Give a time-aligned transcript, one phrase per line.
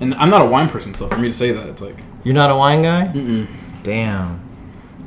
[0.00, 2.34] And I'm not a wine person, so for me to say that, it's like You're
[2.34, 3.10] not a wine guy?
[3.12, 3.48] mm-mm.
[3.82, 4.40] Damn.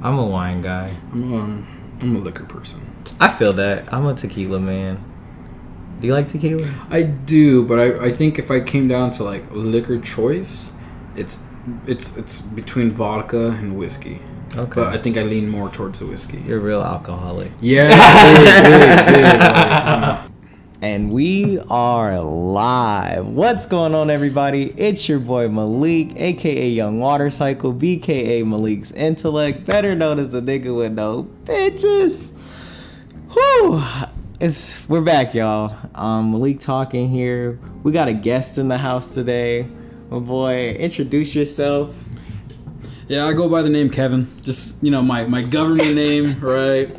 [0.01, 0.95] I'm a wine guy.
[1.13, 1.67] I'm, um,
[2.01, 2.81] I'm a liquor person.
[3.19, 3.93] I feel that.
[3.93, 4.99] I'm a tequila man.
[5.99, 6.67] Do you like tequila?
[6.89, 10.71] I do, but I, I think if I came down to like liquor choice,
[11.15, 11.39] it's
[11.85, 14.19] it's it's between vodka and whiskey.
[14.55, 14.81] Okay.
[14.81, 16.43] But I think I lean more towards the whiskey.
[16.47, 17.51] You're a real alcoholic.
[17.61, 19.41] Yeah, big, big, big, like,
[20.25, 20.27] uh,
[20.83, 23.27] And we are live.
[23.27, 24.73] What's going on, everybody?
[24.75, 30.41] It's your boy Malik, aka Young Water Cycle, BKA Malik's Intellect, better known as the
[30.41, 32.31] nigga with no bitches.
[33.29, 33.83] Whew.
[34.39, 35.75] It's we're back, y'all.
[35.93, 37.59] Um, Malik talking here.
[37.83, 39.67] We got a guest in the house today.
[40.09, 41.95] My boy, introduce yourself.
[43.07, 44.35] yeah, I go by the name Kevin.
[44.41, 46.91] Just you know my my government name, right?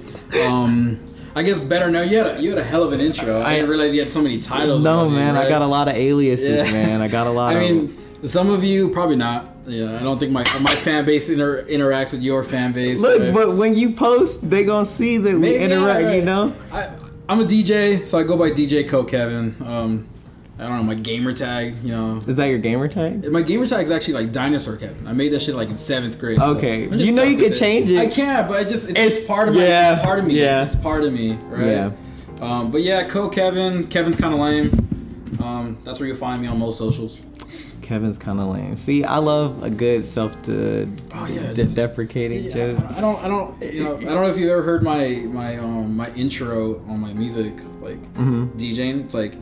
[0.47, 1.01] Um,
[1.35, 2.03] I guess better now.
[2.03, 3.41] You had a, you had a hell of an intro.
[3.41, 4.83] I, I- didn't realize you had so many titles.
[4.83, 6.73] No, you, man, I got a lot of aliases, Yeah.
[6.73, 7.01] man.
[7.01, 7.71] I got a lot I of.
[7.71, 9.49] mean, some of you probably not.
[9.67, 13.01] Yeah, I don't think my my fan base inter- interacts with your fan base.
[13.01, 13.33] Look, right?
[13.33, 16.03] but when you post, they gonna see that we interact.
[16.03, 16.55] yeah, You know.
[16.73, 16.91] I,
[17.29, 19.55] I'm a DJ, so I go by DJ Co Kevin.
[19.65, 20.09] Um,
[20.63, 21.75] I don't know my gamer tag.
[21.83, 23.29] You know, Is that your gamer tag?
[23.31, 25.07] my gamer tag is actually like Dinosaur Kevin.
[25.09, 26.39] I made that shit like in seventh grade.
[26.39, 26.85] Okay.
[26.85, 27.99] I'm You know you can change it.
[27.99, 30.25] I can, but I just it's, It's- just part of my yeah, it's part of
[30.27, 30.35] me.
[30.41, 30.65] yeah.
[30.65, 31.67] It's part of me, right?
[31.67, 31.91] Yeah.
[32.41, 33.87] Um, but yeah, Co Kevin.
[33.89, 34.71] Kevin's kind of lame.
[35.43, 37.21] Um, that's where you'll find me on most socials.
[37.83, 38.77] Kevin's kind of lame.
[38.77, 42.81] See, I love a good self de- oh, yeah, de- deprecating Yeah, joke.
[42.97, 45.59] I don't, I don't, you know, I don't know if you've ever heard my my
[45.59, 47.53] um my intro on my music,
[47.83, 48.51] like Mhm.
[48.57, 49.05] DJing.
[49.05, 49.35] It's like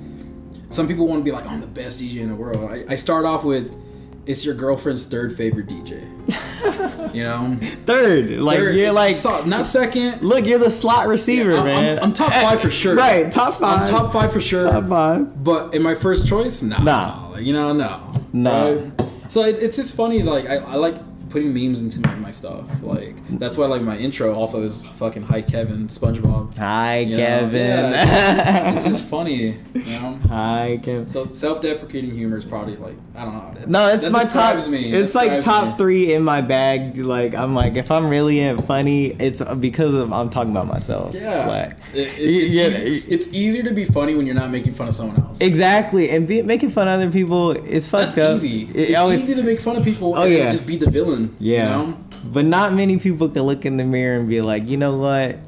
[0.71, 2.71] some people want to be like, oh, I'm the best DJ in the world.
[2.71, 3.77] I, I start off with,
[4.27, 6.07] it's your girlfriend's third favorite DJ.
[7.15, 10.23] you know, Third, like Third- you're like, so- not second.
[10.23, 11.99] look, you're the slot receiver, I'm, I'm- man.
[12.01, 12.95] I'm top five for sure.
[12.97, 13.81] right, top five.
[13.81, 14.71] I'm top five for sure.
[14.71, 15.43] Top five.
[15.43, 16.83] But in my first choice, nah.
[16.83, 17.29] Nah.
[17.31, 18.15] Like, you know, no.
[18.33, 18.65] Nah.
[18.71, 18.93] Right?
[19.29, 20.23] So it, it's just funny.
[20.23, 20.97] Like I, I like
[21.31, 22.67] putting memes into my, my stuff.
[22.83, 26.57] Like that's why like my intro also is fucking hi Kevin SpongeBob.
[26.59, 27.93] Hi, You Kevin.
[27.93, 30.19] yeah, It's just funny, you know.
[30.29, 31.07] Hi, Kevin.
[31.07, 33.65] So self-deprecating humor is probably like I don't know.
[33.67, 34.67] No, it's That my top.
[34.69, 34.93] me.
[34.93, 35.79] It's like top me.
[35.79, 36.97] three in my bag.
[36.99, 41.15] Like I'm like, if I'm really funny, it's because of I'm talking about myself.
[41.15, 41.47] Yeah.
[41.47, 44.75] Like, It- it- it's, yeah, easy- it's easier to be funny when you're not making
[44.75, 45.41] fun of someone else.
[45.41, 48.45] Exactly, and be, making fun of other people is fucked That's up.
[48.45, 48.63] easy.
[48.75, 50.15] It it's always- easy to make fun of people.
[50.17, 50.51] Oh, and yeah.
[50.51, 51.20] just be the villain.
[51.39, 51.99] Yeah, You know?
[52.25, 55.39] but not many people can look in the mirror and be like, you know what,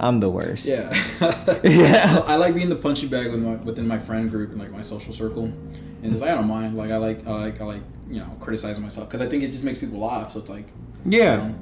[0.00, 0.66] I'm the worst.
[0.66, 0.92] Yeah.
[1.64, 2.22] Yeah.
[2.26, 4.82] I, like being the punching bag with my, within my friend group and like my
[4.82, 6.76] social circle, and it's like I don't mind.
[6.76, 9.48] Like I like I like I like you know criticizing myself because I think it
[9.48, 10.32] just makes people laugh.
[10.32, 10.66] So it's like
[11.04, 11.52] yeah.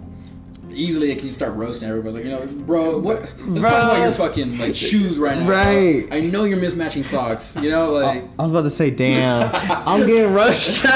[0.73, 2.17] Easily like you start roasting everybody.
[2.17, 3.21] Like you know, bro, what?
[3.21, 3.71] Let's Bro.
[3.71, 5.47] talk about your fucking like shoes right now.
[5.47, 5.57] bro.
[5.57, 6.09] Right.
[6.11, 7.57] I know you're mismatching socks.
[7.57, 8.25] You know, like.
[8.39, 9.51] I was about to say, damn,
[9.87, 10.85] I'm getting rushed.
[10.87, 10.89] I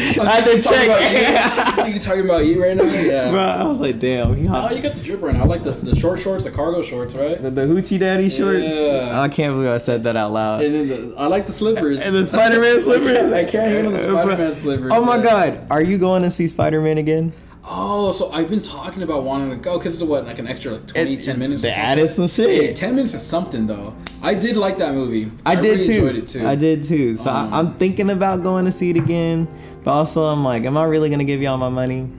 [0.00, 1.18] had to You talking about you?
[1.18, 1.74] check.
[1.76, 2.84] So you talking about you right now?
[2.84, 3.30] Yeah.
[3.30, 5.42] Bro, I was like, damn, he Oh, you got the drip right now.
[5.42, 7.40] I like the, the short shorts, the cargo shorts, right?
[7.42, 8.64] the, the hoochie daddy shorts.
[8.74, 9.20] Yeah.
[9.20, 10.62] I can't believe I said that out loud.
[10.62, 12.00] And then the, I like the slippers.
[12.00, 13.16] And the Spider-Man slippers.
[13.32, 14.92] I can't, handle the Spider-Man slippers.
[14.94, 15.22] Oh my yeah.
[15.22, 17.32] god, are you going to see Spider-Man again?
[17.66, 20.72] Oh, so I've been talking about wanting to go because it's what like an extra
[20.72, 21.62] like 20, 10 minutes.
[21.62, 22.48] They added some shit.
[22.50, 23.96] Hey, ten minutes is something though.
[24.22, 25.30] I did like that movie.
[25.46, 25.92] I, did really too.
[25.92, 26.46] Enjoyed it too.
[26.46, 27.16] I did too.
[27.16, 29.48] So Um, I, I'm thinking about going to see it again,
[29.82, 32.10] but also I'm like, am I really gonna give y'all my money?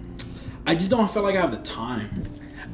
[0.66, 2.24] I just don't feel like I have the time.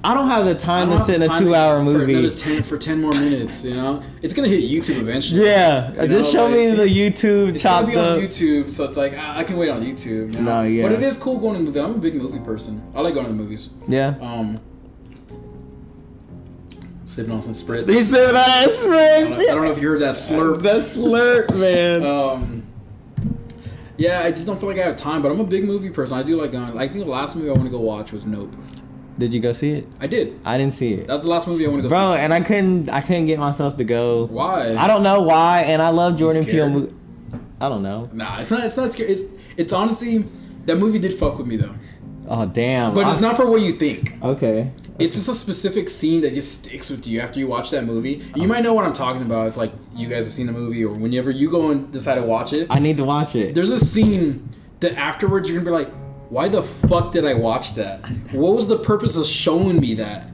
[0.03, 2.13] I don't have the time to sit in a two-hour movie.
[2.15, 3.63] another ten for ten more minutes.
[3.63, 5.45] You know, it's gonna hit YouTube eventually.
[5.45, 8.17] yeah, You just know, show me the YouTube It's gonna chopped be on up.
[8.19, 10.33] YouTube, so it's like I, I can wait on YouTube.
[10.33, 10.61] You know?
[10.61, 10.81] No, yeah.
[10.83, 11.79] But it is cool going to the movie.
[11.79, 12.81] I'm a big movie person.
[12.95, 13.69] I like going to the movies.
[13.87, 14.15] Yeah.
[14.21, 14.59] Um,
[17.05, 17.87] sipping on some spritz.
[17.87, 20.61] He said that I don't, I don't know if you heard that slurp.
[20.63, 22.03] that slurp, man.
[22.05, 22.65] Um,
[23.97, 26.17] yeah, I just don't feel like I have time, but I'm a big movie person.
[26.17, 26.75] I do like going.
[26.75, 28.55] I think the last movie I want to go watch was Nope.
[29.17, 29.87] Did you go see it?
[29.99, 30.39] I did.
[30.45, 32.13] I didn't see it, That was the last movie I want to go bro.
[32.13, 32.89] And I couldn't.
[32.89, 34.25] I couldn't get myself to go.
[34.27, 34.75] Why?
[34.75, 35.61] I don't know why.
[35.67, 36.69] And I love Jordan Peele.
[36.69, 36.89] Mo-
[37.59, 38.09] I don't know.
[38.13, 38.63] Nah, it's not.
[38.65, 39.11] It's not scary.
[39.11, 39.23] It's
[39.57, 40.25] it's honestly
[40.65, 41.73] that movie did fuck with me though,
[42.27, 42.93] Oh damn.
[42.93, 44.11] but it's not for what you think.
[44.23, 44.71] Okay.
[44.99, 48.21] It's just a specific scene that just sticks with you after you watch that movie.
[48.35, 50.83] You might know what I'm talking about if like you guys have seen the movie
[50.85, 52.67] or whenever you go and decide to watch it.
[52.69, 53.55] I need to watch it.
[53.55, 54.47] There's a scene
[54.79, 55.93] that afterwards you're gonna be like,
[56.31, 57.99] why the fuck did I watch that?
[58.31, 60.27] What was the purpose of showing me that?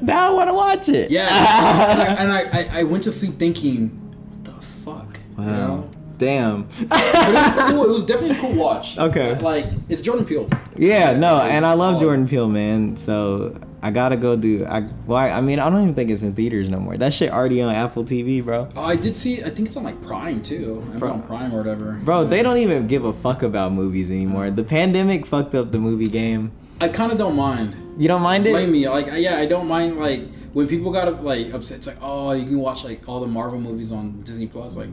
[0.00, 1.10] now I want to watch it.
[1.10, 2.40] Yeah, and, I, and I,
[2.78, 3.88] I, I went to sleep thinking,
[4.28, 5.18] what the fuck?
[5.38, 5.66] You Wow.
[5.76, 5.90] know?
[6.22, 6.68] Damn.
[6.88, 7.84] But it was cool.
[7.84, 8.96] It was definitely a cool watch.
[8.96, 9.36] Okay.
[9.40, 10.48] Like it's Jordan Peele.
[10.76, 12.96] Yeah, no, and I love Jordan Peele, man.
[12.96, 14.64] So I gotta go do.
[14.64, 16.96] I well, I, I mean, I don't even think it's in theaters no more.
[16.96, 18.68] That shit already on Apple TV, bro.
[18.76, 19.42] Oh, I did see.
[19.42, 20.84] I think it's on like Prime too.
[20.90, 22.00] Amazon Prime or whatever.
[22.04, 24.52] Bro, they don't even give a fuck about movies anymore.
[24.52, 26.52] The pandemic fucked up the movie game.
[26.80, 27.74] I kind of don't mind.
[27.98, 28.50] You don't mind it?
[28.50, 28.88] Blame me.
[28.88, 29.98] Like yeah, I don't mind.
[29.98, 30.22] Like
[30.52, 31.78] when people got like upset.
[31.78, 34.76] It's like oh, you can watch like all the Marvel movies on Disney Plus.
[34.76, 34.88] Like,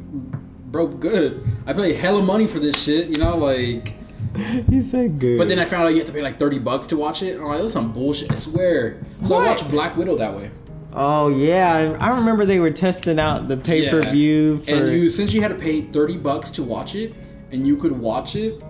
[0.72, 1.46] bro, good.
[1.66, 3.10] I pay hella money for this shit.
[3.10, 3.94] You know, like.
[4.70, 5.38] he said good.
[5.38, 7.38] But then I found out you have to pay like thirty bucks to watch it.
[7.40, 8.32] I'm like, that's some bullshit.
[8.32, 9.02] I swear.
[9.24, 9.48] So What?
[9.48, 10.52] I watched Black Widow that way.
[10.94, 14.72] oh yeah, I, I remember they were testing out the pay per view for.
[14.72, 17.14] And you since you had to pay thirty bucks to watch it,
[17.52, 18.62] and you could watch it.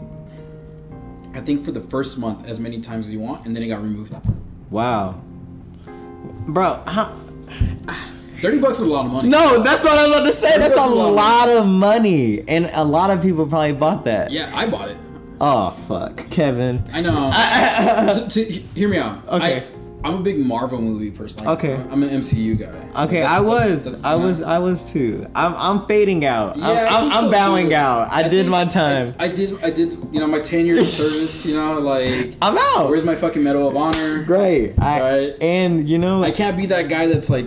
[1.34, 3.68] I think for the first month as many times as you want, and then it
[3.68, 4.16] got removed.
[4.70, 5.22] wow,
[6.48, 6.82] bro.
[6.88, 7.16] How,
[8.40, 9.30] Thirty bucks is a lot of money.
[9.30, 10.58] no, that's what I'm about to say.
[10.58, 14.32] That's a lot of lot of money, and a lot of people probably bought that.
[14.32, 14.98] Yeah, I bought it.
[15.42, 16.84] Oh fuck, Kevin.
[16.94, 17.32] I know.
[18.14, 19.26] to, to, hear me out.
[19.28, 19.58] Okay.
[19.60, 19.64] I,
[20.02, 21.44] I'm a big Marvel movie person.
[21.44, 21.74] Like, Okay.
[21.92, 23.04] I'm an MCU guy.
[23.06, 25.26] Okay, That's- I that's- was, that's- I was, I was too.
[25.36, 26.56] I'm, I'm fading out.
[26.56, 27.76] Yeah, I I'm, I'm, I'm so, bowing too.
[27.76, 28.10] out.
[28.12, 29.14] I, did think- my time.
[29.20, 29.62] I, I did.
[29.64, 29.92] I did.
[30.14, 31.46] You know, my ten years of service.
[31.48, 32.90] You know, like I'm out.
[32.90, 34.24] where's my fucking Medal of Honor?
[34.24, 34.80] Great.
[34.80, 35.36] I, Right.
[35.42, 37.46] And you know, I can't be that guy that's like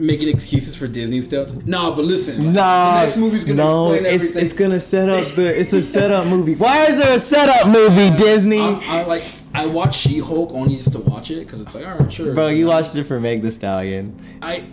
[0.00, 1.54] making excuses for Disney stuff.
[1.66, 4.42] Nah, but listen, Nah, the next movie's gonna no, explain it's, everything.
[4.42, 5.56] it's gonna set up the.
[5.60, 6.54] It's a setup movie.
[6.54, 8.60] Why is there a setup movie, Disney?
[8.60, 11.86] I'm, I like I watch She Hulk only just to watch it because it's like
[11.86, 12.34] all right, sure.
[12.34, 14.14] Bro, you watched it for Meg the Stallion.
[14.40, 14.64] I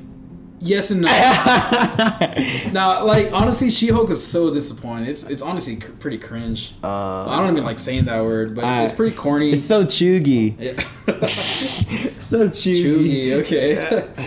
[0.59, 1.07] yes and no.
[2.71, 5.09] Nah, like honestly, She Hulk is so disappointing.
[5.09, 6.73] It's it's honestly cr- pretty cringe.
[6.83, 9.51] Uh, I don't even like saying that word, but it's pretty corny.
[9.51, 10.55] it's so chuggy.
[10.59, 10.83] yeah.
[12.27, 12.83] So chuggy.
[12.83, 13.75] Chewy, okay.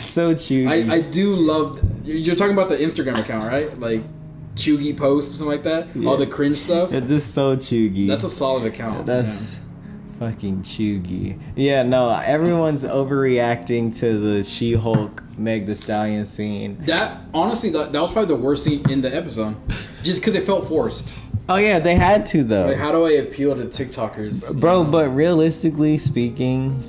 [0.01, 0.67] So chuggy.
[0.67, 1.79] I, I do love.
[2.07, 3.79] You're talking about the Instagram account, right?
[3.79, 4.01] Like
[4.55, 5.89] Chugi posts, something like that.
[6.07, 6.93] All the cringe stuff.
[6.95, 8.09] it's just so chuggy.
[8.09, 9.05] That's a solid account.
[9.05, 9.60] That's
[10.21, 11.41] fucking chuggy.
[11.57, 16.77] Yeah, no, everyone's overreacting to the She-Hulk Meg the Stallion scene.
[16.83, 17.19] that.
[17.33, 19.57] Honestly, that, that was probably the worst scene in the episode,
[20.03, 21.09] just because it felt forced.
[21.49, 22.67] Oh yeah, they had to though.
[22.67, 24.91] Like, how do I appeal to TikTokers, you Bro, know?
[24.91, 26.81] but realistically speaking,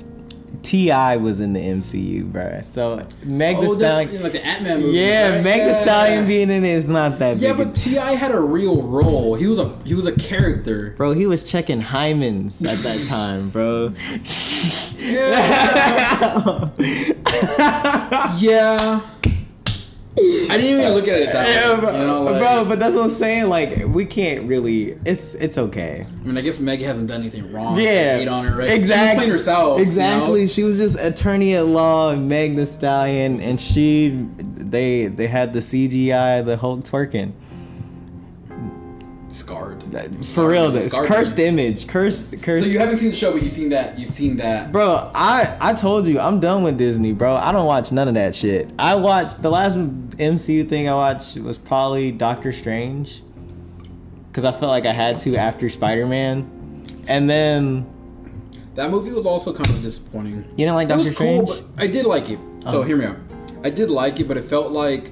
[0.62, 1.16] T.I.
[1.16, 2.60] was in the MCU, bro.
[2.62, 4.98] So Meg oh, Stallion, like the Ant Man movie.
[4.98, 5.44] yeah, right?
[5.44, 5.72] Meg the Yeah.
[5.82, 7.40] Stallion being in it is not that bad.
[7.40, 7.66] Yeah, big.
[7.68, 8.12] but T.I.
[8.12, 9.34] had a real role.
[9.34, 10.94] He was a he was a character.
[10.96, 13.92] bro, he was checking hymens at that time, bro.
[18.38, 19.00] Yeah.
[20.14, 21.80] I didn't even look at it that Yeah, way.
[21.80, 23.48] bro, you know, like, bro, but that's what I'm saying.
[23.48, 24.98] Like, we can't really.
[25.06, 26.04] It's it's okay.
[26.06, 27.78] I mean, I guess Meg hasn't done anything wrong.
[27.80, 28.68] Yeah, hate on her, right?
[28.68, 29.06] Exactly.
[29.06, 29.78] She was playing herself.
[29.78, 29.88] you know?
[29.88, 30.48] Exactly.
[30.48, 35.54] She was just attorney at law and Meg the Stallion, and she, they, they had
[35.54, 37.32] the CGI, the Hulk twerking.
[39.32, 39.82] Scarred.
[40.26, 41.08] For real, this Scarred.
[41.08, 42.64] cursed image, cursed, cursed.
[42.64, 43.98] So you haven't seen the show, but you've seen that.
[43.98, 44.70] You've seen that.
[44.72, 47.34] Bro, I I told you I'm done with Disney, bro.
[47.34, 48.70] I don't watch none of that shit.
[48.78, 53.22] I watched the last MCU thing I watched was probably Doctor Strange,
[54.28, 57.86] because I felt like I had to after Spider Man, and then
[58.74, 60.44] That movie was also kind of disappointing.
[60.50, 61.66] you didn't like Doctor was cool, Strange.
[61.76, 62.38] but I did like it.
[62.68, 62.82] So Oh.
[62.82, 63.16] hear me out.
[63.64, 65.10] I did like it, but it felt like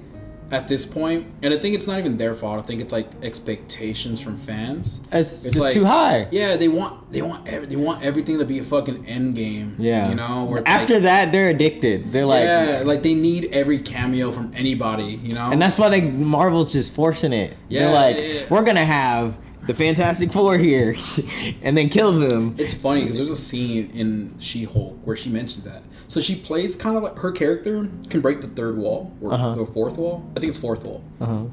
[0.50, 2.58] at this point, and I think it's not even their fault.
[2.58, 5.00] I think it's like expectations from fans.
[5.12, 6.28] It's, It's just like- too high.
[6.30, 9.76] Yeah, they want they want every, they want everything to be a fucking end game.
[9.78, 10.08] Yeah.
[10.08, 10.62] you know.
[10.66, 12.12] After like, that, they're addicted.
[12.12, 15.20] They're like, yeah, like they need every cameo from anybody.
[15.22, 17.56] You know, and that's why they Marvel's just forcing it.
[17.68, 18.46] Yeah, they're like, yeah, yeah.
[18.50, 19.38] we're gonna have
[19.70, 20.96] the Fantastic Four here,
[21.62, 22.56] and then kill them.
[22.58, 25.82] It's funny because there's a scene in She Hulk where she mentions that.
[26.08, 29.54] So she plays kind of like her character can break the third wall or Uh-huh.
[29.54, 30.28] the fourth wall.
[30.36, 31.04] I think it's fourth wall.
[31.20, 31.44] Uh huh.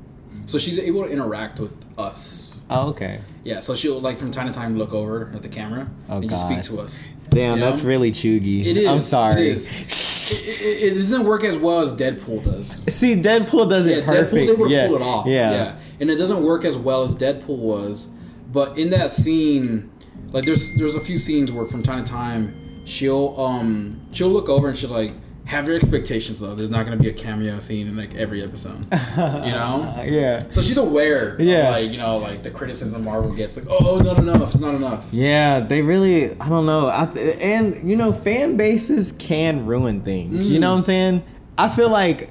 [0.47, 2.59] So she's able to interact with us.
[2.71, 3.19] Oh, okay.
[3.43, 6.29] Yeah, so she'll like from time to time look over at the camera Oh, and
[6.29, 7.03] just speak to us.
[7.29, 8.65] Damn, You that's really chuggy.
[8.65, 8.87] It is.
[8.87, 9.41] I'm sorry.
[9.49, 9.67] It is.
[10.31, 12.69] It, it, it doesn't work as well as Deadpool does.
[12.93, 14.33] See, Deadpool does Yeah, it perfect.
[14.33, 14.87] Deadpool's able to yeah.
[14.87, 15.27] pull it off.
[15.27, 15.51] Yeah.
[15.51, 18.09] yeah, and it doesn't work as well as Deadpool was.
[18.51, 19.91] But in that scene,
[20.31, 24.49] like there's there's a few scenes where from time to time she'll um she'll look
[24.49, 25.13] over and she'll like
[25.47, 26.53] have your expectations though.
[26.55, 28.79] There's not gonna be a cameo scene in like every episode.
[28.91, 29.95] You know.
[30.07, 30.43] Yeah.
[30.49, 31.67] So she's aware, Yeah.
[31.69, 34.61] of, like you know, like the criticism Marvel gets, like, oh, oh, not enough, it's
[34.61, 35.07] not enough.
[35.11, 36.87] Yeah, they really, I don't know.
[36.87, 40.49] I th- and, you know, fan bases can ruin things.
[40.49, 40.71] You know mm.
[40.71, 41.23] what I'm saying?
[41.57, 42.29] I feel like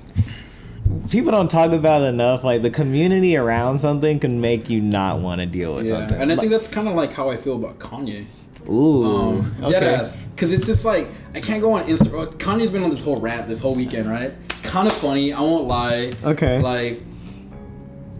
[1.10, 2.44] people don't talk about it enough.
[2.44, 6.20] Like, the community around something can make you not want to deal with Yeah, something.
[6.20, 8.26] and I think that's kind of like how I feel about Kanye.
[8.68, 9.04] Ooh.
[9.04, 9.70] Um, okay.
[9.70, 10.16] dead ass.
[10.34, 12.34] Because it's just like, I can't go on Instagram.
[12.34, 14.32] Kanye's been on this whole rant this whole weekend, right?
[14.62, 16.12] Kind of funny, I won't lie.
[16.24, 16.58] Okay.
[16.58, 17.02] Like,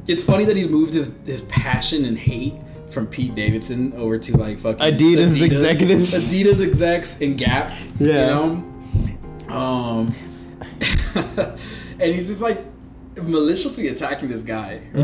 [0.08, 2.54] it's funny that he's moved his his passion and hate
[2.90, 6.12] from Pete Davidson over to like fucking Adidas executives.
[6.12, 7.72] Adidas execs and Gap.
[7.98, 8.20] Yeah.
[8.20, 9.54] You know?
[9.54, 10.14] Um
[12.00, 12.64] and he's just like
[13.22, 15.02] maliciously attacking this guy, right?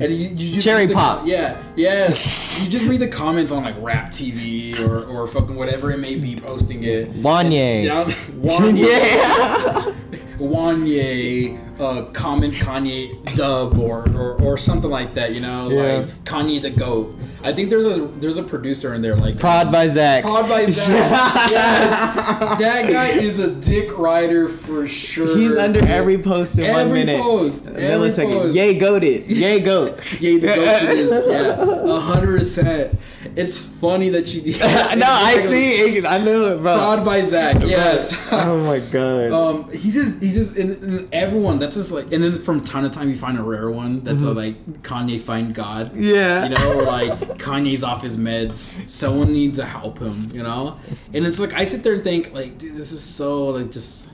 [0.00, 0.58] And you, you just Mm-hmm.
[0.60, 1.26] Cherry the pop.
[1.26, 2.62] yeah, yes.
[2.64, 6.16] you just read the comments on like Rap TV or, or fucking whatever it may
[6.16, 7.10] be posting it.
[7.12, 7.54] Wanye.
[7.54, 8.04] And- yeah,
[8.40, 8.78] Wanye.
[8.78, 9.94] yeah.
[10.42, 15.82] Wanye, uh, comment Kanye dub or, or or something like that, you know, Yeah.
[15.98, 17.16] like Kanye the goat.
[17.44, 20.22] I think there's a there's a producer in there like Prod by Zach.
[20.22, 21.50] Prod by Zach.
[21.50, 25.36] yes, that guy is a dick rider for sure.
[25.36, 27.20] He's under every post in one Every minute.
[27.20, 28.32] post, A every millisecond.
[28.32, 28.54] post.
[28.54, 29.24] Yay, goated.
[29.28, 29.98] Yay, goat.
[30.20, 32.98] Yay, the goat is yeah, a hundred percent.
[33.36, 34.52] It's funny that you.
[34.58, 35.96] no, I see.
[35.98, 36.04] it.
[36.04, 36.74] I knew it, bro.
[36.74, 37.56] Prod by Zach.
[37.62, 38.28] Yes.
[38.32, 39.32] oh my god.
[39.42, 42.90] Um, he's just he's just and everyone that's just like and then from time to
[42.90, 45.88] time you find a rare one that's a, like Kanye find God.
[45.88, 46.02] Mm-hmm.
[46.02, 46.44] yeah.
[46.44, 48.88] You know, or like Kanye's off his meds.
[48.88, 50.30] Someone needs to help him.
[50.32, 50.78] You know,
[51.12, 54.06] and it's like I sit there and think like, dude, this is so like just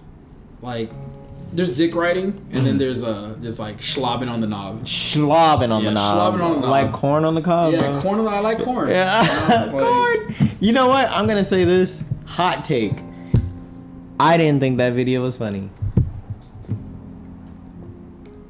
[0.63, 0.91] like
[1.53, 4.85] there's dick riding and then there's uh just like schlobbing on the knob.
[4.85, 6.35] Schlobbing on Yeah, the knob.
[6.35, 6.71] schlobbing on the knob.
[6.71, 7.73] Like corn on the cob.
[7.73, 8.01] Yeah, bro.
[8.03, 8.21] corn.
[8.27, 8.89] I like corn.
[8.91, 9.71] Yeah.
[9.73, 10.35] Like- corn.
[10.61, 11.09] You know what?
[11.11, 12.05] I'm gonna say this.
[12.27, 12.93] Hot take.
[14.21, 15.71] I didn't think that video was funny.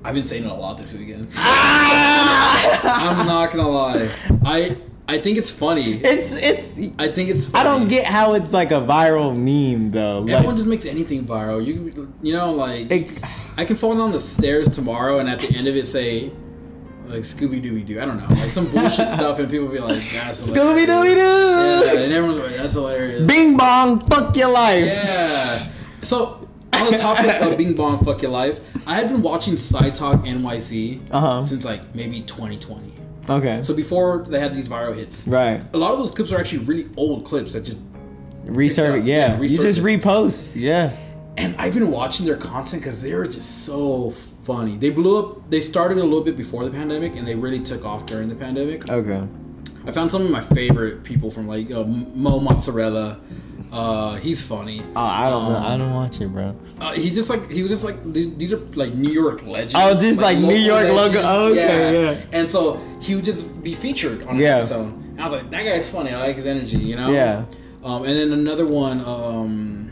[0.05, 1.29] I've been saying it a lot this weekend.
[1.35, 3.11] Ah!
[3.21, 4.09] I'm not gonna lie.
[4.45, 4.77] I
[5.11, 5.95] I think it's funny.
[6.05, 6.79] It's it's.
[6.99, 7.53] I think it's.
[7.55, 10.19] I don't get how it's like a viral meme though.
[10.21, 11.65] Like, Everyone just makes anything viral.
[11.65, 13.19] You you know like it-
[13.57, 16.31] I can fall down the stairs tomorrow and at the end of it say
[17.07, 17.99] like Scooby Dooby Doo.
[18.01, 22.01] I don't know like some bullshit stuff and people be like that's Scooby Dooby Yeah,
[22.03, 23.27] and everyone's like that's hilarious.
[23.27, 24.85] Bing bong, fuck your life.
[24.85, 25.69] Yeah.
[26.03, 29.95] So on the topic of Bing Bong Fuck Your Life, I had been watching Side
[29.97, 31.43] Talk NYC Uh-huh.
[31.43, 32.93] since like maybe 2020.
[33.29, 33.63] Okay.
[33.63, 35.63] So before they had these viral hits, right.
[35.73, 37.79] a lot of those clips are actually really old clips that just
[38.47, 39.05] Resurface.
[39.07, 39.37] Yeah.
[39.37, 40.53] Yeah, you just repost.
[40.55, 40.93] Yeah.
[41.37, 44.11] and I've been watching their content because they were just so
[44.45, 44.77] funny.
[44.77, 45.51] They blew up.
[45.51, 48.35] They started a little bit before the pandemic, and they really took off during the
[48.35, 48.89] pandemic.
[48.91, 49.23] Okay.
[49.87, 53.21] I found some of my favorite people from like uh, Mo Mozzarella.
[53.71, 54.81] Uh, he's funny.
[54.97, 55.53] Oh, I don't.
[55.53, 55.57] know.
[55.59, 56.59] Um, I don't watch it, bro.
[56.81, 59.75] Uh, he's just like he was just like these, these are like New York legends.
[59.77, 61.21] Oh, just like New local York logo.
[61.23, 62.25] Oh, okay, yeah.
[62.33, 64.57] And so he would just be featured on an Yeah.
[64.59, 64.87] episode.
[64.95, 66.11] And I was like, that guy's funny.
[66.13, 67.11] I like his energy, you know.
[67.13, 67.45] Yeah.
[67.85, 69.91] Um, and then another one, um,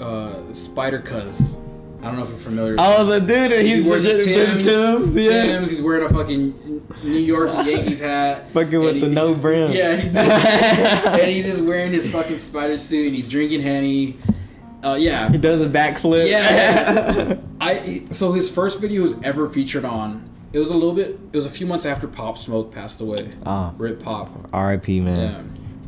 [0.00, 1.56] uh, Spider Cuz.
[2.00, 2.72] I don't know if you're familiar.
[2.72, 3.50] with Oh, the dude.
[3.50, 4.24] that He He's wears Tim's.
[4.24, 5.16] Tim's, Tim's.
[5.16, 5.42] Yeah.
[5.42, 5.70] Tim's.
[5.70, 6.67] He's wearing a fucking
[7.02, 8.50] New York Yankees hat.
[8.50, 9.72] Fucking with the he- no brim.
[9.72, 10.08] Yeah, he,
[11.22, 14.16] and he's just wearing his fucking spider suit and he's drinking henny.
[14.82, 16.28] Uh, yeah, He does a backflip.
[16.28, 17.36] Yeah.
[17.60, 20.28] I so his first video was ever featured on.
[20.52, 21.18] It was a little bit.
[21.32, 23.30] It was a few months after Pop Smoke passed away.
[23.44, 23.74] Ah.
[23.76, 24.30] Rip Pop.
[24.52, 25.00] R.I.P.
[25.00, 25.18] Man.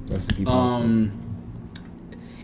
[0.09, 0.15] Yeah.
[0.15, 0.49] Rest in peace.
[0.49, 1.30] Um.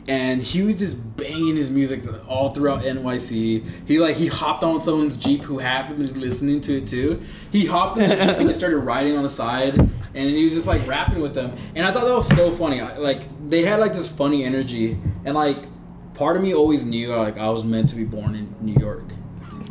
[0.08, 3.64] And he was just banging his music all throughout NYC.
[3.86, 7.22] He like he hopped on someone's jeep who happened to be listening to it too.
[7.50, 10.86] He hopped in and just started riding on the side, and he was just like
[10.86, 11.56] rapping with them.
[11.74, 12.80] And I thought that was so funny.
[12.82, 15.66] Like they had like this funny energy, and like
[16.14, 19.04] part of me always knew like I was meant to be born in New York.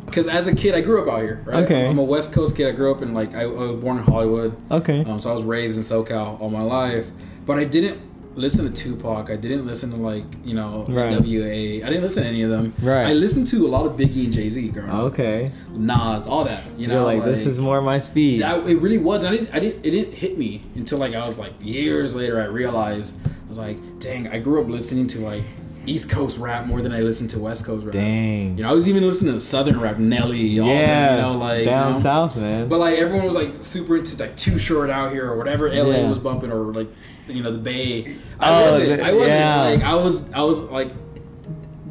[0.05, 1.41] Because as a kid, I grew up out here.
[1.45, 1.63] Right?
[1.63, 1.87] Okay.
[1.87, 2.67] I'm a West Coast kid.
[2.67, 4.55] I grew up in like I, I was born in Hollywood.
[4.71, 5.03] okay.
[5.03, 7.09] Um, so I was raised in SoCal all my life,
[7.45, 8.01] but I didn't
[8.35, 9.29] listen to Tupac.
[9.29, 11.11] I didn't listen to like you know Right.
[11.19, 11.85] WA.
[11.85, 12.73] I didn't listen to any of them.
[12.81, 13.07] Right.
[13.07, 15.03] I listened to a lot of Biggie and Jay Z growing up.
[15.13, 15.51] okay.
[15.71, 16.65] Nas, all that.
[16.77, 18.41] You You're know, like, this is more my speed.
[18.41, 19.23] that, it really was.
[19.25, 19.49] I didn't.
[19.53, 19.85] I didn't.
[19.85, 22.41] It didn't hit me until like I was like years later.
[22.41, 25.43] I realized I was like, dang, I grew up listening to like
[25.87, 27.93] East Coast rap more than I listened to West Coast rap.
[27.93, 28.57] Dang.
[28.57, 30.85] You know, I was even listening to Southern rap, Nelly, all yeah.
[30.87, 31.99] that, you know, like down you know?
[31.99, 32.67] south, man.
[32.67, 35.97] But like everyone was like super into like Too Short out here or whatever LA
[35.97, 36.09] Yeah.
[36.09, 36.87] was bumping or like
[37.27, 38.15] you know the Bay.
[38.39, 38.97] I Oh, wasn't.
[38.97, 39.61] the- I wasn't yeah.
[39.63, 40.33] like I was.
[40.33, 40.89] I was like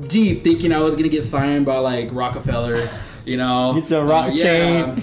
[0.09, 2.89] deep thinking I was gonna get signed by like Roc-A-Fella.
[3.25, 5.03] You know, Get your rock Uh, chain.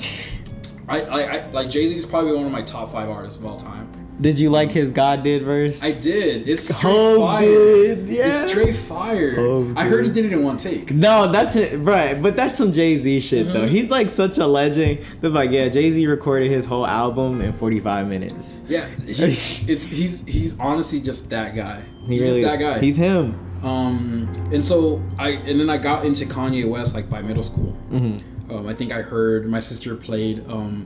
[0.88, 3.46] I, I, I like Jay Z is probably one of my top five artists of
[3.46, 3.91] all time.
[4.22, 5.82] Did you like his God did verse?
[5.84, 6.48] I did.
[6.48, 7.42] It's straight Oh, fire.
[7.48, 8.28] good, yeah.
[8.28, 9.34] It's straight fire.
[9.40, 10.92] Oh, I heard he did it in one take.
[10.94, 12.22] No, that's it, right?
[12.22, 13.66] But that's some Jay Z shit though.
[13.66, 13.70] Mhm.
[13.70, 15.00] He's like such a legend.
[15.22, 18.60] They're like, yeah, Jay Z recorded his whole album in 45 minutes.
[18.70, 21.82] Yeah, he's, it's he's he's honestly just that guy.
[22.06, 22.80] He he's really, just that guy.
[22.80, 23.40] He's him.
[23.63, 27.75] Um, and so I and then I got into Kanye West like by middle school.
[27.92, 28.51] Mm-hmm.
[28.56, 30.86] Um, I think I heard my sister played um,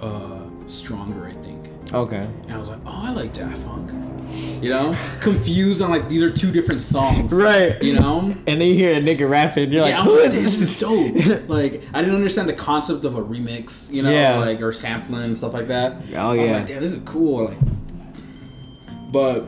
[0.00, 1.26] uh, Stronger,
[1.92, 2.16] Okay.
[2.44, 3.90] and I was like, oh, I like Daft Punk.
[4.62, 7.32] You know, confused on like these are two different songs.
[7.32, 7.82] Right.
[7.82, 8.20] You know.
[8.46, 10.60] And then you hear a nigga rapping, you're yeah, like, I'm who like, is this
[10.60, 10.70] this?
[10.70, 11.48] is dope.
[11.48, 14.38] like, I didn't understand the concept of a remix, you know, Yeah.
[14.38, 15.96] like or sampling and stuff like that.
[16.00, 17.46] Oh, yeah, I was like, damn, this is cool.
[17.46, 17.58] Like,
[19.10, 19.46] but,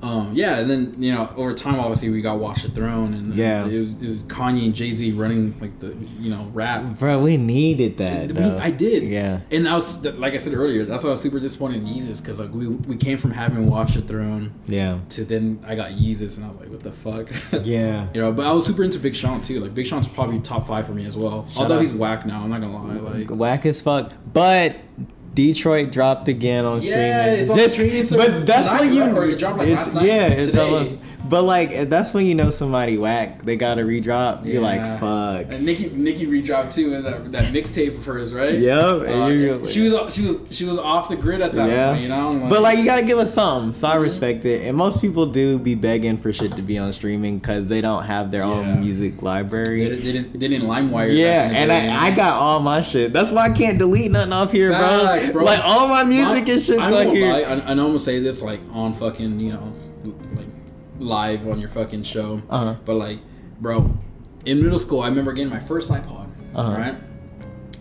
[0.00, 3.34] um, yeah, and then you know, over time, obviously, we got Watch the Throne, and
[3.34, 3.66] Yeah.
[3.66, 6.98] it was, it was Kanye and Jay Z running like the you know rap.
[6.98, 8.32] Bro, we needed that.
[8.32, 9.40] We- I did, Yeah.
[9.50, 12.20] and I was like I said earlier, that's why I was super disappointed in Yeezus
[12.22, 14.98] because like we we came from having Watch the Throne Yeah.
[15.10, 17.28] to then I got Yeezus, and I was like, what the fuck?
[17.66, 18.06] Yeah.
[18.14, 19.58] You know, but I was super into Big Sean too.
[19.60, 21.46] Like Big Sean's probably top five for me as well.
[21.48, 21.80] Shout Although out.
[21.80, 23.18] he's whack now, I'm not gonna lie.
[23.18, 24.12] Like, Whack as fuck.
[24.32, 24.76] But
[25.34, 27.40] Detroit dropped again on Yeah, streaming.
[27.40, 29.02] it's on streaming service but that's when you?
[29.04, 30.04] Or it dropped, like, it's- last night?
[30.06, 30.68] Yeah, it Today.
[30.70, 30.94] dropped
[31.28, 33.42] But like that's when you know somebody whack.
[33.42, 34.46] They got to redrop.
[34.46, 35.52] You're like, fuck.
[35.52, 38.54] And Nicki Nicki redropped too with that, that mixtape of hers, right?
[38.58, 41.68] Yep, Uh, and you're- she was she was she was off the grid at that
[41.68, 41.90] Yeah.
[41.90, 42.46] point, you know.
[42.48, 44.02] But like you gotta give us something, so I Mm-hmm.
[44.02, 44.66] respect it.
[44.66, 48.04] And most people do be begging for shit to be on streaming because they don't
[48.04, 48.50] have their Yeah.
[48.50, 49.80] own music library.
[49.88, 51.14] didn't- they didn't they didn't LimeWire.
[51.16, 51.88] Yeah, back in the and day.
[51.92, 53.12] I, I got all my shit.
[53.12, 55.42] That's why I can't delete nothing off here, Facts, bro.
[55.42, 55.44] bro.
[55.44, 57.32] Like all my music My- and shit's I on here.
[57.32, 59.87] lie, I, I know I'm gonna say this like on fucking you know like
[60.98, 62.74] live on your fucking show, Uh-huh.
[62.84, 63.18] but like,
[63.60, 63.90] bro,
[64.44, 66.72] in middle school, I remember getting my first iPod, Uh-huh.
[66.76, 66.96] right?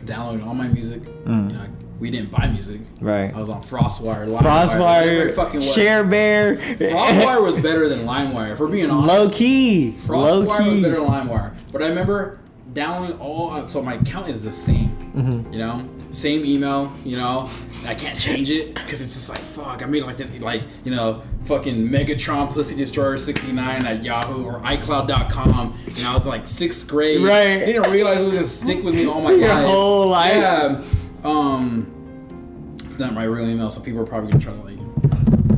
[0.05, 1.01] Downloading all my music.
[1.25, 1.49] Mm.
[1.51, 1.65] You know,
[1.99, 2.79] we didn't buy music.
[3.01, 3.33] Right.
[3.33, 5.73] I was on FrostWire, LimeWire, fucking Frostwire, was.
[5.75, 8.53] Share Bear, FrostWire was better than LimeWire.
[8.53, 11.53] If we're being honest, low key, low FrostWire was better than LimeWire.
[11.71, 12.39] But I remember
[12.73, 13.65] downloading all.
[13.67, 15.11] So my account is the same.
[15.15, 15.53] Mm-hmm.
[15.53, 16.91] You know, same email.
[17.05, 17.49] You know,
[17.85, 19.83] I can't change it because it's just like fuck.
[19.83, 24.03] I made it like this, like you know, fucking Megatron Pussy Destroyer sixty nine at
[24.03, 25.77] Yahoo or iCloud.com.
[25.95, 27.21] You know, it's like sixth grade.
[27.21, 27.61] Right.
[27.61, 29.65] I didn't realize it was gonna stick with me all my Your life.
[29.65, 30.33] whole life.
[30.33, 30.81] Yeah.
[31.23, 32.75] Um.
[32.77, 34.77] It's not my real email, so people are probably gonna try to like.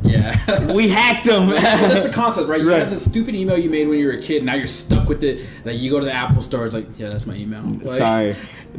[0.04, 0.36] Yeah.
[0.74, 1.50] We hacked them.
[1.50, 2.60] That's the concept, right?
[2.60, 2.80] You Right.
[2.80, 4.44] have this stupid email you made when you were a kid.
[4.44, 5.46] Now you're stuck with it.
[5.64, 7.62] Like you go to the Apple store, it's like, yeah, that's my email.
[7.62, 8.36] Like, Sorry,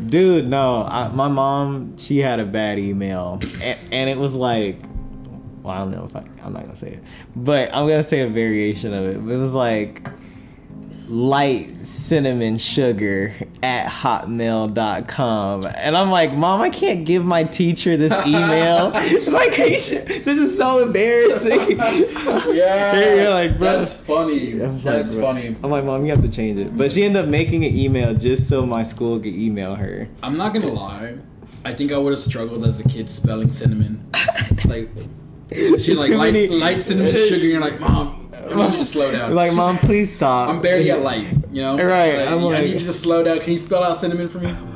[0.06, 0.46] dude.
[0.46, 4.76] No, I, my mom she had a bad email, and, and it was like,
[5.62, 7.02] well, I don't know if I, I'm not gonna say it,
[7.36, 9.16] but I'm gonna say a variation of it.
[9.16, 10.06] It was like
[11.10, 18.12] light cinnamon sugar at hotmail.com and i'm like mom i can't give my teacher this
[18.26, 18.90] email
[19.32, 21.76] like this is so embarrassing
[22.50, 23.14] Yeah.
[23.14, 23.78] You're like, bro.
[23.78, 24.52] That's funny.
[24.62, 25.22] I'm That's bro.
[25.22, 25.56] funny.
[25.62, 26.76] I'm like, mom, you have to change it.
[26.76, 30.08] But she ended up making an email just so my school could email her.
[30.22, 31.16] I'm not gonna lie.
[31.64, 34.08] I think I would have struggled as a kid spelling cinnamon.
[34.66, 34.88] like
[35.78, 37.36] she's like light, light cinnamon sugar.
[37.46, 39.34] You're like, mom, You slow down.
[39.34, 40.48] Like, mom, please stop.
[40.48, 41.28] I'm barely at light.
[41.52, 41.76] You know.
[41.76, 43.40] Right, Like, I'm like, I need you to slow down.
[43.40, 44.56] Can you spell out cinnamon for me?
[44.56, 44.70] Oh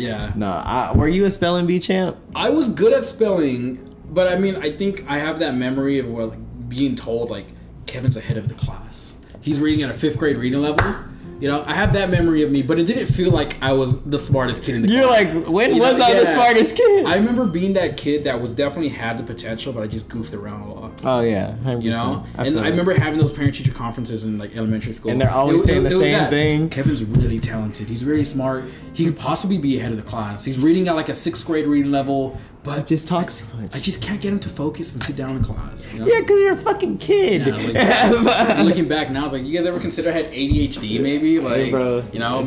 [0.00, 0.32] yeah.
[0.34, 2.16] No, I, were you a spelling bee champ?
[2.34, 6.08] I was good at spelling, but I mean, I think I have that memory of
[6.08, 7.46] what like being told like
[7.86, 9.18] Kevin's ahead of the class.
[9.40, 10.94] He's reading at a fifth grade reading level.
[11.40, 14.04] You know, I have that memory of me, but it didn't feel like I was
[14.04, 15.32] the smartest kid in the You're class.
[15.34, 17.06] like, when You know, was I the smartest kid?
[17.06, 20.34] I remember being that kid that was definitely had the potential, but I just goofed
[20.34, 21.00] around a lot.
[21.04, 21.82] oh yeah, 100%.
[21.82, 25.10] You know, I and I remember having those parent teacher conferences in like elementary school,
[25.12, 26.68] And they're always saying the was same thing.
[26.68, 27.88] Kevin's really talented.
[27.88, 28.64] He's really smart.
[28.92, 30.44] He could possibly be ahead of the class.
[30.44, 33.74] He's reading at like a sixth grade reading level, but just talks much.
[33.74, 35.92] I just can't get him to focus and sit down in class.
[35.92, 36.06] You know?
[36.06, 37.46] yeah, because you're a fucking kid.
[37.46, 41.00] Yeah, like, looking back now, I was like, you guys ever consider I had ADHD?
[41.00, 41.72] Maybe like,
[42.12, 42.42] you know,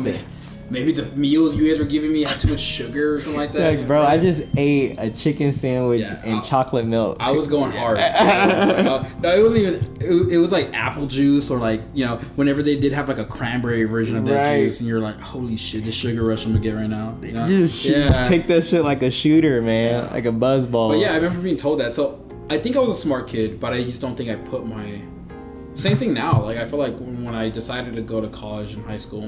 [0.70, 3.52] maybe the meals you guys were giving me had too much sugar or something like
[3.52, 3.76] that.
[3.78, 7.16] like, bro, I just ate a chicken sandwich Yeah, and I- chocolate milk.
[7.20, 7.98] I was going hard.
[7.98, 9.74] Uh, no, it wasn't even.
[10.00, 13.18] It, it was like apple juice or like you know whenever they did have like
[13.18, 14.60] a cranberry version of that Right.
[14.62, 17.16] juice, and you're like, holy shit, the sugar rush I'm gonna get right now.
[17.22, 17.46] You know?
[17.46, 20.10] just shoot, take that shit like a shooter, man, Yeah.
[20.12, 20.88] like a buzz ball.
[20.90, 21.94] But yeah, I remember being told that.
[21.94, 24.66] So I think I was a smart kid, but I just don't think I put
[24.66, 25.00] my.
[25.74, 26.40] Same thing now.
[26.42, 29.26] Like I feel like when I decided to go to college and high school,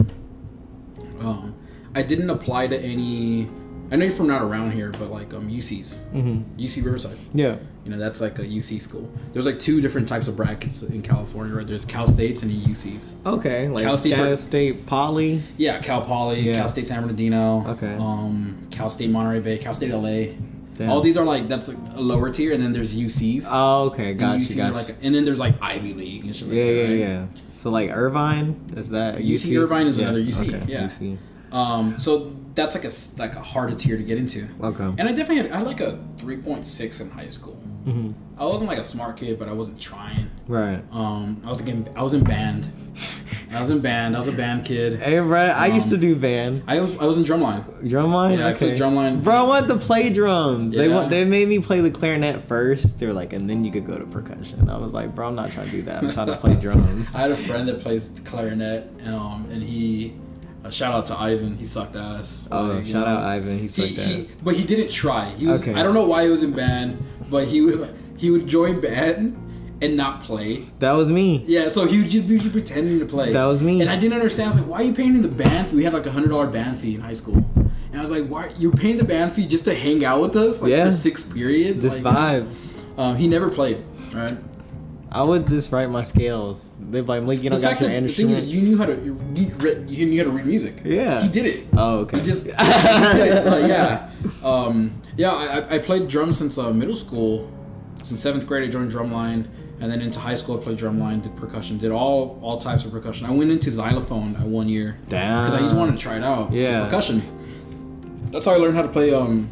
[1.20, 1.54] um,
[1.94, 3.48] I didn't apply to any.
[3.90, 6.42] I know you're from not around here, but like um UC's, Mhm.
[6.58, 7.16] UC Riverside.
[7.32, 9.08] yeah, You know that's like a UC school.
[9.32, 11.54] There's like two different types of brackets in California.
[11.54, 11.64] Right?
[11.66, 13.14] There's Cal States and the UC's.
[13.24, 15.40] okay, like Cal Cal State, are- State Poly.
[15.56, 16.54] Yeah, Cal Poly, Yeah.
[16.54, 17.64] Cal State San Bernardino.
[17.68, 17.94] Okay.
[17.94, 20.34] Um, Cal State Monterey Bay, Cal State LA.
[20.76, 20.90] Damn.
[20.90, 23.46] All these are like that's like a lower tier, and then there's UCs.
[23.50, 24.74] Oh, okay, gotcha, UCs gotcha.
[24.74, 26.72] like, and then there's like Ivy League and shit like yeah, that.
[26.72, 26.98] yeah, right?
[26.98, 27.26] yeah.
[27.52, 30.84] So like Irvine, is that a UC Irvine is Yeah, another UC, Okay, yeah.
[30.84, 31.18] UC.
[31.52, 34.48] Um, so that's like a like a harder tier to get into.
[34.62, 34.84] Okay.
[34.84, 37.58] And I definitely had I had like a three point six in high school.
[37.86, 40.30] Hmm I wasn't like a smart kid, but I wasn't trying.
[40.46, 40.82] Right.
[40.92, 42.70] Um, I was again I was in band.
[43.52, 44.14] I was in band.
[44.14, 45.00] I was a band kid.
[45.00, 46.62] Hey, bro, I used Um, to do band.
[46.66, 47.64] I was I was in drumline.
[47.82, 48.38] Drumline?
[48.38, 48.58] Yeah, I okay.
[48.74, 49.22] played drumline.
[49.22, 50.70] Bro, I wanted to play drums.
[50.72, 52.98] They want they made me play the clarinet first.
[53.00, 54.68] They were like, and then you could go to percussion.
[54.68, 56.02] I was like, bro, I'm not trying to do that.
[56.04, 57.14] I'm trying to play drums.
[57.14, 60.14] I had a friend that plays the clarinet, and, um, and he.
[60.66, 61.56] Uh, shout out to Ivan.
[61.56, 62.48] He sucked ass.
[62.50, 63.54] Oh, Like, shout know, out Ivan.
[63.56, 64.26] He He, sucked he, ass.
[64.42, 65.30] but he didn't try.
[65.30, 65.62] He was.
[65.62, 65.74] Okay.
[65.78, 69.36] I don't know why he was in band, but he would he would join band
[69.82, 70.64] and not play.
[70.78, 71.44] That was me.
[71.46, 73.32] Yeah, so he would just be pretending to play.
[73.32, 73.80] That was me.
[73.82, 74.46] And I didn't understand.
[74.46, 75.76] I was like, why are you paying the band fee?
[75.76, 77.36] We had like a hundred dollar band fee in high school.
[77.56, 80.34] And I was like, why you're paying the band fee just to hang out with
[80.36, 80.62] us?
[80.62, 80.86] Like Yeah.
[80.86, 81.80] for sixth period?
[81.80, 82.98] Just like, vibes.
[82.98, 83.84] Um, he never played.
[84.14, 84.36] Right.
[85.10, 86.68] I would just write my scales.
[86.80, 88.76] They'd be like, Malik, you The don't got your that the thing is, you knew
[88.76, 89.12] how to you,
[89.56, 90.82] read, you knew how to read music.
[90.84, 91.22] Yeah.
[91.22, 91.66] He did it.
[91.74, 92.18] oh, okay.
[92.18, 93.46] He just he did.
[93.46, 94.10] Like, yeah.
[94.42, 97.50] Um, yeah, I, I- I played drums since uh, middle school.
[98.02, 99.46] Since seventh grade, I joined drumline,
[99.80, 102.90] and then into high school, I played drumline, did percussion, did all all types of
[102.92, 103.26] percussion.
[103.26, 105.44] I went into xylophone at one year Damn.
[105.44, 106.52] because I just wanted to try it out.
[106.52, 106.84] Yeah.
[106.84, 107.22] percussion.
[108.32, 109.48] That's how I learned how to play um,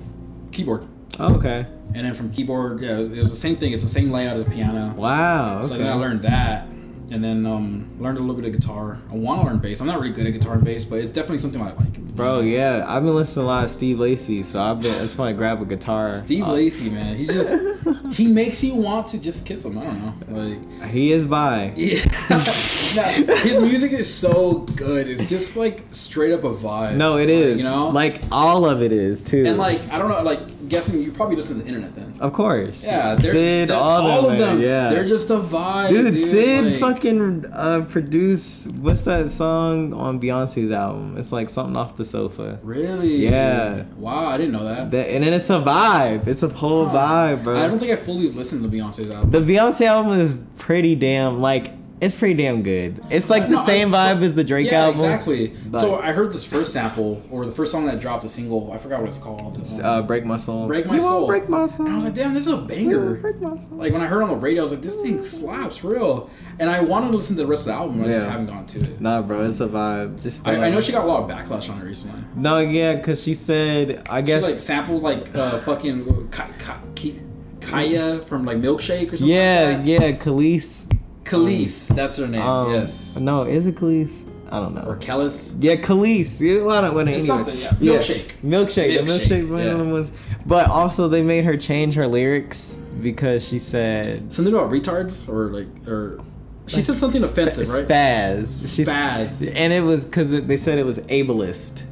[0.52, 0.86] keyboard.
[1.18, 1.66] Oh, okay.
[1.94, 3.72] And then from keyboard, yeah, it was, it was the same thing.
[3.72, 4.94] It's the same layout as a piano.
[4.96, 5.62] Wow.
[5.62, 6.66] So then I learned that,
[7.10, 8.98] and then um, learned a little bit of guitar.
[9.10, 9.80] I want to learn bass.
[9.80, 11.98] I'm not really good at guitar and bass, but it's definitely something I like.
[12.16, 14.94] Bro, yeah, I've been listening to a lot of Steve Lacy, so I've been.
[14.94, 16.10] I just want to grab a guitar.
[16.12, 17.52] Steve Uh, Lacy, man, he just
[18.12, 19.78] he makes you want to just kiss him.
[19.78, 21.72] I don't know, like He is by.
[21.76, 22.04] yeah.
[23.26, 25.08] Nah, his music is so good.
[25.08, 26.96] It's just like straight up a vibe.
[26.96, 27.58] No, it Like, is.
[27.58, 29.44] you know, like all of it is too.
[29.46, 32.14] and like I don't know, like guessing you probably listen to the internet then.
[32.20, 32.84] of course.
[32.84, 34.60] Yeah, they're, Syd, they're- all, all, of of them.
[34.60, 34.88] Yeah.
[34.90, 36.28] they're just a vibe, Dude, dude.
[36.28, 41.16] Syd like- fucking uh, produced what's that song on Beyonce's album?
[41.18, 42.60] It's like something off the sofa.
[42.62, 43.16] Really?
[43.16, 43.84] Yeah.
[43.96, 44.90] Wow, I didn't know that.
[44.90, 46.26] That, and then it's a vibe.
[46.26, 46.96] It's a whole Huh.
[47.36, 47.56] vibe, bro.
[47.56, 49.30] I don't think I fully listened to Beyonce's album.
[49.30, 51.70] the Beyonce album is pretty damn like
[52.04, 53.00] it's pretty damn good.
[53.10, 55.04] It's like the No, I- same so- vibe as the Drake yeah, album.
[55.04, 55.52] exactly.
[55.70, 58.70] But- so I heard this first sample or the first song that dropped a single.
[58.72, 59.56] I forgot what it's called.
[59.56, 60.66] Um, Uh, break my soul.
[60.66, 61.26] Break My You Soul.
[61.26, 61.86] Break my soul.
[61.86, 63.14] and I was like, damn, this is a banger.
[63.14, 63.68] Break my soul.
[63.72, 65.88] Like when I heard it on the radio, I was like, this thing slaps for
[65.88, 66.30] real.
[66.58, 68.02] And I wanted to listen to the rest of the album.
[68.04, 69.00] I just haven't gone to it.
[69.00, 70.22] Nah, bro, it's a vibe.
[70.22, 72.20] Just I, I know she got a lot of backlash on it recently.
[72.36, 76.78] No, yeah, cause she said I She guess like sampled like uh, fucking Ka- Ka-
[76.94, 77.20] Ki-
[77.60, 79.26] Kaya from like Milkshake or something.
[79.28, 79.86] yeah, like that.
[79.86, 80.83] yeah, Khalees.
[81.24, 82.40] Khalees, that's her name.
[82.42, 83.16] Um, yes.
[83.16, 84.28] No, is it Khalees?
[84.50, 84.82] I don't know.
[84.82, 85.56] Or Kellis.
[85.58, 86.38] Yeah, Khalees.
[86.40, 87.26] Yeah, well, I don't- well, It's anyway.
[87.26, 87.70] something, yeah.
[87.70, 88.30] Milkshake.
[88.44, 88.98] Milkshake.
[89.06, 89.92] The Milkshake, milkshake yeah.
[89.92, 90.12] was.
[90.46, 95.46] But also, they made her change her lyrics because she said Something about retards or
[95.50, 96.20] like or
[96.66, 97.88] she said something offensive, right?
[97.88, 98.74] Spaz.
[98.76, 99.52] She's- Spaz.
[99.54, 101.82] And it was because they said it was ableist.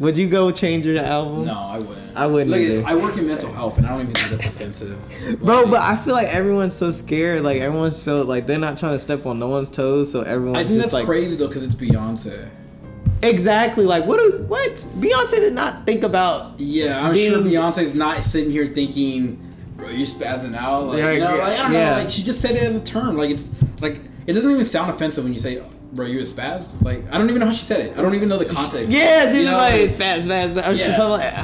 [0.00, 1.44] Would you go change your album?
[1.46, 2.16] No, I wouldn't.
[2.16, 2.84] I wouldn't Look, either.
[2.86, 5.38] I work in mental health, and I don't even think that's offensive.
[5.42, 7.42] Bro, Like, but I feel like everyone's so scared.
[7.42, 10.10] Like everyone's so like they're not trying to step on no one's toes.
[10.12, 12.48] So everyone's I think just that's like crazy though, because it's Beyonce.
[13.22, 14.18] exactly like what?
[14.18, 14.74] do- What?
[14.98, 16.58] Beyonce did not think about.
[16.60, 19.38] Yeah, I'm Being- sure Beyonce's not sitting here thinking,
[19.76, 21.90] "Bro, you're spazzing out." Like, Yeah, you know, yeah, like, I don't yeah.
[21.90, 21.98] know.
[22.02, 23.16] Like she just said it as a term.
[23.16, 23.48] Like it's
[23.80, 27.18] like it doesn't even sound offensive when you say, "Bro, you a spaz." Like I
[27.18, 27.98] don't even know how she said it.
[27.98, 28.88] I don't even know the context.
[28.92, 30.96] Yeah, she was like spaz, spaz, spaz, or Yeah.
[30.96, 31.34] something like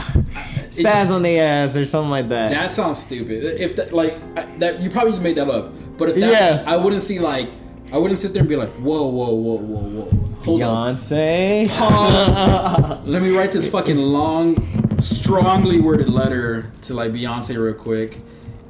[0.71, 2.51] spaz just- on the ass or something like that.
[2.51, 3.45] That sounds stupid.
[3.61, 5.73] If that, like I- that, you probably just made that up.
[5.97, 6.65] But if that, Yeah.
[6.67, 7.51] I wouldn't see like,
[7.93, 10.11] I wouldn't sit there and be like, whoa, whoa, whoa, whoa, whoa,
[10.43, 10.97] hold on.
[10.97, 11.69] Beyonce.
[11.69, 13.07] Pause.
[13.07, 14.57] Let me write this fucking long,
[15.01, 18.19] strongly worded letter to like Beyonce real quick,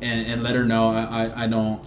[0.03, 1.81] and, and let her know I, I, I don't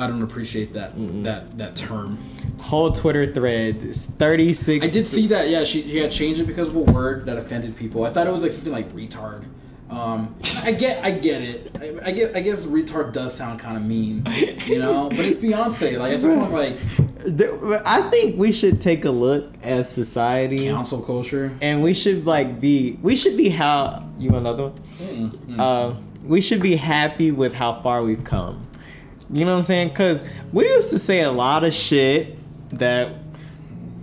[0.00, 0.92] I don't appreciate that
[1.24, 2.18] that that term.
[2.60, 4.84] Whole Twitter thread is 36.
[4.84, 5.48] I did see that.
[5.48, 8.04] Yeah, she, she had changed it because of a word that offended people.
[8.04, 9.44] I thought it was like something like retard.
[9.88, 11.76] Um, I get, I get it.
[11.80, 14.24] I, I get, I guess retard does sound kind of mean,
[14.66, 15.08] you know.
[15.08, 15.98] But it's Beyonce.
[15.98, 21.02] Like at this point, like I think we should take a look as society, cancel
[21.02, 21.56] culture.
[21.60, 22.98] and we should like be.
[23.02, 25.30] We should be how you want another one.
[25.30, 25.58] Mm-mm.
[25.58, 28.66] Uh, we should be happy with how far we've come.
[29.32, 29.88] You know what I'm saying?
[29.90, 30.20] Because
[30.52, 32.36] we used to say a lot of shit
[32.78, 33.16] that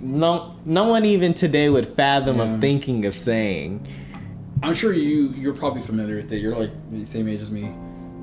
[0.01, 2.53] no no one even today would fathom Yeah.
[2.55, 3.85] of thinking of saying.
[4.63, 6.41] I'm sure you you're probably familiar with it.
[6.41, 7.71] You're like the same age as me.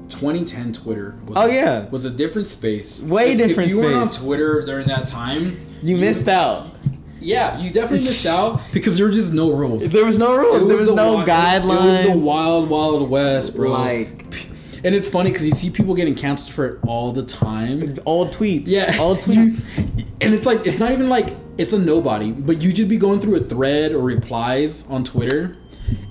[0.08, 1.14] 2010 Twitter.
[1.26, 1.88] Was Oh, yeah.
[1.90, 3.02] was a different space.
[3.02, 4.08] Way If- different If you weren't on.
[4.08, 6.66] Twitter during that time, You missed out.
[7.20, 9.90] Yeah, you definitely missed out because there were just no rules.
[9.90, 10.66] There was no rules.
[10.68, 12.04] There was the no wi- guideline.
[12.04, 13.70] It was the wild, wild west, bro.
[13.72, 14.23] Like
[14.84, 17.96] and it's funny because you see people getting canceled for it all the time.
[18.04, 18.64] All tweets.
[18.66, 19.64] Yeah, All tweets.
[20.20, 23.20] And it's like it's not even like it's a nobody, but you just be going
[23.20, 25.52] through a thread or replies on Twitter,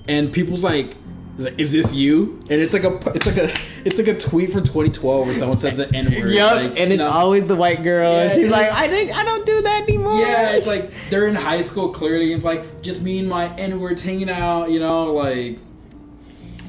[0.08, 0.96] and people's like
[1.38, 2.40] like, is this you?
[2.50, 3.52] And it's like a it's like a
[3.84, 6.32] it's like a tweet from 2012 where someone said the N word.
[6.32, 7.10] Yep, like, and it's no.
[7.10, 8.12] always the white girl.
[8.12, 10.20] Yeah, She's like, I think I don't do that anymore.
[10.20, 12.32] Yeah, it's like they're in high school clearly.
[12.32, 14.70] And it's like just me and my N words hanging out.
[14.70, 15.58] You know, like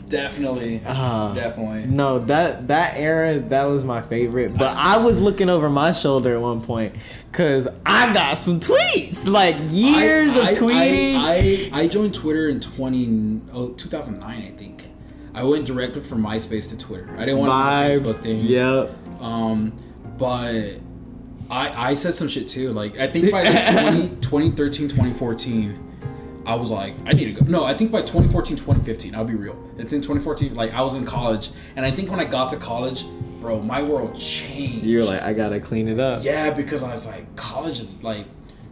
[0.10, 1.34] definitely, Ah.
[1.34, 1.86] definitely.
[1.86, 4.58] No, that that era that was my favorite.
[4.58, 6.96] But I was looking over my shoulder at one point
[7.32, 11.16] because I got some tweets, like years I, of I- tweeting.
[11.16, 14.84] I, I, I joined Twitter in 20, oh, 2009, I think.
[15.34, 17.14] I went directly from MySpace to Twitter.
[17.18, 17.52] I didn't want
[17.92, 18.46] to do the Facebook thing.
[18.46, 19.22] Yep.
[19.22, 19.74] Um,
[20.18, 20.78] but
[21.50, 22.72] I I said some shit too.
[22.72, 25.85] Like I think by like 20, 2013, 2014,
[26.46, 27.46] I was like, I need to go.
[27.50, 29.58] No, I think by 2014, 2015, I'll be real.
[29.76, 32.58] I think 2014, like I was in college, and I think when I got to
[32.58, 33.06] college,
[33.42, 34.86] bro, my world changed.
[34.86, 36.24] You're like, I gotta clean it up.
[36.24, 38.26] Yeah, because I was like, college is like,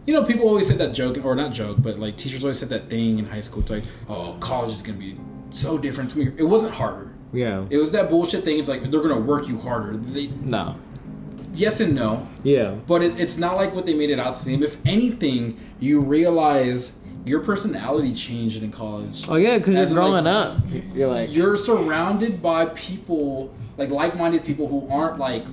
[0.06, 2.68] you know, people always said that joke, or not joke, but like teachers always said
[2.68, 3.62] that thing in high school.
[3.62, 5.18] It's like, oh, college is gonna be
[5.50, 6.32] so different to me.
[6.36, 7.12] It wasn't harder.
[7.32, 7.64] Yeah.
[7.70, 8.58] It was that bullshit thing.
[8.60, 9.96] It's like they're gonna work you harder.
[9.96, 10.76] They, No.
[11.54, 12.74] yes and no, Yeah.
[12.86, 14.62] but it, it's not like what they made it out to seem.
[14.62, 19.24] If anything, you realize your personality changed in college.
[19.28, 20.58] Oh yeah, because you're As in, like, growing up.
[20.94, 25.44] You're like, You're surrounded by people like like-minded people who aren't like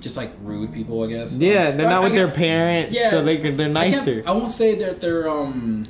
[0.00, 1.32] just like rude people, I guess.
[1.34, 3.74] yeah, they're I- not I with their can't- parents, Yeah, so they can they're can't-
[3.92, 4.22] nicer.
[4.26, 5.84] I won't say that they're um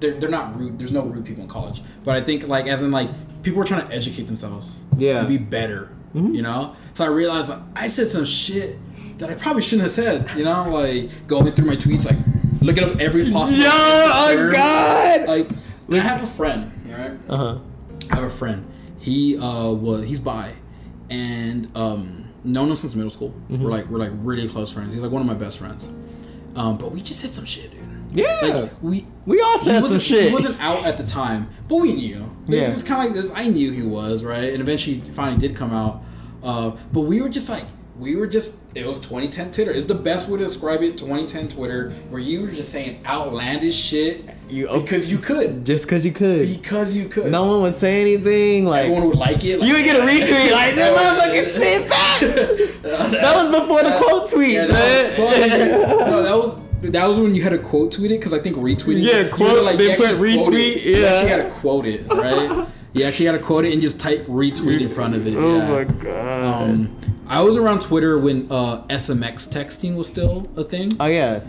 [0.00, 0.78] they're, they're not rude.
[0.78, 3.08] There's no rude people in college, but I think like as in like
[3.42, 5.18] people are trying to educate themselves, Yeah.
[5.18, 5.90] and be better.
[6.14, 6.34] Mhm.
[6.34, 8.78] You know, so I realized like, I said some shit
[9.18, 10.26] that I probably shouldn't have said.
[10.36, 12.16] You know, like going through my tweets, like
[12.60, 13.58] looking up every possible.
[13.60, 14.50] Yo, oh.
[14.52, 15.28] God!
[15.28, 15.48] Like
[15.90, 17.12] I have a friend, right?
[17.28, 17.58] Uh huh.
[18.10, 18.70] I have a friend.
[18.98, 20.52] He uh was he's bi,
[21.08, 23.34] and um known him since middle school.
[23.50, 23.62] Mm-hmm.
[23.64, 24.94] We're like we're like really close friends.
[24.94, 25.92] He's like one of my best friends.
[26.56, 27.80] Um, but we just said some shit, dude.
[28.12, 28.38] Yeah.
[28.42, 30.28] Like we we all said some shit.
[30.28, 32.28] He wasn't out at the time, but we knew.
[32.42, 32.70] It's, Yeah.
[32.70, 33.32] it's kind of like this.
[33.34, 36.02] I knew he was right, and eventually, finally, did come out.
[36.42, 37.64] Uh, but we were just like,
[38.00, 38.58] we were just.
[38.74, 39.72] It was 2010 Twitter.
[39.72, 40.96] It's the best way to describe it.
[40.96, 46.04] 2010 Twitter, where you were just saying outlandish shit You- because you could, Just because
[46.04, 46.48] you could.
[46.48, 47.30] because you could.
[47.30, 48.64] No one would say anything.
[48.64, 49.58] Like everyone would like it.
[49.60, 50.50] Like, you would get a retweet.
[50.60, 52.80] Like that motherfucking spit facts.
[53.20, 54.54] That was before the quote tweet.
[54.54, 55.48] Yeah, that was man.
[55.50, 56.10] funny.
[56.10, 58.56] no, that was that was when you had to quote tweet it because I think
[58.56, 59.02] retweeting.
[59.02, 60.84] Yeah, you quote, you they actually put quote retweet.
[60.84, 61.06] You yeah.
[61.08, 62.66] actually had to quote it, right?
[62.92, 65.34] You actually got to quote it and just type retweet in front of it.
[65.36, 65.68] oh yeah.
[65.68, 66.70] my god.
[66.70, 70.96] Um, I was around Twitter when uh, SMS texting was still a thing.
[70.98, 71.40] oh yeah.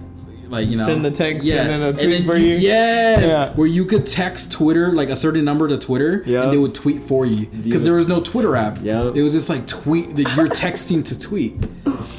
[0.52, 2.56] Like you know, Send the text and then a tweet for you- you?
[2.58, 3.50] Yes, Yeah.
[3.56, 6.44] where you could text Twitter like a certain number to Twitter, Yeah.
[6.44, 8.80] and they would tweet for you because there was no Twitter app.
[8.84, 9.16] Yep.
[9.16, 11.54] It was just like tweet that you're texting to tweet.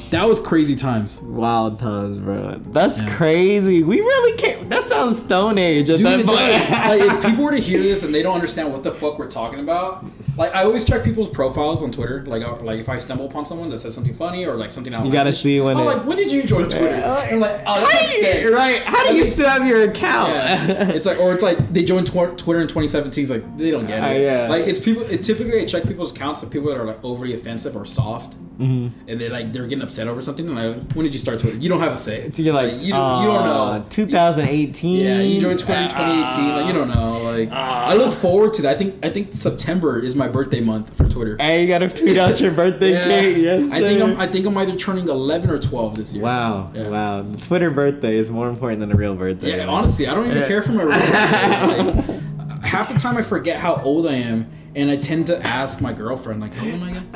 [0.09, 1.19] That was crazy times.
[1.21, 2.59] Wild times, bro.
[2.71, 3.09] That's Yeah.
[3.15, 3.83] crazy.
[3.83, 4.69] We really can't.
[4.69, 6.39] That sounds Stone Age at Dude, that point.
[6.89, 9.29] like if people were to hear this and they don't understand what the fuck we're
[9.29, 10.05] talking about,
[10.37, 12.23] like I always check people's profiles on Twitter.
[12.25, 14.93] Like, uh, like if I stumble upon someone that says something funny or like something
[14.93, 16.87] else, You gotta see when I'm it- like, when did you join Twitter?
[17.05, 18.53] I'm like, oh, that How makes do you, sense.
[18.55, 18.81] right?
[18.83, 20.29] How do you still have your account?
[20.33, 20.89] Yeah.
[20.89, 23.23] it's like, or it's like they joined tw- Twitter in 2017.
[23.23, 24.17] It's like they don't get it.
[24.17, 24.47] Uh, yeah.
[24.49, 25.03] Like it's people.
[25.03, 28.35] It typically I check people's accounts of people that are like overly offensive or soft,
[28.59, 29.09] Mm-hmm.
[29.09, 30.47] and they like they're getting upset over something.
[30.47, 31.57] And I like, when did you start Twitter?
[31.57, 32.29] You don't have a say.
[32.31, 33.85] So you're like, you, don't, you don't know.
[33.89, 34.99] 2018.
[35.05, 36.49] Yeah, you joined Twitter in 2018.
[36.53, 37.21] Like you don't know.
[37.23, 38.75] Like I look forward to that.
[38.75, 41.35] I think I think September is my birthday month for Twitter.
[41.39, 43.05] Hey, you gotta tweet out your birthday Yeah.
[43.05, 43.37] cake.
[43.37, 44.01] Yes, I think.
[44.01, 46.23] I'm I think I'm either turning 11 or 12 this year.
[46.23, 46.89] Wow, Yeah.
[46.89, 47.21] wow.
[47.23, 49.57] The Twitter birthday is more important than a real birthday.
[49.57, 50.47] Yeah, honestly, I don't even Yeah.
[50.47, 52.13] care for my real birthday.
[52.37, 55.81] Like, half the time I forget how old I am, and I tend to ask
[55.81, 57.07] my girlfriend like, "How old am I again?"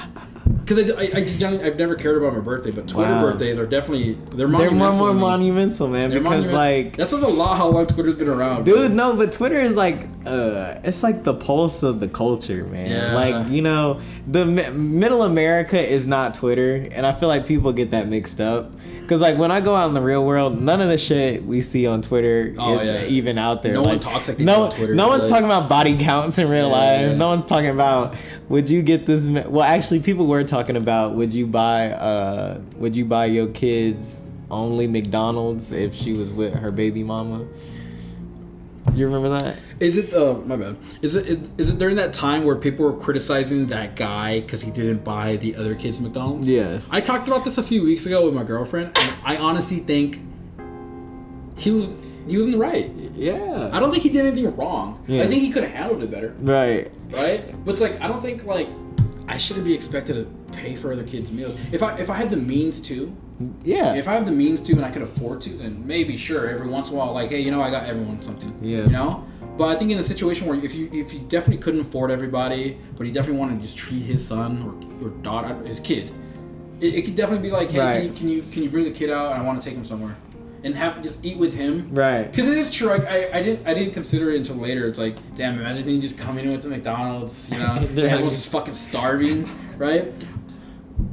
[0.67, 3.21] Because I, I, I just don't- I've never cared about my birthday, but Twitter Wow.
[3.21, 5.06] birthdays are definitely they're They're more monumental.
[5.06, 6.10] more monumental, man.
[6.10, 6.58] They're because monumental.
[6.58, 8.65] like, that says a lot how long Twitter's been around.
[8.65, 12.89] dude, no, but Twitter is like, uh, it's like the pulse of the culture, man.
[12.89, 13.13] Yeah.
[13.15, 17.71] Like, you know, the mi- middle America is not Twitter, and I feel like people
[17.71, 18.73] get that mixed up.
[19.08, 21.62] Cause like when I go out in the real world, none of the shit we
[21.62, 23.06] see on Twitter Oh, is yeah.
[23.06, 23.71] even out there.
[23.75, 26.38] No like, one talks like no, on Twitter, No one's like- talking about body counts
[26.38, 26.73] in real Yeah,
[27.08, 27.15] life.
[27.17, 28.15] No one's talking about
[28.49, 29.23] would you get this?
[29.23, 33.48] me- Well, actually, people were talking about would you buy uh would you buy your
[33.48, 37.46] kids only McDonald's if she was with her baby mama?
[38.96, 39.58] You remember that?
[39.80, 40.76] Is it uh my bad?
[41.02, 44.72] Is it is it during that time where people were criticizing that guy because he
[44.72, 46.50] didn't buy the other kids McDonald's?
[46.50, 46.88] Yes.
[46.91, 50.20] I talked about this a few weeks ago with my girlfriend, and I honestly think
[51.58, 51.91] he was
[52.28, 52.89] he was in the right.
[53.15, 53.70] Yeah.
[53.74, 55.04] I don't think he did anything wrong.
[55.08, 55.24] Yeah.
[55.24, 56.91] I think he could have handled it better, Right.
[57.10, 57.65] right?
[57.65, 58.67] But it's like I don't think like
[59.28, 60.26] I shouldn't be expected to
[60.58, 61.56] pay for other kids' meals.
[61.72, 63.16] If I if I had the means to,
[63.63, 63.94] Yeah.
[63.96, 66.68] if I have the means to and I could afford to, then maybe sure every
[66.68, 68.52] once in a while, like hey, you know, I got everyone something.
[68.62, 68.84] Yeah.
[68.86, 69.26] You know,
[69.58, 72.78] But I think in a situation where if you if you definitely couldn't afford everybody,
[72.96, 76.12] but he definitely wanted to just treat his son or, or daughter, his kid,
[76.80, 78.16] it, it could definitely be like, hey, Right.
[78.16, 79.34] can, you, can you can you bring the kid out?
[79.34, 80.16] I want to take him somewhere,
[80.63, 81.89] and have just eat with him.
[81.91, 82.30] Right.
[82.30, 82.89] Because it is true.
[82.89, 84.88] Like I, I didn't I didn't consider it until later.
[84.88, 88.36] It's like, damn, imagine you just coming in with the McDonald's, you know, and everyone's
[88.36, 90.13] just fucking starving, right?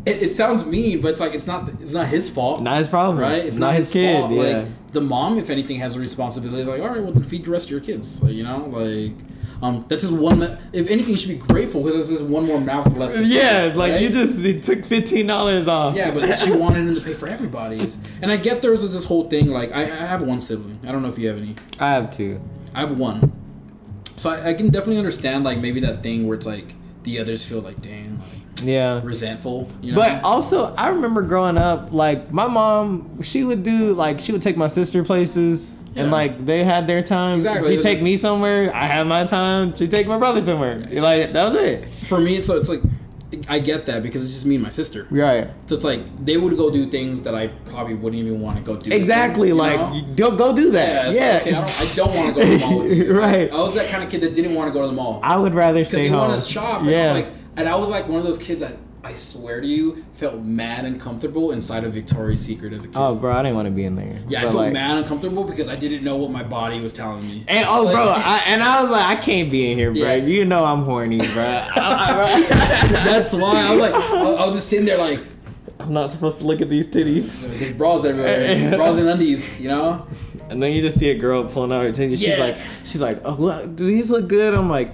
[0.07, 2.62] It, it sounds mean, but it's like it's not it's not his fault.
[2.62, 3.18] Not his problem.
[3.18, 3.44] Right?
[3.44, 4.20] It's not his kid.
[4.20, 4.33] fault.
[4.33, 4.38] Yeah.
[4.38, 6.64] Like the mom, if anything, has a responsibility.
[6.64, 8.22] Like, all right, well, then feed the rest of your kids.
[8.22, 9.12] Like, you know, like,
[9.64, 10.40] um, that's just one.
[10.40, 13.16] That, if anything, you should be grateful because there's just one more mouth less.
[13.16, 14.03] feed, yeah, like right?
[14.03, 15.96] you just it took fifteen dollars off.
[15.96, 17.96] Yeah, but she wanted him to pay for everybody's.
[18.20, 19.48] And I get there's this whole thing.
[19.48, 20.79] Like, I, I have one sibling.
[20.87, 21.55] I don't know if you have any.
[21.81, 22.38] I have two.
[22.74, 23.33] I have one.
[24.16, 26.74] So I, I can definitely understand like maybe that thing where it's like
[27.05, 28.29] the others feel like damn like,
[28.62, 29.00] Yeah.
[29.03, 29.68] resentful.
[29.81, 29.96] You know?
[29.98, 34.42] But also, I remember growing up, like my mom, she would do like she would
[34.42, 37.37] take my sister places, and like they had their time.
[37.37, 37.74] Exactly.
[37.76, 38.74] She'd take me somewhere.
[38.74, 39.74] I had my time.
[39.74, 40.78] She'd take my brother somewhere.
[40.78, 41.85] Like that was it.
[41.87, 42.80] for me, so it's like
[43.48, 45.07] I get that because it's just me and my sister.
[45.11, 45.50] Right.
[45.66, 48.62] So it's like they would go do things that I probably wouldn't even want to
[48.62, 48.90] go do.
[48.92, 49.48] Exactly.
[49.48, 51.09] you like go go do yeah, that.
[51.09, 51.33] it's Yeah.
[51.33, 53.18] like, okay, I don't, don't want to go to the mall with you.
[53.18, 53.52] right.
[53.52, 55.37] I was that kind of kid that didn't want to go to the mall I
[55.37, 56.20] would rather stay they home.
[56.28, 56.83] wanted to shop.
[56.83, 57.12] And Yeah.
[57.14, 60.02] Was like, and I was like one of those kids that I swear to you
[60.14, 62.96] felt mad uncomfortable inside of Victoria's Secret as a kid.
[62.96, 64.18] oh, bro, I didn't want to be in there.
[64.28, 67.26] yeah, I felt like- mad uncomfortable because I didn't know what my body was telling
[67.26, 67.44] me.
[67.46, 70.00] And oh, Like- bro, I, and I was like, I can't be in here, bro.
[70.00, 70.14] Yeah.
[70.14, 71.26] You know I'm horny, bro.
[71.74, 75.20] That's why I was like, I was just sitting there like,
[75.78, 77.46] I'm not supposed to look at these titties.
[77.58, 80.06] there's bras everywhere, bras and undies, you know.
[80.48, 82.20] And then you just see a girl pulling out her titties.
[82.20, 82.30] Yeah.
[82.30, 84.54] She's like, she's like, oh, what, do these look good?
[84.54, 84.92] I'm like,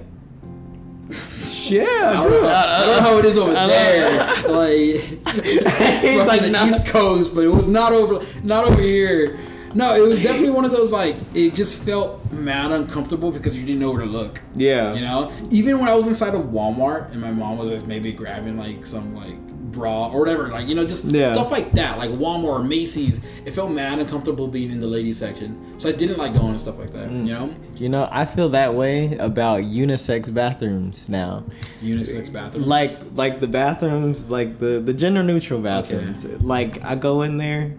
[1.70, 2.42] yeah, I don't, dude.
[2.42, 4.48] know, I don't know how it is over I there.
[4.48, 4.76] Like,
[6.02, 6.66] He's like like, the nah.
[6.66, 9.38] East Coast, but it was not over, not over here.
[9.74, 13.64] No, it was definitely one of those like it just felt mad uncomfortable because you
[13.64, 14.42] didn't know where to look.
[14.56, 14.94] Yeah.
[14.94, 18.12] You know, even when I was inside of Walmart and my mom was like maybe
[18.12, 19.36] grabbing like some like
[19.70, 21.32] bra or whatever, like you know, just Yeah.
[21.32, 23.20] stuff like that, like Walmart or Macy's.
[23.44, 26.60] It felt mad uncomfortable being in the ladies section, so I didn't like going and
[26.60, 27.08] stuff like that.
[27.08, 27.26] Mm.
[27.26, 31.44] You know, You know, I feel that way about unisex bathrooms now.
[31.82, 32.66] unisex bathrooms.
[32.66, 36.24] Like, like the bathrooms, like the the gender neutral bathrooms.
[36.42, 37.72] Like, I go in there,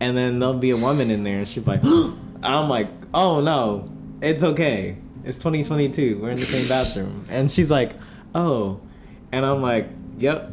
[0.00, 1.84] and then there'll be a woman in there, and she'll be like,
[2.42, 3.88] I'm like, oh no,
[4.20, 4.96] it's okay.
[5.24, 6.18] It's 2022.
[6.20, 7.92] We're in the same bathroom, and she's like,
[8.34, 8.80] oh,
[9.32, 10.50] and I'm like, yep.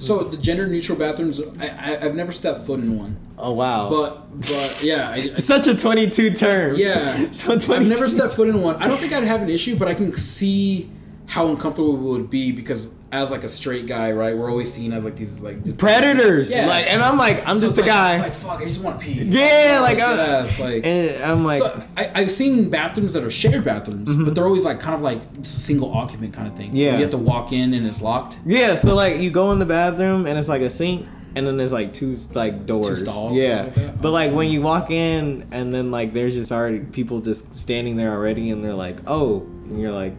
[0.00, 3.88] So the gender neutral bathrooms, I, I I've never stepped foot in one, Oh wow.
[3.90, 6.76] but but yeah, I, I- such a 22 term.
[6.76, 7.30] yeah.
[7.32, 8.76] so I've never stepped foot in one.
[8.82, 10.90] I don't think I'd have an issue, but I can see
[11.30, 14.92] how uncomfortable it would be because as like a straight guy, right, we're always seen
[14.92, 16.50] as like these like just- predators.
[16.52, 16.66] Yeah.
[16.66, 18.14] Like, and I'm like, I'm So just a like- guy.
[18.14, 19.12] It's like fuck, I just want to pee.
[19.24, 20.84] Yeah, like, uh, ass, like.
[20.84, 24.64] and I'm like, so I, I've seen bathrooms that are shared bathrooms, but they're always
[24.64, 26.68] like kind of like single occupant kind of thing.
[26.68, 26.76] Mm-hmm.
[26.76, 26.94] Yeah.
[26.96, 28.36] you have to walk in and it's locked.
[28.46, 28.74] yeah.
[28.74, 31.72] So like, you go in the bathroom and it's like a sink, and then there's
[31.72, 33.02] like two like doors.
[33.02, 33.70] stalls, Yeah.
[33.76, 37.56] like but like when you walk in, and then like there's just already people just
[37.56, 40.14] standing there already, and they're like, oh, and you're like,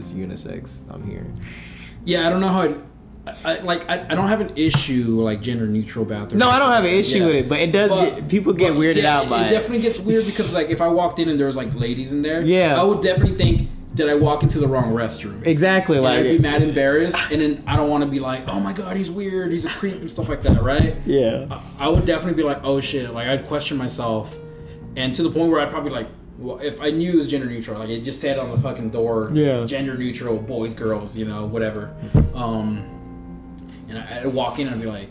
[0.00, 0.80] it's unisex.
[0.92, 1.26] I'm here.
[2.04, 2.62] Yeah, I don't know how.
[2.62, 2.76] It,
[3.26, 3.88] I, I like.
[3.88, 6.34] I, I don't have an issue like gender neutral bathrooms.
[6.34, 7.26] No, I don't have an issue Yeah.
[7.26, 7.90] with it, but it does.
[7.90, 9.46] But- get, people get weirded out by it.
[9.48, 9.50] it.
[9.50, 12.22] definitely gets weird because like if I walked in and there was like ladies in
[12.22, 12.80] there, Yeah.
[12.80, 15.44] I would definitely think did I walk into the wrong restroom.
[15.44, 15.96] Exactly.
[15.96, 18.58] And Like I'd be mad embarrassed, and then I don't want to be like, oh
[18.60, 20.96] my god, he's weird, he's a creep, and stuff like that, right?
[21.04, 21.46] Yeah.
[21.50, 24.34] I- I would definitely be like, oh shit, like I'd question myself,
[24.96, 26.06] and to the point where I'd probably like,
[26.40, 28.90] well, if I knew it was gender neutral, like it just said on the fucking
[28.90, 29.64] door, Yeah.
[29.66, 31.90] gender neutral, boys, girls, you know, whatever.
[32.34, 32.84] Um,
[33.88, 35.08] and I, I'd walk in and I'd be like,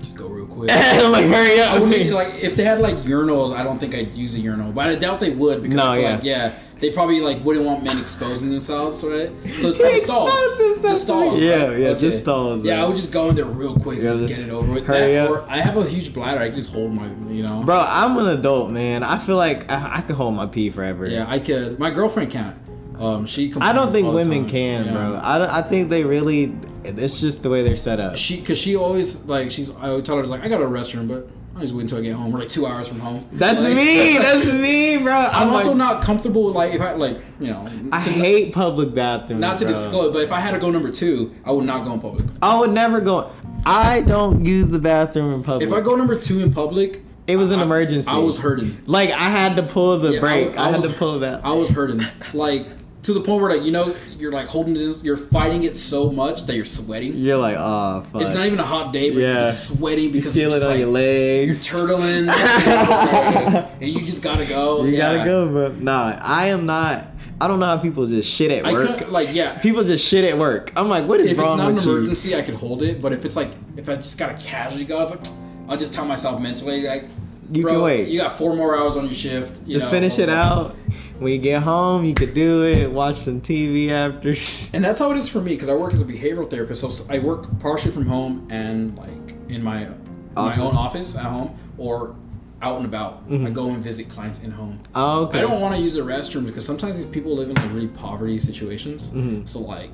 [0.00, 0.68] just go real quick.
[0.70, 1.72] like hurry up.
[1.74, 3.54] I wouldn't like if they had like urinals.
[3.56, 5.96] I don't think I'd use a urinal, but I doubt they would because No, I
[5.96, 6.14] feel yeah.
[6.14, 6.52] like yeah,
[6.84, 9.30] they probably like wouldn't want men exposing themselves, right?
[9.58, 11.78] So They the stalls, expose themselves the stalls, Yeah, right?
[11.78, 12.84] yeah, just stalls, Yeah, right.
[12.84, 14.70] I would just go in there real quick, Yeah, and just just get it over
[14.70, 14.84] with.
[14.84, 15.30] hurry That, up.
[15.30, 16.40] Or I have a huge bladder.
[16.40, 17.62] I can just hold my, you know.
[17.62, 19.02] Bro, I'm an adult, man.
[19.02, 21.06] I feel like I, I could hold my pee forever.
[21.06, 21.78] Yeah, I could.
[21.78, 22.56] My girlfriend can't.
[22.98, 23.52] Um, she.
[23.60, 24.48] I don't think women time.
[24.50, 24.92] can, Yeah.
[24.92, 25.20] bro.
[25.22, 26.54] I, don't- I think they really.
[26.84, 28.16] It's just the way they're set up.
[28.16, 29.74] She, cause she always like she's.
[29.76, 32.00] I would tell her like I got a restroom, but I just wait until I
[32.02, 32.32] get home.
[32.32, 33.24] We're like two hours from home.
[33.32, 34.18] That's Like- me.
[34.18, 35.12] That's me, bro.
[35.12, 37.68] I'm, I'm, also like, not comfortable like if I like you know.
[37.92, 39.40] I hate public bathrooms.
[39.40, 39.74] Not to bro.
[39.74, 42.24] disclose, but if I had to go number two, I would not go in public.
[42.42, 43.30] I would never go.
[43.64, 45.68] I don't use the bathroom in public.
[45.68, 48.10] If I go number two in public, it was an I- emergency.
[48.10, 48.76] I was hurting.
[48.86, 50.56] like I had to pull the Yeah, brake.
[50.56, 51.44] I, had was- to pull that.
[51.44, 52.00] I was hurting.
[52.32, 52.66] Like
[53.04, 56.10] to the point where like you know you're like holding it, you're fighting it so
[56.10, 57.14] much that you're sweating.
[57.16, 58.04] You're like, oh.
[58.16, 60.62] It's not even a hot day, but you're just sweating you because feel you're it
[60.62, 61.70] on like, your legs.
[61.72, 62.28] You're turtling,
[63.80, 64.84] and you just gotta go.
[64.84, 65.16] You Yeah.
[65.16, 67.06] gotta go, but nah, I am not.
[67.40, 69.10] I don't know how people just shit at work.
[69.10, 69.58] like yeah.
[69.58, 70.72] People just shit at work.
[70.76, 71.96] I'm like, what is If it's wrong not an with you?
[71.96, 73.02] emergency, I could hold it.
[73.02, 75.20] But if it's like if I just gotta casually go, it's like
[75.68, 77.06] I'll just tell myself mentally like,
[77.52, 78.08] You bro, can wait.
[78.08, 79.66] You got four more hours on your shift.
[79.66, 80.74] You Just know, finish it out.
[81.18, 82.90] When you get home, you could do it.
[82.90, 84.30] Watch some TV after.
[84.74, 86.80] And that's how it is for me because I work as a behavioral therapist.
[86.80, 89.88] So I work partially from home and like in my
[90.34, 92.16] my own office at home or
[92.62, 93.28] out and about.
[93.28, 93.46] Mm-hmm.
[93.46, 94.80] I go and visit clients in home.
[94.94, 95.38] Oh, okay.
[95.38, 97.88] I don't want to use the restroom because sometimes these people live in like really
[97.88, 99.08] poverty situations.
[99.08, 99.46] Mm-hmm.
[99.46, 99.90] So like,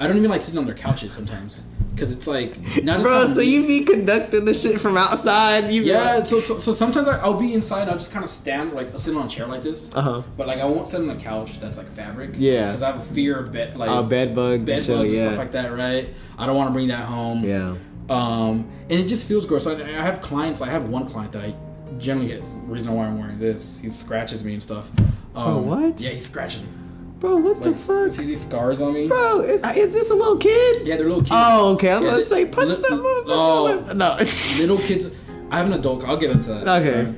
[0.00, 1.64] I don't even like sitting on their couches sometimes
[1.94, 5.72] because it's like not Bro, so you be conducting the shit from outside?
[5.72, 6.16] You yeah.
[6.16, 7.88] like- So, so so sometimes I, I'll be inside.
[7.88, 9.94] I'll just kind of stand like I'll sit on a chair like this.
[9.94, 10.22] Uh-huh.
[10.36, 12.30] But like I won't sit on a couch that's like fabric.
[12.34, 12.66] Yeah.
[12.66, 14.64] Because I have a fear of bed like uh, bed bugs.
[14.64, 15.26] bed bugs and yeah.
[15.26, 15.72] stuff like that.
[15.72, 16.12] Right.
[16.38, 17.44] I don't want to bring that home.
[17.44, 17.76] Yeah.
[18.10, 19.66] Um, and it just feels gross.
[19.66, 20.60] I, I have clients.
[20.60, 21.54] I have one client that I
[21.98, 22.42] generally get.
[22.66, 24.90] Reason why I'm wearing this, he scratches me and stuff.
[24.98, 26.00] Um, Oh, what?
[26.00, 26.68] Yeah, he scratches me.
[27.24, 28.10] Bro, what Like, the fuck?
[28.10, 29.08] see these scars on me?
[29.08, 30.82] Bro, i- is this a little kid?
[30.86, 31.30] Yeah, they're little kids.
[31.32, 31.90] Oh, okay.
[31.90, 33.24] I was Yeah, to they- say, punch li- that motherfucker.
[33.28, 34.16] Oh, No.
[34.60, 35.06] little kids.
[35.50, 36.04] I have an adult.
[36.04, 36.68] I'll get into that.
[36.82, 37.10] Okay.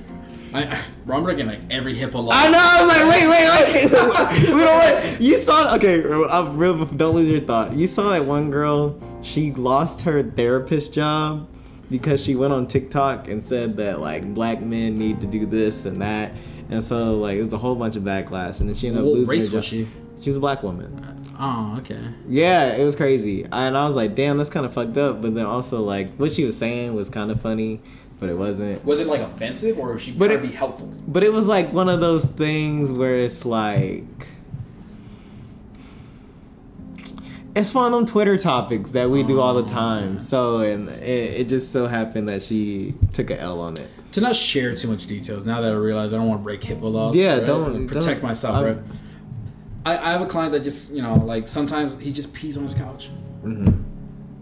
[0.54, 0.78] I, I,
[1.12, 2.28] I'm breaking like every HIPAA law.
[2.32, 2.58] I know.
[2.60, 4.54] I was like, wait, wait, wait.
[4.54, 5.20] we don't want.
[5.20, 5.74] You saw.
[5.74, 6.84] Okay, I'm real.
[6.84, 7.74] Don't lose your thought.
[7.74, 8.94] You saw that one girl.
[9.22, 11.48] She lost her therapist job
[11.90, 15.84] because she went on TikTok and said that like black men need to do this
[15.84, 16.36] and that,
[16.70, 19.06] and so like it was a whole bunch of backlash, and then she ended up
[19.06, 19.56] What losing race her job.
[19.56, 19.86] was she?
[20.22, 21.02] She was a black woman.
[21.38, 22.00] Oh, okay.
[22.28, 25.20] Yeah, it was crazy, and I was like, damn, that's kind of fucked up.
[25.20, 27.80] But then also like what she was saying was kind of funny,
[28.18, 28.82] but it wasn't.
[28.84, 30.92] Was it like offensive or was she But trying it- to be helpful?
[31.06, 34.04] But it was like one of those things where it's like
[37.56, 40.20] it's one of them Twitter topics that we do all the time.
[40.20, 43.90] So and it, it just so happened that she took a L on it.
[44.12, 45.44] To not share too much details.
[45.44, 47.16] Now that I realize I don't want to break HIPAA laws.
[47.16, 47.46] Yeah, right?
[47.46, 48.78] don't- protect don't- myself, I'm- right?
[49.84, 52.64] I, I have a client that just you know like sometimes he just pees on
[52.64, 53.08] his couch.
[53.42, 53.82] Mm-hmm.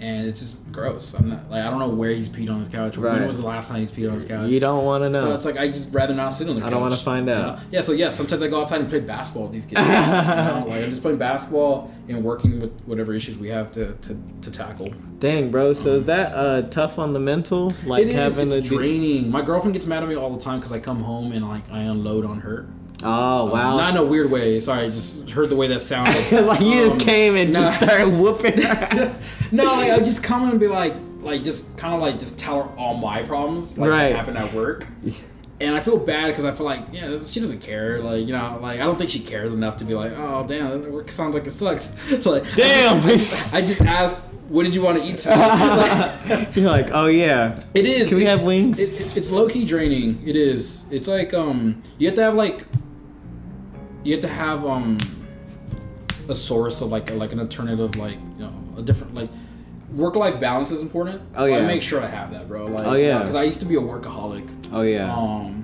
[0.01, 1.15] And it's just gross.
[1.15, 2.99] I'm not like I don't know where he's peed on his couch.
[2.99, 4.51] When was the last time he's peed on his couch?
[4.51, 5.21] You don't want to know.
[5.21, 6.67] So it's like I just rather not sit on the couch.
[6.67, 7.57] I don't wanna find you out.
[7.59, 7.63] know?
[7.71, 9.81] Yeah, so yeah, sometimes I go outside and play basketball with these kids.
[9.83, 10.65] you know?
[10.69, 14.51] Like I'm just playing basketball and working with whatever issues we have to, to, to
[14.51, 14.93] tackle.
[15.21, 15.73] Dang, bro.
[15.75, 17.73] So is that uh tough on the mental?
[17.87, 18.15] Like it is.
[18.15, 19.31] having It's to de- draining.
[19.31, 21.71] My girlfriend gets mad at me all the time because I come home and like
[21.71, 22.67] I unload on her.
[23.05, 23.77] Oh wow.
[23.77, 24.59] Not in a weird way.
[24.61, 26.15] Sorry, I just heard the way that sounded.
[26.47, 28.57] like you Um, just came and just started whooping
[29.53, 32.63] no, like I just come and be like, like just kind of like just tell
[32.63, 34.09] her all my problems, like Right.
[34.11, 34.87] that happen at work.
[35.61, 38.01] And I feel bad because I feel like, yeah, she doesn't care.
[38.03, 40.83] Like, you know, like I don't think she cares enough to be like, oh, damn,
[40.83, 41.89] that work sounds like it sucks.
[42.27, 42.99] like, Damn.
[43.07, 46.49] I just, I just asked, what did you want to eat today?
[46.57, 47.57] You're like, oh yeah.
[47.73, 48.09] it is.
[48.09, 48.81] Can we it- have wings?
[48.81, 50.21] It, it, it's low key draining.
[50.27, 50.85] It is.
[50.91, 52.67] It's like um, you have to have like,
[54.05, 54.97] you have to have um,
[56.29, 59.31] a source of like like an alternative like you know a different like
[59.93, 61.23] work life balance is important.
[61.37, 61.67] Oh, so I yeah.
[61.67, 62.67] make sure I have that, bro.
[62.67, 63.19] Like, Oh, yeah.
[63.19, 64.49] because I used to be a workaholic.
[64.73, 65.15] oh yeah.
[65.15, 65.64] Um,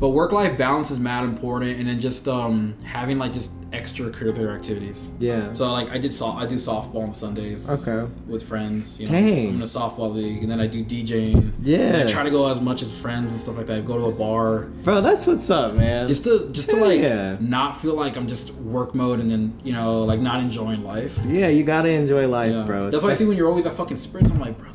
[0.00, 4.06] but work life balance is mad important, and then just um having like just extra
[4.08, 5.08] extracurricular activities.
[5.18, 5.52] yeah.
[5.52, 7.68] So like I did soft I do softball on Sundays.
[7.68, 8.10] Okay.
[8.26, 9.48] With friends, you know, Dang.
[9.48, 11.52] I'm in a softball league, and then I do DJing.
[11.62, 11.78] Yeah.
[11.78, 13.84] And I try to go as much as friends and stuff like that.
[13.84, 16.06] Go to a bar Bro, that's what's up, man.
[16.08, 17.36] just to just to like yeah.
[17.40, 21.18] not feel like I'm just work mode and then you know like not enjoying life.
[21.26, 22.62] yeah, you gotta enjoy life, Yeah.
[22.62, 22.90] bro.
[22.90, 24.30] That's why I see when you're always at fucking sprints.
[24.30, 24.70] I'm like, bro,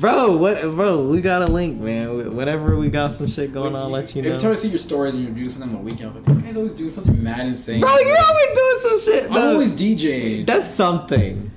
[0.00, 1.08] Bro, what, bro?
[1.08, 2.34] We got a link, man.
[2.36, 4.28] Whenever we got some shit going on, I'll let you know.
[4.28, 6.16] Every time I see your stories and you're doing something on the weekend, I was
[6.16, 7.80] like, this guy's always doing something mad insane.
[7.80, 9.30] Bro, you're always doing some shit.
[9.30, 10.46] I'm always DJing.
[10.46, 11.50] That's something.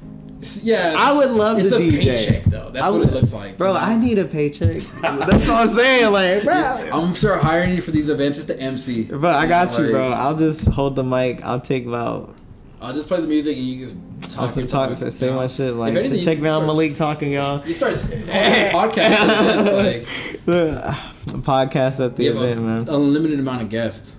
[0.63, 1.99] yeah, I would love it's to a DJ.
[2.01, 2.69] paycheck though.
[2.69, 3.57] That's I what it looks like.
[3.57, 4.81] Bro, I need a paycheck.
[5.01, 6.11] That's what I'm saying.
[6.13, 6.53] Like, bro.
[6.53, 9.03] I'm sure hiring you for these events is to MC.
[9.05, 10.11] Bro, I got you, Like, bro.
[10.11, 11.43] I'll just hold the mic.
[11.43, 12.35] I'll take about.
[12.81, 14.49] I'll just play the music and you just I'll talk.
[14.51, 15.73] some talk, say my shit.
[15.73, 17.65] Like, anything, check me out, Malik talking, y'all.
[17.65, 17.95] You start a
[18.73, 19.73] podcast.
[19.75, 20.07] Like
[21.43, 22.89] podcast at the you have event, a, man.
[22.89, 24.15] unlimited amount of guests.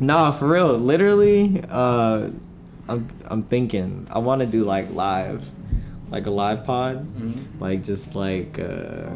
[0.00, 0.78] Nah, for real.
[0.78, 2.28] Literally, uh,
[2.88, 5.44] I'm I'm thinking I want to do like live,
[6.10, 7.62] like a live pod, Mm-hmm.
[7.62, 9.08] like just like uh,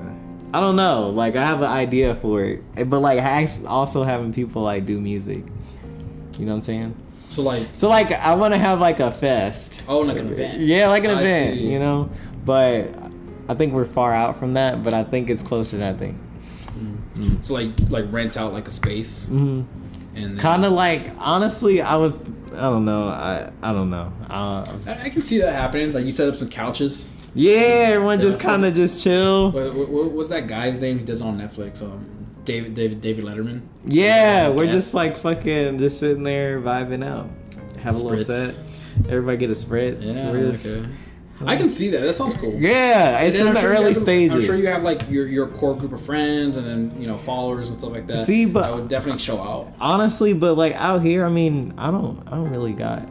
[0.54, 1.10] I don't know.
[1.10, 3.18] Like I have an idea for it, but like
[3.66, 5.44] also having people like do music.
[6.38, 6.94] You know what I'm saying?
[7.32, 9.84] So like, So like I want to have like a fest.
[9.88, 10.60] oh, like an event.
[10.60, 11.58] Yeah, like an I event.
[11.58, 11.72] see.
[11.72, 12.10] You know,
[12.44, 12.94] but
[13.48, 14.82] I think we're far out from that.
[14.82, 16.16] But I think it's closer than I think.
[17.42, 19.62] So like, like rent out like a space hmm
[20.14, 22.14] and Kind of like honestly, I was
[22.54, 23.04] I don't know.
[23.04, 24.12] I I don't know.
[24.28, 25.92] Uh, I, I can see that happening.
[25.92, 27.08] Like you set up some couches.
[27.34, 29.52] yeah, everyone just kind of just chill.
[29.52, 30.98] What, what, what was that guy's name?
[30.98, 31.82] He does on Netflix.
[31.82, 33.62] Um, David David David Letterman.
[33.86, 37.28] Yeah, we're just like fucking just sitting there vibing out.
[37.80, 38.54] Have a little set.
[39.08, 40.04] Everybody get a spritz.
[40.14, 40.88] Yeah, just- okay.
[41.44, 42.02] I can see that.
[42.02, 42.54] That sounds cool.
[42.54, 44.34] Yeah, it's in the sure early have- stages.
[44.34, 47.18] I'm sure you have like your, your core group of friends and then you know
[47.18, 48.26] followers and stuff like that.
[48.26, 49.72] See, but- I would definitely show out.
[49.80, 53.08] Honestly, but like out here, I mean, I don't, I don't really got.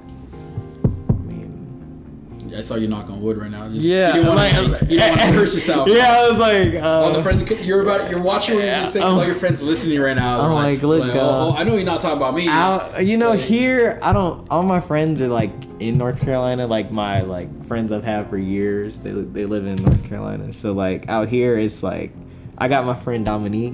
[2.54, 3.68] I saw you knock on wood right now.
[3.70, 5.88] Just, yeah, you didn't want like- to you didn't want to curse yourself.
[5.90, 9.06] Yeah, I was like, uh, All the friends you're about you're watching what you're gonna
[9.06, 10.40] all your friends listening right now.
[10.40, 12.48] I'm They're like, look, oh, uh, oh, I know you're not talking about me.
[12.48, 14.46] out, you know, Like- here I don't.
[14.50, 16.68] All my friends are like in North Carolina.
[16.68, 18.98] Like my like friends I've had for years.
[18.98, 20.52] They they live in North Carolina.
[20.54, 22.12] So like out here, it's like
[22.58, 23.74] I got my friend Dominique.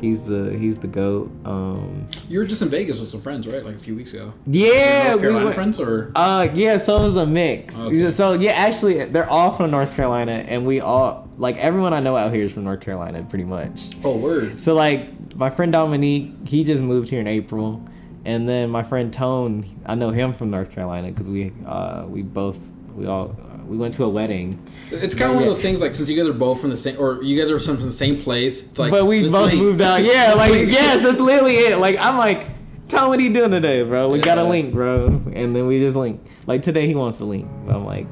[0.00, 1.30] He's the he's the goat.
[1.44, 3.64] Um, You were just in Vegas with some friends, right?
[3.64, 4.32] Like a few weeks ago.
[4.46, 7.78] yeah, North we Carolina went- friends or Uh, yeah, so it was a mix.
[7.78, 8.10] Okay.
[8.10, 12.16] So yeah, actually, they're all from North Carolina, and we all like everyone I know
[12.16, 13.90] out here is from North Carolina, pretty much.
[14.04, 14.60] oh word.
[14.60, 17.82] So like my friend Dominique, he just moved here in April,
[18.24, 22.22] and then my friend Tone, I know him from North Carolina because we uh we
[22.22, 23.36] both we all
[23.66, 24.64] we went to a wedding.
[24.90, 26.76] It's kind of one of those things like since you guys are both from the
[26.76, 28.70] same or you guys are from the same place.
[28.70, 29.60] It's like, but we both link.
[29.60, 30.02] moved out.
[30.02, 31.78] Yeah, like yes, that's literally it.
[31.78, 32.46] Like I'm like,
[32.88, 34.08] Tom, what are you doing today, bro?
[34.08, 36.24] We got a link, bro, and then we just link.
[36.46, 37.48] Like today, he wants to link.
[37.68, 38.06] I'm like,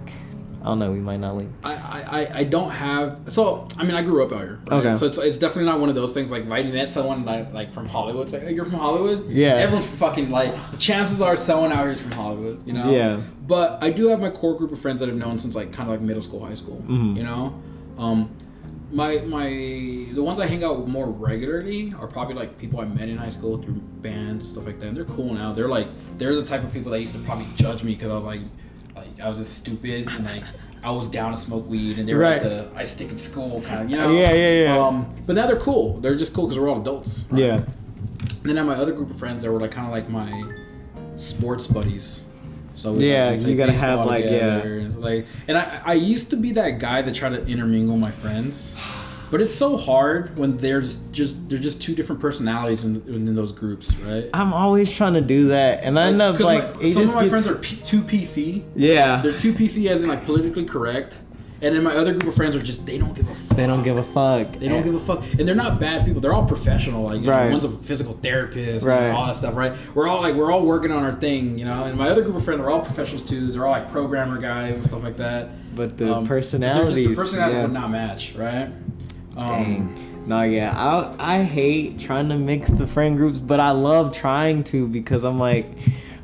[0.65, 1.53] I don't know, we might not link.
[1.62, 4.61] I, I, I- don't have so I mean I grew up out here.
[4.71, 4.87] Right?
[4.87, 4.97] Okay.
[4.97, 7.53] So it's, it's definitely not one of those things like if I met someone like,
[7.53, 9.29] like from Hollywood, it's like oh, you're from Hollywood.
[9.29, 9.57] Yeah.
[9.57, 12.67] Everyone's fucking like the chances are someone out here is from Hollywood.
[12.67, 12.91] You know.
[12.91, 13.21] Yeah.
[13.47, 15.89] But I do have my core group of friends that I've known since like kind
[15.91, 16.83] of like middle school, high school.
[16.89, 17.17] Mhm.
[17.17, 17.61] You know.
[17.99, 18.31] Um,
[18.93, 19.49] my my
[20.12, 23.19] the ones I hang out with more regularly are probably like people I met in
[23.19, 24.87] high school through bands stuff like that.
[24.87, 25.53] And they're cool now.
[25.53, 25.89] They're like
[26.19, 28.41] they're the type of people that used to probably judge me because I was like
[29.17, 30.45] like I was just stupid and like
[30.83, 32.43] I was down to smoke weed and they were Right.
[32.43, 34.79] like the I stick in school kind of you know Yeah, yeah, yeah.
[34.79, 35.99] Um, but now they're cool.
[36.01, 37.25] They're just cool because we're all adults.
[37.31, 37.41] right?
[37.43, 37.61] Yeah.
[38.43, 40.31] Then I have my other group of friends that were like kind of like my
[41.17, 42.23] sports buddies.
[42.75, 44.31] So we, Yeah, like, you gotta have, like, yeah.
[44.59, 47.97] together, and, like, and I I used to be that guy that tried to intermingle
[47.97, 48.77] my friends,
[49.35, 53.51] but it's so hard when there's just they're just two different personalities in, in those
[53.51, 54.30] groups, right?
[54.32, 57.20] I'm always trying to do that, and I end up like my- some of my
[57.22, 58.62] gets- friends are P- too PC.
[58.76, 59.20] yeah.
[59.22, 61.18] They're too PC as in like politically correct,
[61.62, 63.57] and then my other group of friends are just they don't give a fuck.
[63.57, 64.53] They don't give a fuck.
[64.53, 66.20] They don't give a fuck, and they're not bad people.
[66.20, 67.03] They're all professional.
[67.07, 69.03] Like, you know, one's a physical therapist, Right.
[69.03, 69.57] and all that stuff.
[69.57, 69.72] Right?
[69.97, 71.82] We're all like, we're all working on our thing, you know.
[71.82, 73.51] And my other group of friends are all professionals too.
[73.51, 75.49] They're all like programmer guys and stuff like that.
[75.74, 77.62] But the Um, personalities, just, the personalities yeah.
[77.62, 78.68] would not match, right?
[79.37, 80.24] Um, Dang.
[80.26, 84.64] No, yeah, I I hate trying to mix the friend groups, but I love trying
[84.64, 85.66] to because I'm like,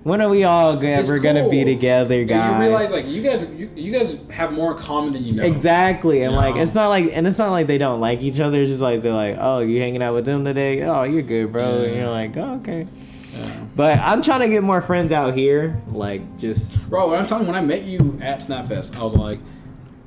[0.03, 2.55] when are we all ever gonna be together, guys?
[2.55, 5.45] You realize like you guys, you, you guys have more in common than you know.
[5.45, 8.63] Exactly, and like it's not like, and it's not like they don't like each other.
[8.63, 10.83] It's just like they're like, oh, you hanging out with them today?
[10.83, 11.83] Oh, you're good, bro.
[11.83, 12.87] And you're like, oh, okay.
[13.35, 13.65] Yeah.
[13.77, 17.47] But I'm trying to get more friends out here, like just Bro, when I'm telling
[17.47, 19.39] when I met you at Snapfest, I was like,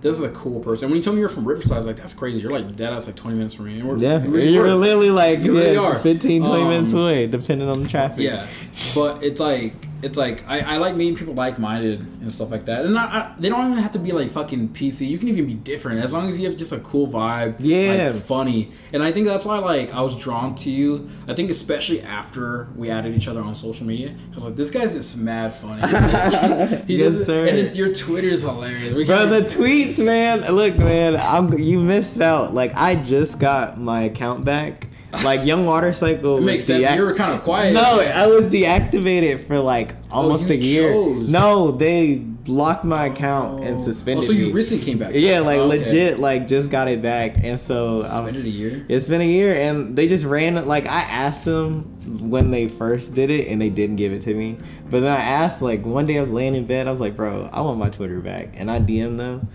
[0.04, 0.90] this is a cool person.
[0.90, 2.40] When you told me you're from Riverside, I was like, that's crazy.
[2.42, 3.80] You're like dead ass like 20 minutes from me.
[3.80, 4.74] And we're, yeah, we really you're were.
[4.76, 5.96] literally like You really are.
[5.98, 8.20] 15, 20 minutes Um, away, depending on the traffic.
[8.20, 8.46] Yeah,
[8.94, 9.74] but it's like
[10.04, 12.86] it's like I, I like meeting people like minded and stuff like that.
[12.86, 15.08] And I, I, they don't even have to be like fucking PC.
[15.08, 17.56] You can even be different as long as you have just a cool vibe.
[17.60, 18.12] Yeah.
[18.14, 18.72] like, funny.
[18.92, 21.10] And I think that's why like I was drawn to you.
[21.28, 24.70] I think especially after we added each other on social media, I was like, this
[24.70, 25.82] guy's just mad funny.
[26.88, 27.48] He Yes, does- sir.
[27.48, 28.94] And it, your Twitter is hilarious.
[28.94, 30.42] We Bro, the tweets, man.
[30.54, 32.54] Look, man, I'm you missed out.
[32.54, 34.88] Like I just got my account back.
[35.24, 36.38] Like Young Water Cycle.
[36.38, 36.86] it makes sense.
[36.86, 37.74] deac- You were kind of quiet.
[37.74, 40.92] No, I was deactivated for like oh, almost you a year.
[40.94, 41.30] chose.
[41.32, 43.82] No, they blocked my account and oh.
[43.82, 44.52] suspended Oh, so you me.
[44.54, 45.12] recently came back?
[45.14, 45.86] yeah, like Oh, okay.
[45.86, 48.86] legit, like just got it back, and so was- Suspended a year.
[48.90, 50.66] it's been a year, and they just ran.
[50.66, 51.84] Like I asked them
[52.30, 54.58] when they first did it, and they didn't give it to me.
[54.90, 57.16] But then I asked, like one day I was laying in bed, I was like,
[57.16, 59.48] "Bro, I want my Twitter back," and I DM'd them,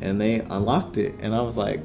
[0.00, 1.80] and they unlocked it, and I was like,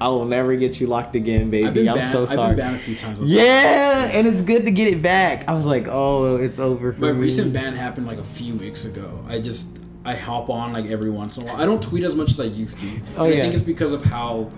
[0.00, 1.88] "I will never get you locked again, I've baby.
[1.88, 3.20] I'm banned, so I've sorry." been banned a few times.
[3.22, 5.48] Yeah, and it's good to get it back.
[5.48, 7.06] I was like, "Oh, it's over for me.
[7.08, 9.24] My me." recent ban happened like a few weeks ago.
[9.28, 11.60] I just I hop on like every once in a while.
[11.60, 12.86] I don't tweet as much as I used to.
[13.16, 13.36] Oh, yeah.
[13.36, 14.50] I think it's because of how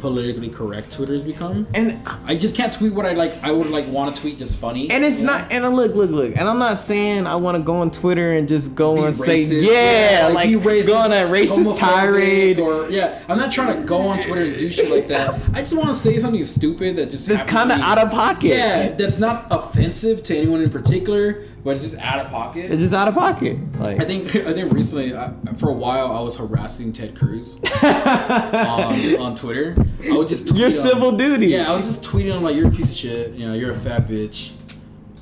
[0.00, 1.66] politically correct Twitter's become.
[1.74, 3.42] And I just can't tweet what I like.
[3.42, 4.90] I would like want to tweet just funny.
[4.90, 5.38] and it's you know?
[5.38, 7.90] not and I look look look and I'm not saying I want to go on
[7.90, 11.16] Twitter and just go Be and say racist, yeah, like be racist, go on a
[11.16, 13.22] racist tirade or yeah.
[13.28, 15.40] I'm not trying to go on Twitter and do shit like that.
[15.52, 18.48] I just want to say something stupid that just That's kind of out of pocket.
[18.48, 22.70] Yeah, that's not offensive to anyone in particular, but it's just out of pocket.
[22.70, 23.56] It's just out of pocket.
[23.78, 27.58] Like I think I think recently, I, for a while, I was harassing Ted Cruz
[27.82, 29.74] on, on Twitter.
[30.04, 31.46] I would just tweet your him- civil duty.
[31.48, 33.32] Yeah, I was just tweeting him like you're a piece of shit.
[33.32, 34.52] You know, you're a fat bitch.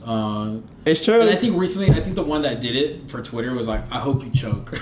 [0.04, 1.20] Uh, it's true.
[1.20, 3.82] and I think recently, I think the one that did it for Twitter was like,
[3.92, 4.74] I hope you choke.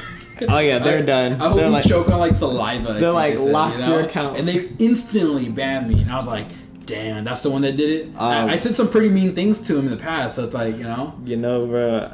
[0.48, 1.32] Oh, yeah, they're I- done.
[1.34, 2.94] I hope They're you like- choke on like saliva.
[2.94, 3.90] They're like, they said, locked you know?
[3.98, 4.38] your account.
[4.38, 6.00] and they instantly banned me.
[6.00, 6.46] And I was like,
[6.90, 8.06] damn, that's the one that did it.
[8.16, 10.36] Um, I, I said some pretty mean things to him in the past.
[10.36, 12.12] So it's like, you know, you know, bro.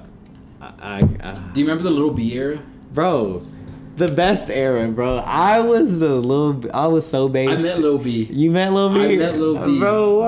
[0.60, 2.60] I, I, I do you remember the Lil B era?
[2.92, 3.42] bro,
[3.96, 5.16] the best era, bro.
[5.18, 6.70] I was a little.
[6.74, 7.64] I was so based.
[7.64, 8.24] I met Lil B.
[8.30, 9.14] You met Lil B.
[9.14, 9.78] I met Lil B.
[9.78, 10.26] Bro, what?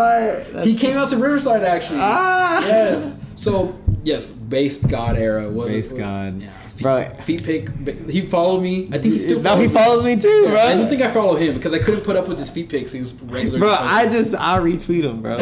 [0.52, 2.00] That's- He came out to Riverside actually.
[2.02, 2.60] Ah.
[2.60, 3.20] Yes.
[3.34, 6.40] So yes, based God era was Based God.
[6.40, 6.50] Yeah.
[6.82, 7.10] Bro.
[7.24, 8.08] feet pic.
[8.08, 8.88] He followed me.
[8.92, 9.40] I think he still.
[9.40, 10.56] now he follows me too, bro.
[10.56, 12.92] I don't think I follow him because I couldn't put up with his feet pics.
[12.92, 13.58] He was regular.
[13.58, 15.38] Bro, I just I retweet him, bro.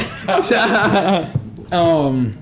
[1.72, 2.39] Um,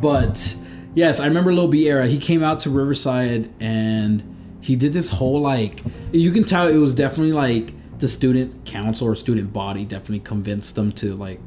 [0.00, 0.56] but
[0.94, 2.06] yes, I remember Lil B era.
[2.06, 4.22] He came out to Riverside and
[4.60, 5.80] he did this whole like.
[6.12, 10.74] You can tell it was definitely like the student council or student body definitely convinced
[10.74, 11.40] them to like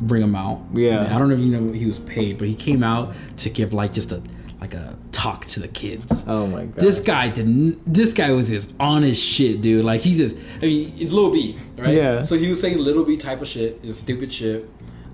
[0.00, 0.62] bring him out.
[0.74, 0.98] Yeah.
[0.98, 3.14] I, mean, I don't know if you know he was paid, but he came out
[3.38, 4.22] to give like just a
[4.60, 4.96] like a
[5.26, 6.24] talk to the kids.
[6.26, 6.76] oh my god.
[6.76, 7.80] This guy didn't.
[7.92, 9.84] This guy was just honest shit, dude.
[9.84, 10.36] Like he's just.
[10.62, 11.94] I mean, it's Lil B, right?
[11.94, 12.22] Yeah.
[12.22, 14.68] So he was saying Lil B type of shit, just stupid shit.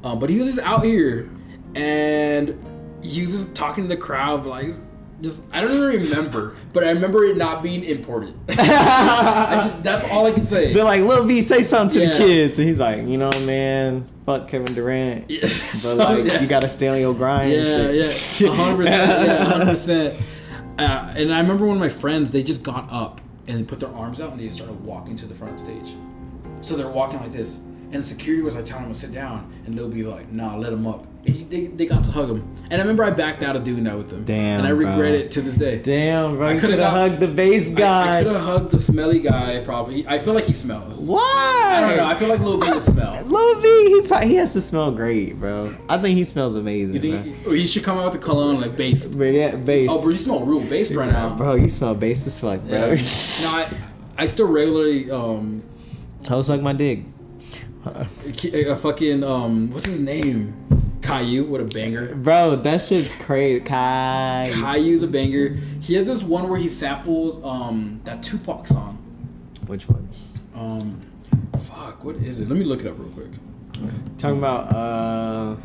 [0.04, 1.30] Um, but he was just out here,
[1.74, 2.58] and
[3.02, 4.74] he was just talking to the crowd, like,
[5.22, 8.36] just I don't even remember, but I remember it not being important.
[8.48, 10.72] I just that's all I can say.
[10.72, 12.12] They're like, Lil B, say something to Yeah.
[12.12, 16.24] the kids, and he's like, you know, man, fuck Kevin Durant, Yeah, but so, like,
[16.26, 16.40] yeah.
[16.40, 17.52] you gotta stay on your grind.
[17.52, 20.14] Yeah, yeah, hundred percent, yeah, hundred percent.
[20.78, 23.78] Uh, and I remember one of my friends, they just got up and they put
[23.80, 25.94] their arms out and they started walking to the front stage.
[26.62, 29.52] So they're walking like this, and the security was like telling them to sit down,
[29.66, 32.30] and they'll be like, "Nah, let them up." And he, they, they got to hug
[32.30, 34.24] him, and I remember I backed out of doing that with them.
[34.24, 35.06] Damn, and I regret bro.
[35.06, 35.78] it to this day.
[35.78, 39.20] Damn, bro, I could have hugged the bass I, I could have hugged the smelly
[39.20, 39.62] guy.
[39.64, 41.00] Probably, I feel like he smells.
[41.02, 41.20] Why?
[41.22, 42.06] I don't know.
[42.06, 43.22] I feel like Lil B would smell.
[43.26, 45.74] Lil B, he, pro- he has to smell great, bro.
[45.88, 46.96] I think he smells amazing.
[46.96, 47.22] You bro.
[47.22, 49.16] think he should come out with the cologne like based?
[49.16, 49.90] But yeah, bass.
[49.92, 51.36] Oh, bro, you smell real based right now.
[51.36, 52.92] Bro, you smell bass as fuck, bro.
[52.92, 52.94] Yeah.
[53.42, 53.76] no, I,
[54.18, 55.62] I still regularly um
[56.28, 57.04] How suck my dick?
[57.84, 60.54] a fucking um what's his name?
[61.02, 62.14] Caillou, what a banger.
[62.14, 63.60] Bro, that shit's crazy.
[63.60, 64.50] Kai.
[64.54, 65.50] Caillou's a banger.
[65.80, 68.96] He has this one where he samples um that Tupac song.
[69.66, 70.08] Which one?
[70.54, 71.00] Um,
[71.64, 72.48] fuck, what is it?
[72.48, 73.30] Let me look it up real quick.
[74.18, 75.56] Talking about uh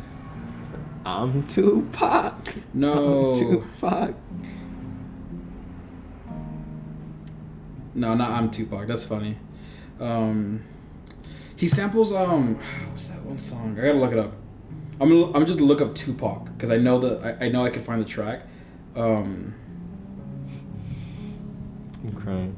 [1.05, 2.55] I'm Tupac.
[2.73, 3.31] No.
[3.31, 4.15] I'm Tupac.
[7.93, 8.87] No, not I'm Tupac.
[8.87, 9.37] That's funny.
[9.99, 10.63] Um,
[11.55, 12.55] he samples um
[12.89, 13.77] what's that one song?
[13.79, 14.33] I gotta look it up.
[14.99, 17.69] I'm gonna I'm just look up Tupac because I know that I, I know I
[17.69, 18.41] can find the track.
[18.95, 19.53] Um,
[22.03, 22.55] I'm crying.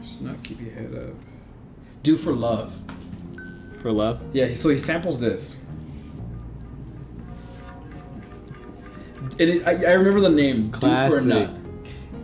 [0.00, 1.14] just not keep your head up.
[2.02, 2.74] Do for love.
[3.80, 4.20] For love?
[4.32, 5.62] Yeah, so he samples this.
[9.40, 10.70] And it, I, I remember the name.
[10.70, 11.26] Do for a Classic.
[11.26, 11.58] nut.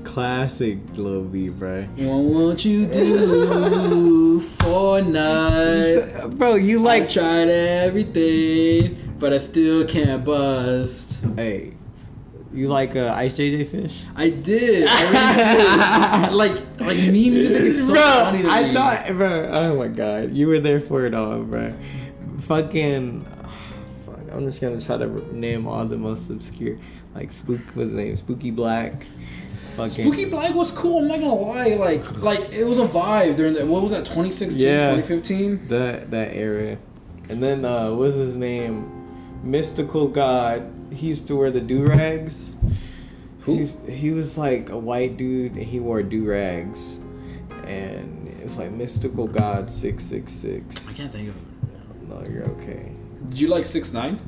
[0.04, 1.82] Classic Lil B, bro.
[1.96, 6.30] What won't you do for nut?
[6.38, 11.24] Bro, you I like tried everything, but I still can't bust.
[11.36, 11.72] hey.
[12.52, 14.02] You like uh, Ice JJ Fish?
[14.14, 14.86] I did.
[14.88, 15.02] I
[16.22, 16.32] really did.
[16.38, 18.74] Like, like me music is so bro, funny to I me.
[18.74, 19.48] thought, bro.
[19.50, 21.72] Oh my god, you were there for it all, bro.
[22.42, 23.24] Fucking,
[24.06, 24.20] fuck.
[24.30, 26.78] I'm just gonna try to name all the most obscure,
[27.14, 27.58] like spook.
[27.74, 28.14] What's his name?
[28.14, 29.04] Spooky Black.
[29.76, 29.88] Fucking.
[30.06, 31.00] Spooky Black was cool.
[31.02, 31.74] I'm not gonna lie.
[31.74, 33.66] Like, like it was a vibe during that.
[33.66, 34.04] What was that?
[34.04, 34.94] 2016, Yeah.
[34.94, 35.68] 2015.
[35.68, 36.78] That that era,
[37.28, 38.90] and then uh, what's his name?
[39.42, 40.70] Mystical God.
[40.92, 42.54] He used to wear the do rags.
[43.40, 43.64] Who?
[43.88, 47.00] He was like a white dude, and he wore do rags,
[47.64, 50.44] and it's like Mystical God six six
[50.90, 52.08] I can't think of it.
[52.08, 52.92] No, you're okay.
[53.28, 54.20] Did you like six nine?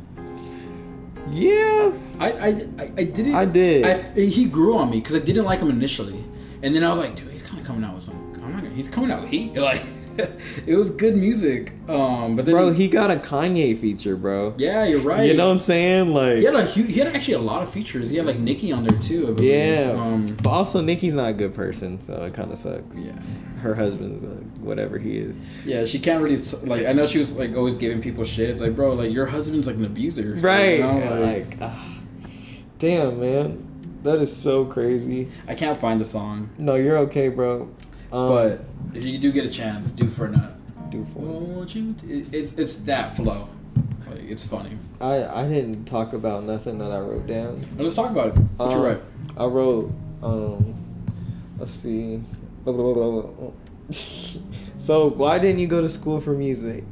[1.31, 2.47] Yeah, I I
[2.97, 3.35] I, didn't.
[3.35, 3.85] I did.
[4.17, 6.23] I, he grew on me because I didn't like him initially,
[6.63, 8.33] and then I was like, dude, he's kind of coming out with some.
[8.43, 8.75] I'm not gonna.
[8.75, 9.55] He's coming out with heat.
[9.57, 9.83] Like,
[10.67, 11.73] it was good music.
[11.91, 14.55] Um, but then Bro, he got a Kanye feature, bro.
[14.57, 15.29] yeah, you're right.
[15.29, 16.15] You know what I'm saying?
[16.15, 18.09] Like, he had a he had actually a lot of features.
[18.09, 19.37] He had like Nicki on there too.
[19.39, 19.95] Yeah.
[19.99, 22.99] Um, but also, Nicki's not a good person, so it kind of sucks.
[22.99, 23.13] yeah.
[23.67, 24.29] Her husband's uh,
[24.61, 25.37] whatever he is.
[25.65, 26.87] Yeah, she can't really like.
[26.87, 28.49] I know she was like always giving people shit.
[28.51, 30.79] It's like, bro, like your husband's like an abuser, Right.
[30.79, 31.21] You know?
[31.21, 31.99] Like, like, ah.
[32.79, 33.63] damn, man.
[34.03, 35.29] That is so crazy.
[35.49, 37.63] I can't find the song, No, you're okay, bro.
[38.13, 38.61] Um, but
[38.95, 40.53] if you do get a chance, do for a nut.
[40.91, 41.95] do for Won't you?
[42.07, 43.49] It's it's that flow.
[44.09, 44.79] Like it's funny.
[45.01, 47.57] I I didn't talk about nothing that I wrote down.
[47.77, 48.39] Now, let's talk about it.
[48.57, 49.01] What you Um, write?
[49.37, 49.93] I wrote,
[50.23, 50.75] um,
[51.59, 52.23] let's see.
[54.77, 56.85] so why didn't you go to school for music?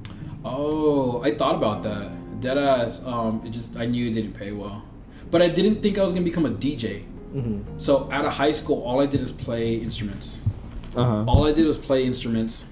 [0.44, 2.10] Oh, I thought about that.
[2.40, 3.06] Deadass.
[3.06, 4.84] Um, it just I knew it didn't pay well,
[5.30, 7.04] but I didn't think I was gonna become a DJ.
[7.34, 7.78] Mm-hmm.
[7.78, 10.38] So out of high school, all I did is play instruments.
[10.94, 11.24] Uh huh.
[11.26, 12.64] All I did was play instruments,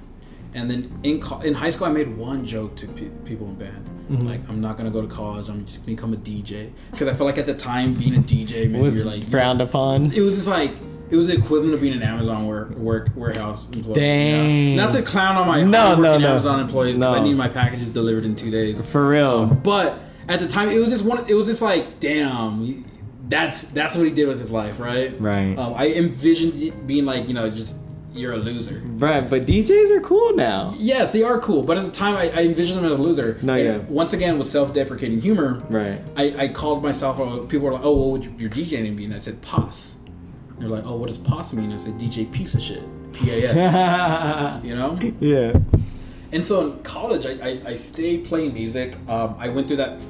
[0.54, 3.54] and then in co- in high school, I made one joke to pe- people in
[3.54, 3.88] band.
[4.10, 4.24] Mhm.
[4.24, 5.48] Like, I'm not gonna go to college.
[5.48, 8.20] I'm just gonna become a DJ because I felt like at the time being a
[8.20, 10.12] DJ, maybe Was you're like frowned upon.
[10.12, 10.76] It was just like
[11.12, 13.94] it was the equivalent of being an Amazon work, work warehouse employee.
[13.94, 14.76] Dang.
[14.76, 16.28] Not to clown on my No, no, no.
[16.30, 18.80] Amazon employees because I need my packages delivered in two days.
[18.90, 19.42] For real.
[19.42, 21.24] Um, but at the time, it was just one.
[21.28, 22.84] It was just like, damn,
[23.28, 25.14] that's that's what he did with his life, right?
[25.20, 25.56] Right.
[25.58, 27.78] Um, I envisioned it being like, you know, just
[28.14, 28.80] you're a loser.
[28.84, 30.74] right, but DJs are cool now.
[30.76, 33.38] Yes, they are cool, but at the time, I, I envisioned them as a loser.
[33.40, 33.86] No, And yeah.
[33.88, 35.98] Once again, with self-deprecating humor, Right.
[36.14, 37.16] I, I called myself.
[37.48, 39.94] People were like, "Oh, what would your DJ name be?" And I said, "Pos."
[40.62, 43.48] They're like, "Oh, what does Pos mean?" I said, "DJ piece of shit." P A
[43.52, 44.64] S.
[44.64, 44.96] you know.
[45.20, 45.52] yeah.
[46.30, 48.94] And so in college, I, I, I stayed playing music.
[49.08, 50.00] Um, I went through that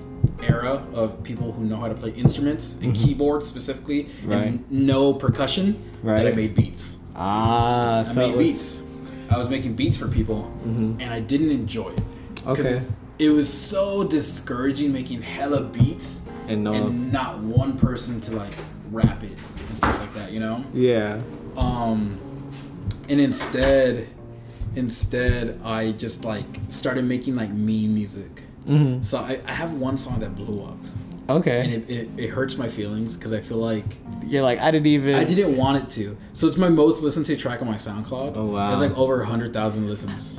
[0.43, 4.31] era of people who know how to play instruments and keyboards specifically, Mm-hmm.
[4.31, 4.47] Right.
[4.49, 5.83] and no percussion.
[6.03, 6.23] right.
[6.23, 6.97] That I made beats.
[7.17, 8.83] Ah, I so made was- beats.
[9.31, 12.03] I was making beats for people, and I didn't enjoy it.
[12.47, 12.63] Okay.
[12.63, 12.83] It,
[13.19, 16.73] it was so discouraging making hella beats And no.
[16.75, 18.53] and not one person to like
[18.91, 19.33] rap it
[19.83, 20.33] stuff like that.
[20.33, 20.65] You know.
[20.73, 21.21] yeah.
[21.57, 22.19] Um,
[23.09, 24.09] and instead,
[24.75, 28.43] instead, I just like started making like meme music.
[28.67, 29.03] Mm-hmm.
[29.03, 30.79] So I, I have one song that blew up,
[31.29, 31.61] Okay.
[31.65, 33.85] and it, it, it hurts my feelings because I feel like
[34.25, 35.15] You're like I didn't even.
[35.17, 36.17] I didn't want it to.
[36.33, 38.33] So it's my most listened to track on my SoundCloud.
[38.37, 38.71] Oh, wow.
[38.73, 40.39] It's like over hundred thousand listens.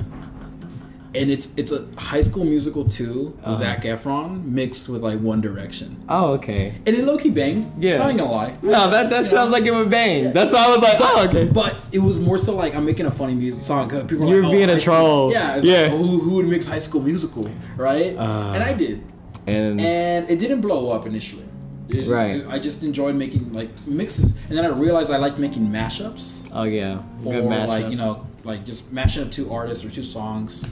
[1.14, 3.52] And it's it's a High School Musical 2 Uh-huh.
[3.52, 6.74] Zac Efron mixed with like One Direction, Oh, okay.
[6.84, 7.70] and it low key banged.
[7.82, 8.02] Yeah.
[8.04, 8.56] I ain't gonna lie.
[8.62, 9.56] No, that that You sounds know?
[9.58, 10.32] like it would bang.
[10.32, 11.44] That's why I was like, oh, okay.
[11.46, 14.24] But it was more so like I'm making a funny music song because people.
[14.24, 15.32] Are You were like, being a High School- troll.
[15.32, 15.82] Yeah, it's Yeah.
[15.82, 18.16] Like, who, who would mix High School Musical, right?
[18.16, 18.52] Uh.
[18.54, 19.00] and I did,
[19.46, 21.44] And, and it didn't blow up initially.
[21.88, 22.42] It just- Right.
[22.48, 26.64] I just enjoyed making like mixes, and then I realized I like making mashups, oh
[26.64, 27.68] yeah, or good matchup.
[27.68, 30.64] like you know, like just mashing up two artists or two songs,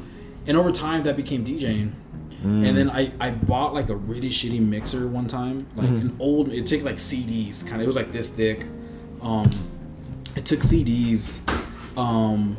[0.47, 1.93] and over time that became DJing.
[2.43, 2.67] Mm.
[2.69, 6.09] And then I, I bought like a really shitty mixer one time, like Mm-hmm.
[6.09, 6.49] an old.
[6.49, 7.83] It took like CDs, kind of.
[7.83, 8.67] It was like this thick.
[9.21, 9.49] Um,
[10.35, 11.39] it took CDs,
[11.97, 12.57] um,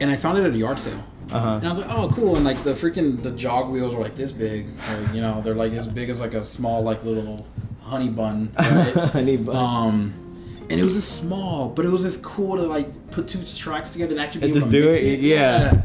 [0.00, 1.02] and I found it at a yard sale.
[1.30, 1.48] Uh huh.
[1.56, 2.36] And I was like, oh, cool.
[2.36, 5.54] And like the freaking the jog wheels were like this big, or you know, they're
[5.54, 7.46] like as big as like a small like little
[7.82, 8.92] honey bun, right?
[8.94, 9.56] Honey bun.
[9.56, 10.14] um,
[10.70, 13.90] and it was just small, but it was just cool to like put two tracks
[13.90, 15.20] together and actually be And able just to do mix it?
[15.20, 15.82] Yeah.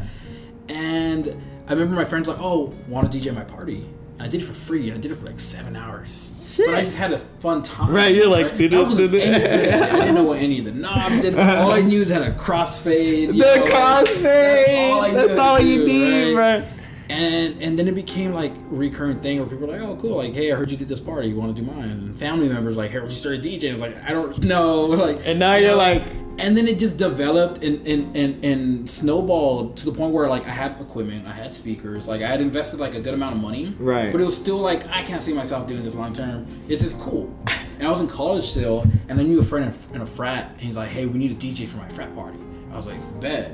[1.14, 3.88] And I remember my friends like, oh, want to DJ my party?
[4.14, 6.30] And I did it for free, and I did it for like seven hours.
[6.56, 7.90] But I just had a fun time.
[7.92, 9.92] Right, you're like, did I, wasn't did it- any good at it.
[9.94, 11.34] I didn't know what any of the knobs did.
[11.38, 13.28] All I knew is had a crossfade.
[13.28, 15.14] the you know, crossfade.
[15.14, 16.60] That's all, I knew you to do, need, right?
[16.60, 16.68] bro.
[17.10, 20.32] And and then it became like recurring thing where people were like, oh cool, like
[20.32, 21.90] hey, I heard you did this party, you want to do mine?
[21.90, 23.72] And family members like, hey, you started DJing.
[23.72, 25.18] It's like I don't know, like.
[25.26, 26.02] And now you you're know, like,
[26.38, 30.46] and then it just developed and, and, and, and snowballed to the point where like
[30.46, 33.42] I had equipment, I had speakers, like I had invested like a good amount of
[33.42, 33.74] money.
[33.78, 34.10] Right.
[34.10, 36.46] But it was still like I can't see myself doing this long term.
[36.66, 37.34] This is cool.
[37.78, 40.60] And I was in college still, and I knew a friend in- a frat, and
[40.60, 42.38] he's like, "Hey, we need a DJ for my frat party."
[42.72, 43.52] I was like, "Bet."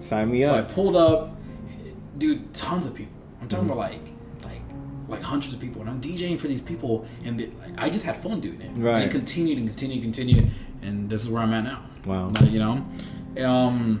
[0.00, 0.54] sign me up.
[0.54, 1.36] So I pulled up,
[2.18, 3.12] dude, tons of people.
[3.40, 4.00] I'm talking about like,
[4.42, 4.62] like,
[5.08, 8.04] like hundreds of people, and I'm DJing for these people, and they, like, I just
[8.04, 8.70] had fun doing it.
[8.76, 8.94] Right.
[8.96, 10.50] And it continued and continued and continued,
[10.82, 11.82] and this is where I'm at now.
[12.06, 12.32] Wow.
[12.42, 14.00] You know, um,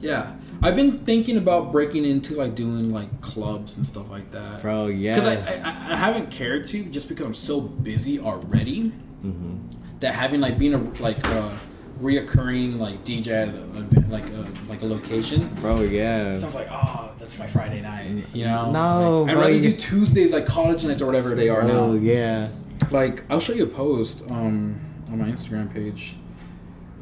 [0.00, 0.34] yeah.
[0.62, 4.62] I've been thinking about breaking into like doing like clubs and stuff like that.
[4.62, 5.14] Bro, yeah.
[5.14, 8.92] Because I, I I haven't cared to just because I'm so busy already
[9.24, 9.56] Mm-hmm.
[10.00, 11.58] that having like being a like a
[11.98, 16.34] reoccurring like DJ at a, like a like a location Bro, yeah.
[16.34, 19.76] sounds like oh that's my Friday night you know No, like, I'd rather you- do
[19.76, 22.48] Tuesdays like college nights or whatever they are Oh, now Oh yeah.
[22.90, 24.78] like I'll show you a post um
[25.10, 26.16] on my Instagram page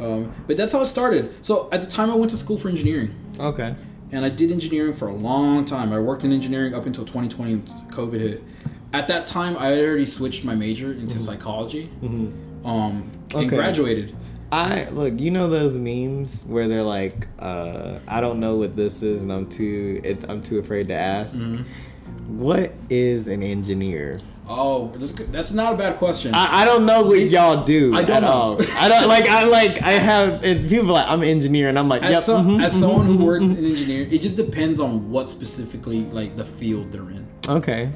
[0.03, 1.33] Um, but that's how it started.
[1.45, 3.75] So at the time, I went to school for engineering, Okay.
[4.11, 5.93] and I did engineering for a long time.
[5.93, 7.59] I worked in engineering up until 2020,
[7.91, 8.45] COVID hit.
[8.93, 12.33] At that time, I had already switched my major into psychology, um,
[12.65, 13.47] and Okay.
[13.47, 14.15] graduated.
[14.51, 19.03] I look, you know those memes where they're like, uh, I don't know what this
[19.03, 21.37] is, and I'm too, it, I'm too afraid to ask.
[21.37, 22.39] Mm-hmm.
[22.39, 24.21] What is an engineer?
[24.49, 26.35] Oh, that's, that's not a bad question.
[26.35, 28.29] I, I don't know what y'all do I don't at know.
[28.29, 28.63] all.
[28.77, 29.27] I don't like.
[29.29, 29.81] I like.
[29.83, 30.45] I have.
[30.45, 32.23] It's people like I'm an engineer, and I'm like, as, yep.
[32.23, 33.57] some, mhm, as mhm, someone who mhm, worked mhm.
[33.57, 37.27] in engineering, it just depends on what specifically like the field they're in.
[37.49, 37.91] Okay.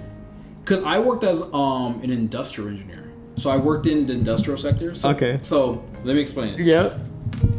[0.64, 4.94] Because I worked as um an industrial engineer, so I worked in the industrial sector.
[4.94, 5.38] So, Okay.
[5.42, 6.61] So let me explain it.
[6.61, 7.01] Yep.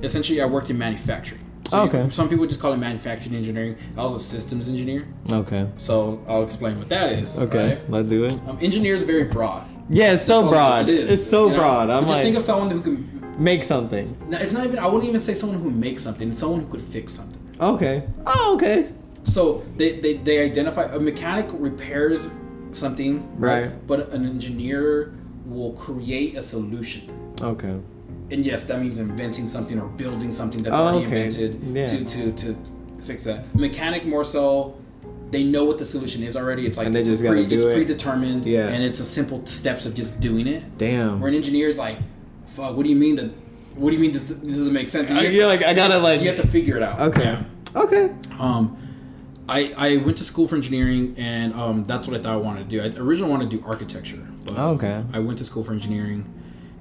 [0.02, 1.42] Essentially, I worked in manufacturing.
[1.70, 2.10] So you- Okay.
[2.12, 3.76] some people just call it manufacturing engineering.
[3.98, 5.68] I was a systems engineer, Okay.
[5.78, 7.40] so I'll explain what that is.
[7.40, 7.70] Okay.
[7.76, 7.90] right?
[7.92, 8.34] Let's do it.
[8.48, 9.64] Um, engineer is very broad.
[9.90, 10.88] Yeah, it's so broad.
[10.90, 11.12] It is.
[11.12, 11.58] It's so you know?
[11.60, 11.90] broad.
[11.90, 12.98] I'm But just like, think of someone who can.
[13.40, 14.16] make something.
[14.30, 14.80] no, It's not even.
[14.80, 16.32] I wouldn't even say someone who makes something.
[16.32, 17.42] It's someone who could fix something.
[17.60, 18.04] Okay.
[18.26, 18.88] Oh, okay.
[19.24, 22.30] So they, they, they identify a mechanic repairs
[22.72, 23.70] something, Right.
[23.88, 25.14] But an engineer
[25.46, 27.04] will create a solution.
[27.42, 27.76] Okay.
[28.30, 31.26] And yes, that means inventing something or building something that's Oh, already okay.
[31.26, 31.86] invented Yeah.
[31.88, 32.56] to, to, to
[33.02, 33.56] fix that.
[33.56, 34.76] Mechanic more so,
[35.32, 36.66] they know what the solution is already.
[36.66, 37.74] It's like it's, pre, it's it.
[37.74, 38.46] predetermined.
[38.46, 38.68] Yeah.
[38.68, 40.78] And it's a simple steps of just doing it.
[40.78, 41.20] Damn.
[41.22, 41.98] Where an engineer is like,
[42.48, 43.32] fuck, what do you mean that?
[43.76, 45.10] What do you mean this, this doesn't make sense?
[45.10, 46.20] And you- yeah, like I gotta like.
[46.22, 47.00] you have to figure it out.
[47.00, 47.24] Okay.
[47.24, 47.44] Yeah.
[47.76, 48.12] Okay.
[48.40, 48.78] Um,
[49.48, 52.70] I, I went to school for engineering, and um, that's what I thought I wanted
[52.70, 52.82] to do.
[52.82, 55.02] I originally wanted to do architecture, but Okay.
[55.14, 56.26] I went to school for engineering,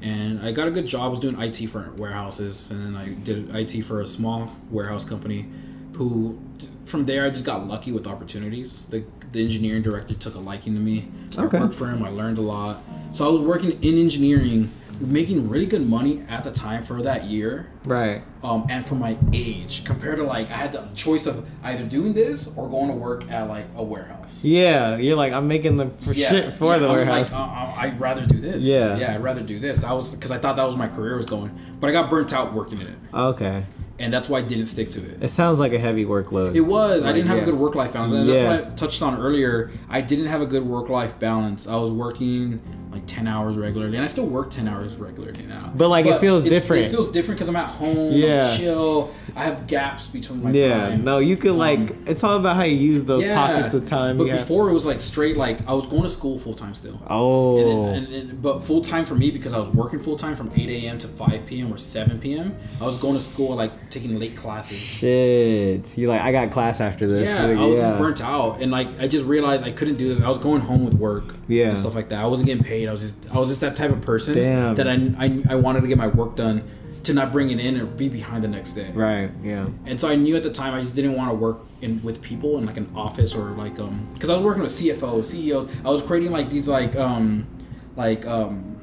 [0.02, 1.02] and I got a good job.
[1.02, 5.04] I was doing IT for warehouses, and then I did IT for a small warehouse
[5.04, 5.46] company.
[5.94, 6.38] Who,
[6.84, 8.84] from there, I just got lucky with opportunities.
[8.86, 11.08] The the engineering director took a liking to me.
[11.36, 11.58] Okay.
[11.58, 12.02] I worked for him.
[12.02, 12.82] I learned a lot.
[13.12, 14.70] So I was working in engineering,
[15.00, 18.22] making really good money at the time for that year Right.
[18.42, 22.14] um, and for my age compared to like I had the choice of either doing
[22.14, 24.44] this or going to work at like a warehouse.
[24.44, 27.30] Yeah, you're like I'm making the for shit for yeah, the I'm warehouse.
[27.30, 28.64] Like, uh, uh, I'd rather do this.
[28.64, 28.96] Yeah.
[28.96, 29.78] yeah, I'd rather do this.
[29.78, 32.32] That was because I thought that was my career was going, but I got burnt
[32.32, 33.64] out working in it, okay.
[33.98, 35.22] and that's why I didn't stick to it.
[35.22, 36.54] It sounds like a heavy workload.
[36.56, 37.02] It was.
[37.04, 37.42] I didn't have yeah.
[37.44, 38.12] a good work life balance.
[38.12, 38.34] And Yeah.
[38.42, 39.70] That's what I touched on earlier.
[39.88, 41.66] I didn't have a good work life balance.
[41.66, 42.60] I was working
[42.96, 45.72] like ten hours regularly, and I still work ten hours regularly now.
[45.74, 46.86] But, like, it feels different.
[46.86, 48.12] It feels different because I'm at home.
[48.12, 48.48] Yeah.
[48.48, 49.14] I'm chill.
[49.34, 50.88] I have gaps between my yeah.
[50.88, 51.04] time.
[51.04, 51.78] No, you could like.
[51.78, 54.18] Um, it's all about how you use those pockets of time.
[54.18, 57.00] But before it was like straight like I was going to school full time still.
[57.08, 57.58] Oh.
[57.58, 60.36] And, then, and, and but full time for me because I was working full time
[60.36, 60.98] from 8 a.m.
[60.98, 61.72] to 5 p.m.
[61.72, 62.56] or 7 p.m.
[62.80, 64.78] I was going to school like taking late classes.
[64.78, 65.96] Shit.
[65.98, 67.28] You like I got class after this.
[67.28, 67.98] Yeah, Like, I was yeah.
[67.98, 70.24] burnt out, and like I just realized I couldn't do this.
[70.24, 71.68] I was going home with work, Yeah.
[71.68, 72.22] and stuff like that.
[72.22, 72.85] I wasn't getting paid.
[72.88, 74.74] I was just I was just that type of person Damn.
[74.76, 76.62] that I, I I wanted to get my work done
[77.04, 78.90] to not bring it in or be behind the next day.
[78.90, 79.30] Right.
[79.42, 79.68] Yeah.
[79.86, 82.20] And so I knew at the time I just didn't want to work in with
[82.20, 85.68] people in like an office or like um because I was working with CFOs, CEOs.
[85.84, 87.46] I was creating like these like um
[87.96, 88.75] like um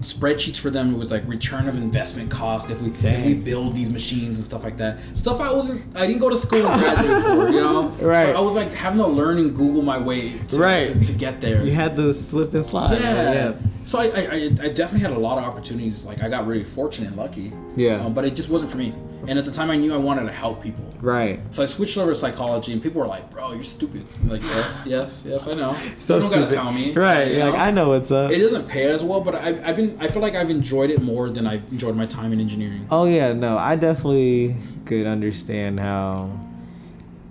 [0.00, 3.90] spreadsheets for them with like return of investment cost if we if we build these
[3.90, 4.98] machines and stuff like that.
[5.14, 7.88] Stuff I wasn't I didn't go to school and graduate for, you know.
[8.00, 8.26] Right.
[8.26, 10.86] But I was like having to learn and Google my way to, Right.
[10.86, 11.64] to, to get there.
[11.64, 13.00] You had to slip and slide.
[13.00, 13.32] Yeah.
[13.32, 13.52] Yeah.
[13.86, 16.04] So I, I, I definitely had a lot of opportunities.
[16.04, 17.52] Like I got really fortunate and lucky.
[17.76, 18.04] Yeah.
[18.04, 18.92] Um, but it just wasn't for me.
[19.28, 20.84] And at the time, I knew I wanted to help people.
[21.00, 21.40] Right.
[21.50, 24.42] So I switched over to psychology, and people were like, "Bro, you're stupid." I'm like,
[24.42, 25.76] yes, yes, yes, I know.
[25.98, 26.62] So you don't gotta stupid.
[26.62, 27.28] tell me, Right.
[27.32, 27.60] you You're like?
[27.60, 28.30] I know what's up.
[28.30, 29.96] It doesn't pay as well, but I've, I've been.
[30.00, 32.86] I feel like I've enjoyed it more than I've enjoyed my time in engineering.
[32.90, 36.30] Oh yeah, no, I definitely could understand how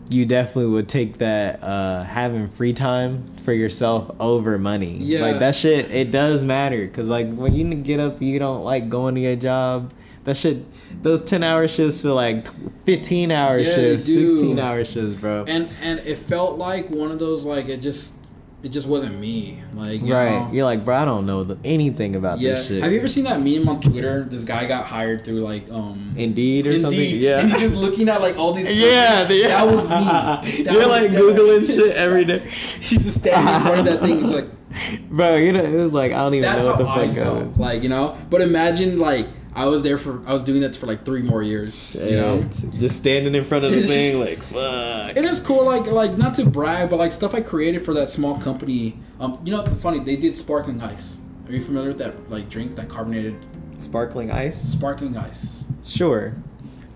[0.10, 4.98] you definitely would take that uh having free time for yourself over money.
[5.00, 5.22] Yeah.
[5.22, 8.90] Like that shit it does matter cuz like when you get up you don't like
[8.90, 9.92] going to your job,
[10.26, 10.64] that shit
[11.04, 12.48] those 10 hour shifts feel like
[12.86, 15.46] 15 hour Yeah, shifts, 16 hour shifts, bro.
[15.48, 18.15] And and it felt like one of those like it just
[18.66, 19.62] it just wasn't me.
[19.74, 20.32] Like you right.
[20.48, 20.50] know?
[20.52, 22.52] You're like, "Bro, I don't know the, anything about Yeah.
[22.56, 24.24] this shit." Have you ever seen that meme on Twitter?
[24.28, 27.00] This guy got hired through like um Indeed or something?
[27.16, 27.40] Yeah.
[27.42, 28.68] And he's just looking at like all these.
[28.86, 30.64] yeah, the- that was me.
[30.64, 32.40] That You're was- like googling shit every day.
[32.82, 34.22] He's just standing in front of that thing.
[34.22, 34.50] It's like
[35.10, 37.08] Bro, you know, it was like I don't even that's know what how the I
[37.08, 37.38] fuck felt.
[37.38, 37.58] happened.
[37.58, 40.86] Like you know, but imagine like I was there for I was doing that for
[40.86, 41.96] like three more years.
[42.04, 42.44] You know,
[42.78, 45.16] just standing in front of the thing, like fuck.
[45.16, 45.66] it is cool.
[45.66, 49.00] Like like not to brag, but like stuff I created for that small company.
[49.20, 51.20] Um, you know, funny they did sparkling ice.
[51.48, 53.36] Are you familiar with that like drink that carbonated
[53.78, 54.62] Sparkling ice?
[54.62, 55.64] sparkling ice?
[55.86, 56.36] Sure,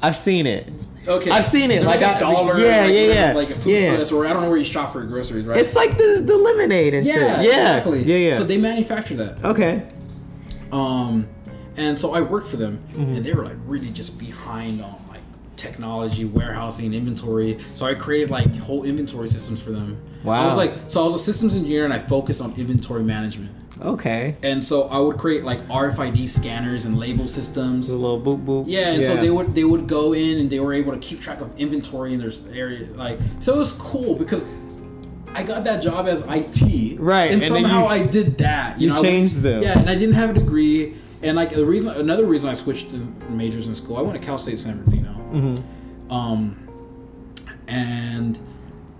[0.01, 0.69] I've seen it.
[1.07, 2.59] Okay, I've seen it, They're like, like, a I- dollar.
[2.59, 3.95] yeah, like, yeah, yeah, Like a food yeah.
[3.95, 5.57] place, or I don't know where you shop for your groceries, right?
[5.57, 7.21] It's like the the lemonade and yeah, shit.
[7.51, 8.03] Yeah, exactly.
[8.03, 8.33] yeah, yeah.
[8.33, 9.43] So they manufacture that.
[9.45, 9.89] okay.
[10.71, 11.27] Um,
[11.79, 13.15] and so I worked for them, Mm-hmm.
[13.15, 15.21] and they were like really just behind on like
[15.55, 17.57] technology, warehousing, inventory.
[17.73, 19.97] So I created like whole inventory systems for them.
[20.23, 20.43] Wow.
[20.43, 23.51] I was like, so I was a systems engineer, and I focused on inventory management.
[23.81, 24.35] Okay.
[24.43, 27.89] And so I would create like RFID scanners and label systems.
[27.89, 28.65] A little boop boop.
[28.67, 31.21] Yeah, and so they would they would go in and they were able to keep
[31.21, 32.87] track of inventory in their area.
[32.95, 34.43] Like, so it was cool because
[35.33, 38.81] I got that job as IT, Right, And, and somehow you- I did that.
[38.81, 39.61] You, you know, changed them.
[39.63, 40.95] Yeah, and I didn't have a degree.
[41.21, 42.97] And like the reason, another reason I switched to
[43.29, 45.09] majors in school, I went to Cal State San Bernardino.
[45.31, 46.11] Mm-hmm.
[46.13, 46.65] Um,
[47.67, 48.39] and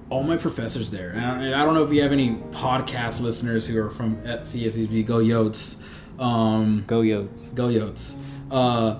[0.09, 1.11] all my professors there.
[1.11, 4.41] And I, I don't know if you have any podcast listeners who are from at
[4.41, 5.05] CSUB.
[5.05, 5.81] Go Yotes.
[6.19, 7.53] Um, Go Yotes.
[7.55, 8.15] Go Yotes.
[8.51, 8.99] Uh,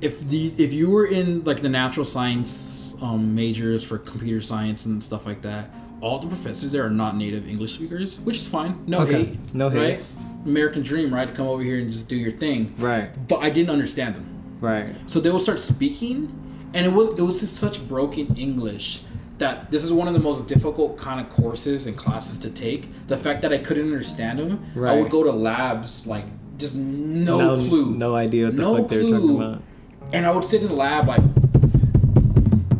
[0.00, 4.84] if the if you were in like the natural science um, majors for computer science
[4.86, 5.70] and stuff like that,
[6.00, 8.82] all the professors there are not native English speakers, which is fine.
[8.86, 9.24] No Okay.
[9.26, 9.54] hate.
[9.54, 9.78] No hate.
[9.98, 10.04] Right?
[10.44, 11.28] American dream, right?
[11.28, 12.74] To come over here and just do your thing.
[12.78, 13.10] Right.
[13.28, 14.58] But I didn't understand them.
[14.60, 14.88] Right.
[15.06, 19.02] So they will start speaking, and it was it was just such broken English
[19.38, 22.88] that this is one of the most difficult kind of courses and classes to take.
[23.08, 24.92] The fact that I couldn't understand them, right.
[24.96, 26.24] I would go to labs like
[26.58, 29.62] just no, clue, No idea what the No fuck they were talking about.
[30.12, 31.20] and I would sit in the lab like,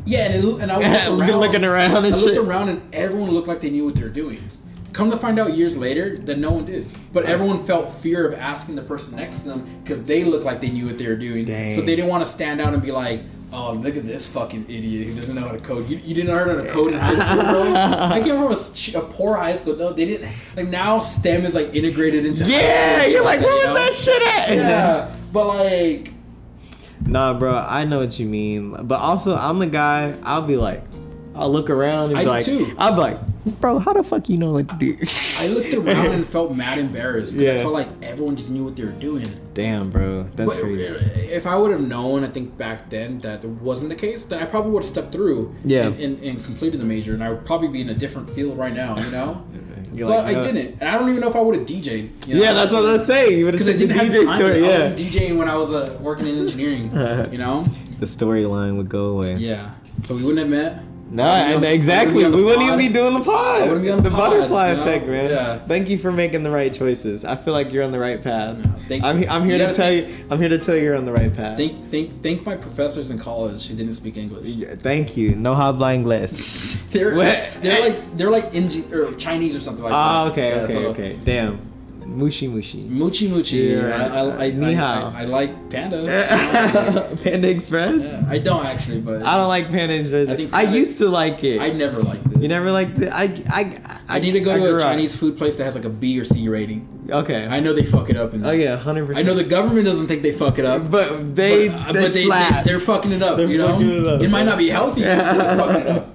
[0.05, 0.87] yeah, and, it, and I was
[1.19, 2.39] Looking- around, looking around and I looked shit.
[2.39, 4.39] around, and everyone looked like they knew what they were doing.
[4.93, 8.39] Come to find out years later that no one did, but everyone felt fear of
[8.39, 11.17] asking the person next to them because they looked like they knew what they were
[11.17, 11.47] doing.
[11.47, 11.75] Dang.
[11.75, 13.21] So they didn't want to stand out and be like,
[13.53, 16.31] "Oh, look at this fucking idiot who doesn't know how to code." You, you didn't
[16.31, 17.75] learn how to code in high school, bro.
[17.75, 19.77] I came from a, a poor high school.
[19.77, 20.31] No, they didn't.
[20.57, 22.45] Like now, STEM is like integrated into.
[22.45, 23.75] Yeah, you're like, where was know?
[23.75, 24.55] that shit at?
[24.55, 26.13] Yeah, but like,
[27.07, 28.77] Nah, bro, I know what you mean.
[28.87, 30.17] But also, I'm the guy.
[30.23, 30.83] I'll be like,
[31.35, 32.75] I'll look around and be do like, too.
[32.79, 34.97] I'll be like, bro, how the fuck you know what to do?
[35.41, 37.35] I looked around and felt mad embarrassed.
[37.37, 39.27] 'cause I felt like everyone just knew what they were doing.
[39.55, 40.85] Damn, bro, that's But crazy.
[40.85, 44.43] if I would have known, I think back then that it wasn't the case, then
[44.43, 45.87] I probably would have stepped through Yeah.
[45.87, 48.57] and, and, and completed the major, and I would probably be in a different field
[48.59, 49.43] right now, you know.
[49.95, 52.27] You're but like, I didn't, and I don't even know if I would have DJ'd.
[52.27, 52.43] You know?
[52.43, 53.39] Yeah, that's what I was saying.
[53.39, 54.39] You would have Because I didn't have DJ time.
[54.39, 54.65] story.
[54.65, 56.85] I Yeah, was DJing when I was uh, working in engineering.
[57.31, 57.67] you know.
[58.01, 59.35] the storyline would go away.
[59.37, 59.73] Yeah.
[60.05, 60.83] So we wouldn't have met.
[61.15, 62.25] No, and exactly.
[62.25, 63.83] We wouldn't even be doing the pod.
[63.83, 64.83] Be on the pod, butterfly you know?
[64.83, 65.29] effect, man.
[65.31, 65.59] Yeah.
[65.59, 67.23] Thank you for making the right choices.
[67.25, 68.57] I feel like you're on the right path.
[68.89, 69.29] thank I'm, you.
[69.29, 70.25] I'm here You to tell thank- you.
[70.31, 71.59] I'm here to tell you you're on the right path.
[71.59, 74.47] Thank, thank, thank my professors in college who didn't speak English.
[74.47, 75.35] Yeah, Thank you.
[75.37, 76.81] No habla inglés.
[76.93, 80.33] They're they're like they're like Inge- or Chinese or something like Ah, that.
[80.33, 81.19] okay, Yeah, okay, so- okay.
[81.25, 81.72] Damn.
[82.13, 82.89] Mushi mushi.
[82.89, 83.73] Muchi Muchi.
[83.77, 83.97] Yeah.
[83.97, 85.13] I, I, I, Ni I, hao.
[85.15, 87.17] I, I like Panda.
[87.23, 88.03] Panda Express?
[88.03, 90.29] Yeah, I don't actually, but I don't like Panda Express.
[90.29, 91.61] I, I used to like it.
[91.61, 92.39] I never liked it.
[92.41, 93.09] you never liked it?
[93.13, 94.83] I, I, I need to go I to a up.
[94.83, 96.89] Chinese food place that has like a B or C rating.
[97.11, 97.47] Okay.
[97.47, 98.33] I know they fuck it up.
[98.35, 99.27] Oh yeah, hundred percent.
[99.27, 100.91] I know the government doesn't think they fuck it up.
[100.91, 103.37] but they, but, they, but they, they, are fucking it up.
[103.37, 104.21] They're you know, fucking it up.
[104.21, 105.03] it, might not be healthy.
[105.03, 106.09] but they're fucking it up.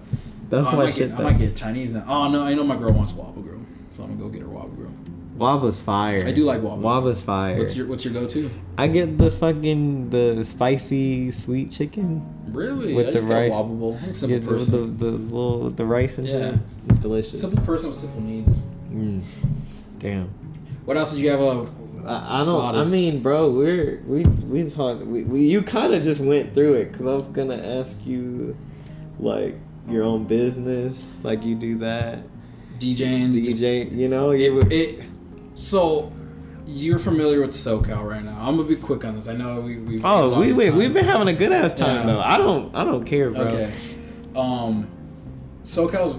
[0.50, 1.10] That's Oh, I, my might shit.
[1.10, 2.06] get, I might get Chinese now.
[2.08, 3.60] Oh no, I know my girl wants Waba Grill,
[3.92, 4.92] so I'm gonna go get her Waba Grill.
[5.38, 6.26] Waba's fire.
[6.26, 6.78] I do like Waba.
[6.80, 7.58] Waba's fire.
[7.58, 8.50] What's your What's your go to?
[8.78, 12.26] I get the fucking the spicy sweet chicken.
[12.52, 12.94] Really?
[12.94, 13.54] With I the rice.
[13.54, 16.52] Simple Yeah, the, the, the little the rice and Yeah.
[16.52, 16.60] shit.
[16.90, 17.40] It's delicious.
[17.42, 18.60] simple person with simple needs.
[18.92, 19.22] Mm.
[20.00, 20.30] Damn.
[20.86, 21.42] What else did you have?
[21.42, 21.66] Uh,
[22.06, 22.46] I, I don't.
[22.46, 22.78] Slaughter.
[22.80, 25.02] I mean, bro, we're we we talked.
[25.04, 28.58] We, we you kind of just went through it because I was gonna ask you,
[29.20, 29.56] like
[29.88, 32.24] your own business, like you do that
[32.80, 33.34] DJing.
[33.34, 33.92] DJ.
[33.96, 34.72] You know, would.
[34.72, 35.04] It,
[35.58, 36.12] so
[36.66, 38.38] you're familiar with SoCal right now.
[38.40, 39.28] I'm gonna be quick on this.
[39.28, 42.06] I know we we oh, we we we've been having a good ass time Yeah.
[42.14, 42.20] though.
[42.20, 43.42] I don't I don't care, bro.
[43.44, 43.74] okay.
[44.36, 44.88] Um,
[45.64, 46.18] SoCal's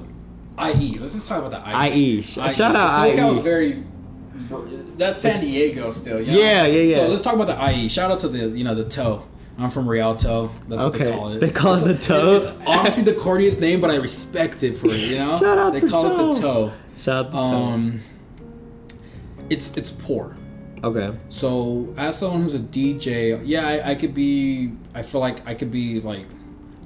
[0.58, 0.98] IE.
[0.98, 2.18] Let's just talk about the IE.
[2.18, 2.22] IE.
[2.22, 3.06] Sh- shout out.
[3.12, 3.42] SoCal's IE.
[3.42, 3.84] very.
[4.96, 6.20] That's San Diego still.
[6.20, 6.38] You know?
[6.38, 6.96] Yeah, yeah, yeah.
[6.96, 7.88] So let's talk about the IE.
[7.88, 9.24] Shout out to the you know the toe.
[9.58, 10.52] I'm from Rialto.
[10.68, 11.10] That's what they Okay.
[11.10, 11.40] call it.
[11.40, 12.36] They call it the toe?
[12.36, 14.94] It's honestly the corniest name, but I respect it for it.
[15.00, 15.38] You know.
[15.38, 16.68] Shout out They the call it the toe.
[16.68, 16.72] toe.
[16.96, 18.00] Shout out to Um,
[19.50, 20.36] it's it's poor.
[20.84, 21.16] Okay.
[21.28, 24.72] So as someone who's a DJ, yeah, I, I could be.
[24.94, 26.26] I feel like I could be like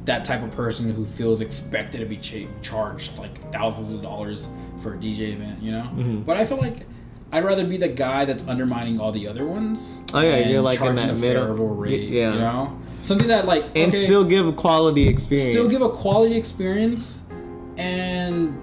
[0.04, 4.48] that type of person who feels expected to be cha- charged like thousands of dollars
[4.82, 5.82] for a DJ event, you know.
[5.82, 6.20] Mm-hmm.
[6.22, 6.86] But I feel like
[7.30, 10.00] I'd rather be the guy that's undermining all the other ones.
[10.12, 11.42] Oh, yeah, you're, like, in that a middle.
[11.44, 12.08] favorable Y- rate.
[12.08, 12.32] yeah.
[12.32, 15.50] you know, something that like And okay, still give a quality experience.
[15.52, 17.22] still give a quality experience
[17.76, 18.58] and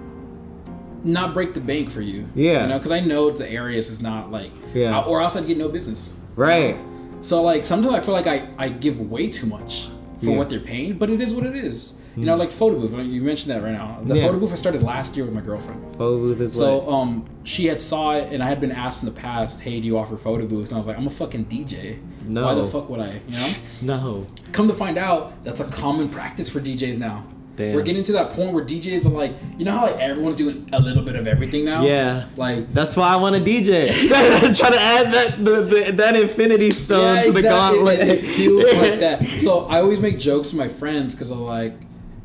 [1.04, 2.28] not break the bank for you.
[2.34, 2.62] Yeah.
[2.62, 5.00] you know, because I know the areas is not like Yeah.
[5.02, 6.12] or else I'd get no business.
[6.36, 6.76] right.
[7.22, 9.88] So like sometimes I feel like I, I give way too much
[10.20, 10.36] for Yeah.
[10.38, 11.94] what they're paying, but it is what it is.
[12.16, 12.92] You know, like photo booth.
[13.06, 14.00] You mentioned that right now.
[14.04, 14.26] The Yeah.
[14.26, 15.80] photo booth I started last year with my girlfriend.
[15.92, 19.08] Photo booth is So um, she had saw it, and I had been asked in
[19.08, 21.44] the past, "Hey, do you offer photo booths?" And I was like, "I'm a fucking
[21.44, 22.44] DJ." No.
[22.44, 23.20] Why the fuck would I?
[23.28, 23.96] You know.
[23.96, 24.26] No.
[24.52, 27.24] Come to find out, that's a common practice for DJs now.
[27.56, 27.74] Damn.
[27.74, 30.68] We're getting to that point where DJs are like, you know how like everyone's doing
[30.72, 31.84] a little bit of everything now.
[31.84, 32.28] Yeah.
[32.36, 33.90] Like That's why I want a DJ.
[34.56, 38.00] Trying to add that the, the, that infinity stone yeah, to the gauntlet.
[38.00, 39.40] It, feels like that.
[39.40, 41.74] So I always make jokes with my friends because I'm like,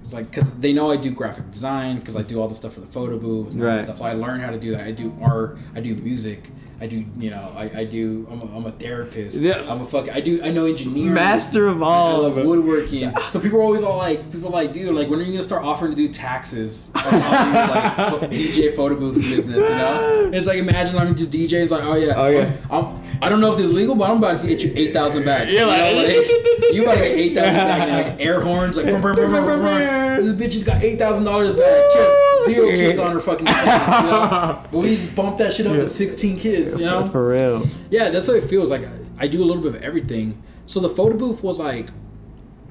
[0.02, 2.76] it's like because they know I do graphic design because I do all the stuff
[2.76, 3.82] for the photo booth and all that Right.
[3.82, 3.98] stuff.
[3.98, 4.82] So I learn how to do that.
[4.82, 5.58] I do art.
[5.76, 6.50] I do music.
[6.82, 9.38] I do you know I, I do I'm a, I'm a therapist.
[9.40, 9.66] Yeah.
[9.72, 10.10] I'm a fuck.
[10.10, 11.14] I do I know engineering.
[11.14, 12.24] Master of all.
[12.24, 13.14] love woodworking.
[13.32, 15.44] So people are always all like, people are like, dude, like, when are you gonna
[15.44, 19.64] start offering to do taxes on top of your like DJ photo booth business?
[19.64, 21.54] You know, it's like imagine I'm just DJ.
[21.64, 22.54] It's like, oh yeah, Oh, yeah.
[22.70, 24.92] I'm, I don't know if this is legal, but I'm about to get you eight
[24.92, 25.48] thousand back.
[25.48, 25.98] You're you, like-
[26.74, 29.28] you about to get eight thousand back, and like air horns, like, brr, brr, brr,
[29.28, 30.22] brr, brr, brr.
[30.22, 31.84] this bitch has got eight thousand dollars back.
[31.94, 32.10] Check.
[32.46, 33.46] Zero kids on her fucking.
[33.48, 34.64] Phone, you know?
[34.72, 36.78] But we just bumped that shit up to sixteen kids.
[36.78, 37.68] You know, For real.
[37.90, 38.70] yeah, that's how it feels.
[38.70, 40.42] Like I, I do a little bit of everything.
[40.68, 41.90] So the photo booth was like,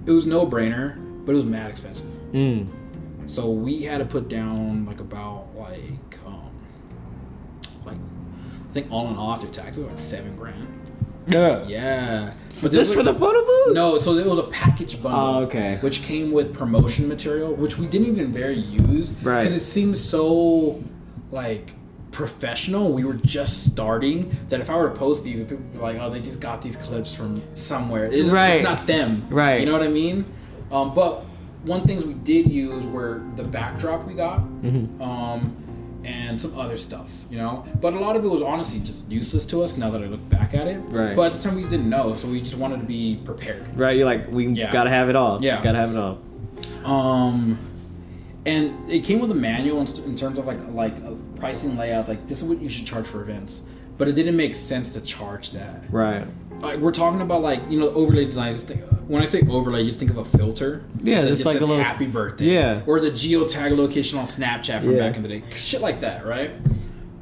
[0.07, 2.11] it was no brainer, but it was mad expensive.
[2.33, 2.69] Mm.
[3.27, 6.51] So we had to put down like about like um,
[7.87, 10.69] like I think all in all after taxes like seven grand.
[11.27, 11.65] Yeah.
[11.67, 13.75] Yeah, but Just for the photo booth?
[13.75, 15.21] no, so it was a package bundle.
[15.21, 15.79] Oh, okay.
[15.81, 19.13] Which came with promotion material, which we didn't even very use.
[19.23, 19.41] Right.
[19.41, 20.83] Because it seemed so
[21.31, 21.71] like
[22.13, 22.93] professional.
[22.93, 25.97] We were just starting that if I were to post these, people would be like,
[25.99, 28.05] oh, they just got these clips from somewhere.
[28.07, 28.55] It's, Right.
[28.57, 29.27] it's not them.
[29.31, 29.61] Right.
[29.61, 30.25] You know what I mean?
[30.71, 31.25] Um, but
[31.65, 34.41] one things we did use were the backdrop we got.
[34.41, 35.03] Mm-hmm.
[35.03, 35.57] Um,
[36.05, 37.65] and some other stuff, you know.
[37.81, 40.27] But a lot of it was honestly just useless to us now that I look
[40.29, 40.79] back at it.
[40.87, 41.17] Right.
[41.17, 43.77] But at the time we didn't know, so we just wanted to be prepared.
[43.77, 44.71] Right, you're like, we Yeah.
[44.71, 45.43] gotta have it all.
[45.43, 45.63] Yeah.
[45.63, 46.21] Gotta have it all.
[46.85, 47.59] Um,
[48.47, 52.09] and it came with a manual in, in terms of like like a pricing layout.
[52.09, 53.63] Like this is what you should charge for events,
[53.97, 55.83] but it didn't make sense to charge that.
[55.91, 56.27] Right.
[56.65, 58.63] Like we're talking about like you know overlay designs.
[58.65, 60.83] Think, when I say overlay, just think of a filter.
[61.03, 62.45] Yeah, it's like a little- happy birthday.
[62.47, 62.83] Yeah.
[62.87, 64.99] Or the geotag location on Snapchat from Yeah.
[65.09, 65.43] back in the day.
[65.55, 66.53] Shit like that, right?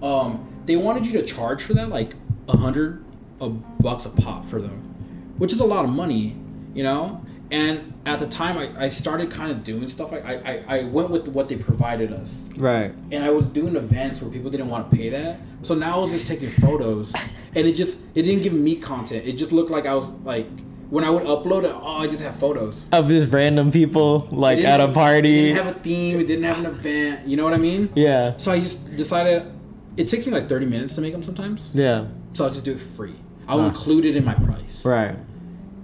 [0.02, 2.14] Um, they wanted you to charge for that like
[2.48, 3.04] a hundred
[3.40, 4.94] a bucks a pop for them,
[5.38, 6.36] which is a lot of money,
[6.74, 7.20] you know.
[7.52, 10.10] And at the time, I, I started kind of doing stuff.
[10.10, 10.34] Like I,
[10.68, 12.92] I, I went with what they provided us Right.
[13.12, 15.38] and I was doing events where people didn't want to pay that.
[15.62, 17.14] So now I was just taking photos,
[17.54, 19.26] and it just it didn't give me content.
[19.26, 20.46] It just looked like I was like
[20.90, 21.72] when I would upload it.
[21.74, 22.88] Oh, I just have photos.
[22.90, 25.42] Of just random people, like at a It party.
[25.52, 26.18] didn't have a theme.
[26.20, 27.28] It didn't have an event.
[27.28, 27.90] You know what I mean?
[27.94, 28.34] yeah.
[28.38, 29.52] So I just decided
[29.98, 31.70] it takes me like thirty minutes to make them sometimes.
[31.74, 32.06] Yeah.
[32.32, 33.14] So I'll just do it for free.
[33.46, 34.86] I'll include it in my price.
[34.86, 35.14] Right.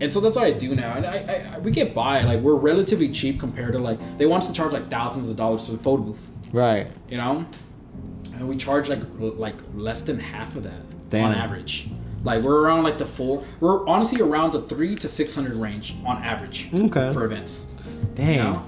[0.00, 0.94] And so that's what I do now.
[0.96, 2.22] And I, I, I we get by.
[2.22, 5.36] Like we're relatively cheap compared to like they want us to charge like thousands of
[5.36, 6.28] dollars for the photo booth.
[6.52, 6.86] Right.
[7.10, 7.44] you know
[8.32, 11.26] and we charge like like less than half of that Damn.
[11.26, 11.88] on average
[12.24, 16.22] like we're around like the four we're honestly around the three to 600 range on
[16.22, 17.12] average Okay.
[17.12, 17.70] for events
[18.14, 18.30] Dang.
[18.34, 18.64] you know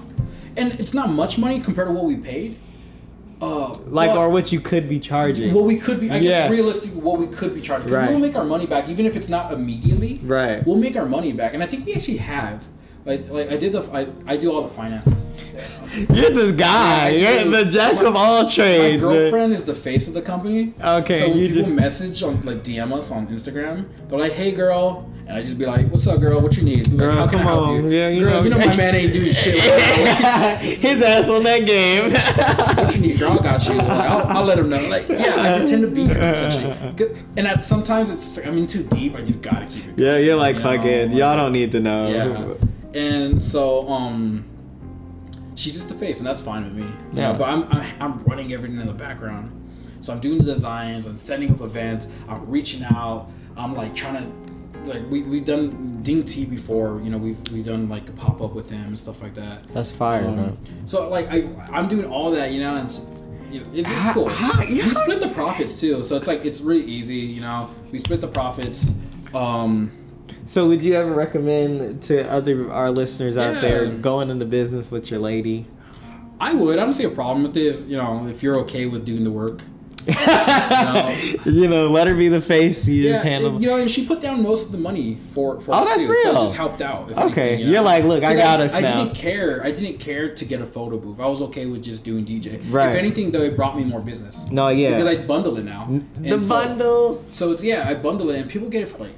[0.57, 2.59] and it's not much money compared to what we paid
[3.41, 5.53] uh Like, but or what you could be charging.
[5.53, 6.49] what we could be i guess Yeah.
[6.49, 8.09] realistically what we could be charging Right.
[8.09, 10.65] we'll make our money back even if it's not immediately Right.
[10.65, 12.63] we'll make our money back and i think we actually have
[13.03, 15.25] like, like I did the I, I do all the finances.
[16.13, 17.09] You're the guy.
[17.09, 19.01] Yeah, You're the jack My- of all trades.
[19.01, 20.75] My girlfriend is the face of the company.
[20.79, 24.33] Okay, So when you people just- message on like DM us on Instagram, they're like,
[24.33, 26.41] "Hey, girl," and I just be like, "What's up, girl?
[26.41, 26.89] What you need?
[26.89, 27.85] Like, Girl, How can come I help on.
[27.85, 27.89] you?
[27.91, 29.55] Yeah, you girl, know- you know my man ain't doing shit.
[29.55, 30.55] Right now.
[30.57, 32.11] His ass on that game.
[32.11, 33.31] what you need, girl?
[33.33, 33.75] I got you.
[33.75, 34.85] Like, I'll, I'll let him know.
[34.89, 37.01] Like, yeah, I pretend to be her and
[37.37, 39.15] And at sometimes it's I mean too deep.
[39.15, 39.97] I just gotta keep it.
[39.97, 41.09] yeah, you're like You know, fucking.
[41.11, 42.09] like- Y'all don't need to know.
[42.09, 42.99] Yeah.
[42.99, 44.43] And so um
[45.55, 46.83] she's just the face and that's fine with me.
[46.83, 47.31] You Yeah.
[47.31, 49.57] know, but I'm, I'm I'm running everything in the background.
[50.01, 54.15] So I'm doing the designs, I'm setting up events, I'm reaching out, I'm like trying
[54.15, 54.50] to
[54.85, 58.41] like we we've done Ding T before, you know, we've we've done like a pop
[58.41, 59.63] up with him and stuff like that.
[59.73, 60.57] That's fire, Um, man.
[60.87, 62.91] So like I I'm doing all that, you know, and
[63.51, 64.29] you know, it's just cool.
[64.29, 64.85] how- yeah.
[64.87, 67.69] We split the profits too, so it's like it's really easy, you know.
[67.91, 68.93] We split the profits.
[69.35, 69.91] Um,
[70.45, 73.91] So, would you ever recommend to other our listeners out there Yeah.
[73.95, 75.67] going into business with your lady?
[76.39, 76.79] I would.
[76.79, 77.67] I don't see a problem with it.
[77.67, 79.61] If, you know, if you're okay with doing the work.
[81.45, 82.87] you know, let her be the face.
[82.87, 83.51] You Yeah, just handle.
[83.53, 85.85] and, you know, and she put down most of the money for for Oh, it
[85.85, 86.37] that's too, So real.
[86.37, 87.11] it just helped out.
[87.11, 87.71] if Okay, anything, you know?
[87.73, 88.77] you're like, look, I got us now.
[88.79, 89.03] I now.
[89.03, 89.63] didn't care.
[89.63, 91.19] I didn't care to get a photo booth.
[91.19, 92.61] I was okay with just doing DJ.
[92.69, 92.89] Right.
[92.89, 94.49] If anything, though, it brought me more business.
[94.51, 94.91] no, yeah.
[94.97, 95.85] Because I bundle it now.
[96.19, 97.25] the And so- bundle.
[97.31, 99.11] So it's yeah, I bundle it, and people get it for like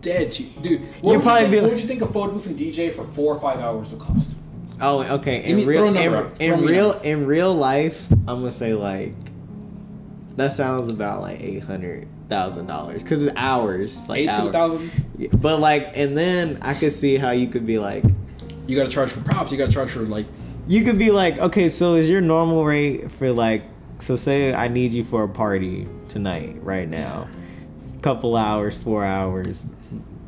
[0.00, 0.80] dead cheap, dude.
[0.80, 2.58] What You'll would probably you think, be what would you think a photo booth and
[2.58, 4.34] DJ for four or five hours would cost?
[4.80, 5.42] Oh, okay.
[5.42, 8.74] In real, in, number in Throw me a real, in real life, I'm gonna say
[8.74, 9.14] like
[10.36, 14.06] that sounds about like eight hundred thousand dollars because it's hours.
[14.08, 14.52] Like Eight to a hours.
[14.52, 15.40] thousand.
[15.40, 18.04] But like, and then I could see how you could be like,
[18.66, 19.50] You got to charge for props.
[19.52, 20.26] You got to charge for like
[20.68, 23.62] you could be like, okay, so is your normal rate for like,
[24.00, 27.28] so say I need you for a party tonight, right now,
[28.02, 29.64] couple hours, four hours,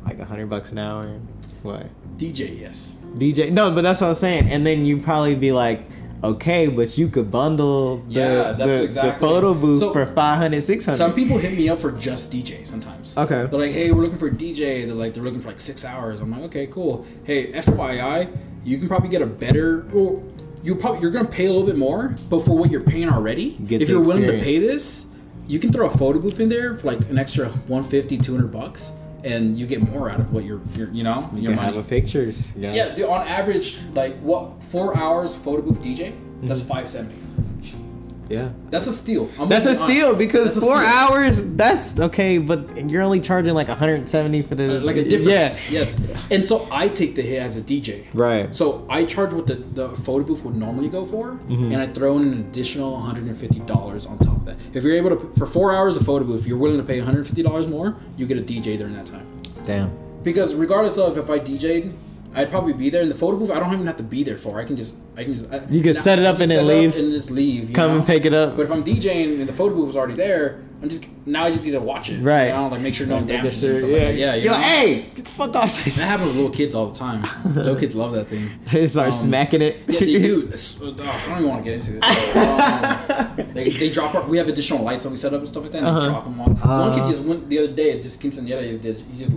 [0.05, 1.19] like a hundred bucks an hour,
[1.61, 1.87] what?
[2.17, 2.57] DJ.
[2.57, 2.95] Yes.
[3.15, 4.47] DJ, no, but that's what I'm saying.
[4.49, 5.81] And then you probably be like,
[6.23, 10.61] okay, but you could bundle the, Yeah, the, exactly- the photo booth So, for 500,
[10.61, 10.97] 600.
[10.97, 13.15] Some people hit me up for just DJ sometimes.
[13.17, 13.45] Okay.
[13.49, 14.85] They're like, hey, we're looking for a DJ.
[14.85, 16.21] They're like, they're looking for like six hours.
[16.21, 17.05] I'm like, okay, cool.
[17.23, 19.85] Hey, FYI, you can probably get a better.
[19.91, 20.23] Well,
[20.63, 23.51] you probably you're gonna pay a little bit more, but for what you're paying already,
[23.65, 25.07] Get if you're willing to pay this,
[25.47, 28.91] you can throw a photo booth in there for like an extra 150, 200 bucks,
[29.23, 31.79] and you get more out of what you're, you're you know, you your have money.
[31.79, 32.55] a pictures.
[32.55, 32.73] Yeah.
[32.73, 36.13] Yeah, dude, on average, like what four hours photo booth DJ?
[36.41, 36.69] That's Mm-hmm.
[36.69, 37.15] five seventy.
[38.29, 38.49] Yeah.
[38.69, 39.29] That's a steal.
[39.39, 39.83] I'm That's a being honest.
[39.85, 40.87] steal because That's four steal.
[40.87, 41.43] hours.
[41.55, 45.57] That's okay, but you're only charging like 170 for the Uh, like a difference.
[45.69, 45.99] Yeah, Yes.
[46.29, 48.03] And so I take the hit as a DJ.
[48.13, 48.53] right.
[48.55, 51.71] So I charge what the, the photo booth would normally go for, Mm-hmm.
[51.73, 54.57] and I throw in an additional $150 on top of that.
[54.73, 56.99] If you're able to, for four hours of photo booth, if you're willing to pay
[56.99, 59.25] $150 more, you get a DJ during that time.
[59.65, 59.91] Damn.
[60.23, 61.93] Because regardless of if I DJ'd,
[62.35, 63.49] I'd probably be there in the photo booth.
[63.51, 64.59] I don't even have to be there for.
[64.59, 65.51] I can just, I can just.
[65.51, 66.95] I, You can set it up and then leave.
[66.95, 67.73] and just leave.
[67.73, 68.55] Come and pick it up.
[68.55, 71.51] But if I'm DJing and the photo booth is already there, I'm just now I
[71.51, 72.21] just need to watch it.
[72.21, 72.47] Right.
[72.47, 73.99] You know, like make sure no one damages sure- stuff like.
[74.15, 74.35] Yeah.
[74.35, 74.57] you Yo, know?
[74.59, 75.83] hey, get the fuck off.
[75.83, 77.25] That happens with little kids all the time.
[77.53, 78.49] little kids love that thing.
[78.71, 79.77] They start Um, smacking it.
[79.87, 80.51] Yeah, they do.
[80.81, 82.37] Oh, I don't even want to get into it.
[82.37, 84.13] Um, they, they drop.
[84.15, 85.79] Our, we have additional lights that we set up and stuff like that.
[85.79, 85.99] And Uh-huh.
[86.01, 86.37] They drop them.
[86.37, 86.93] One Uh.
[86.95, 87.97] kid just went the other day.
[87.97, 89.03] At this quinceanera he did.
[89.11, 89.33] He just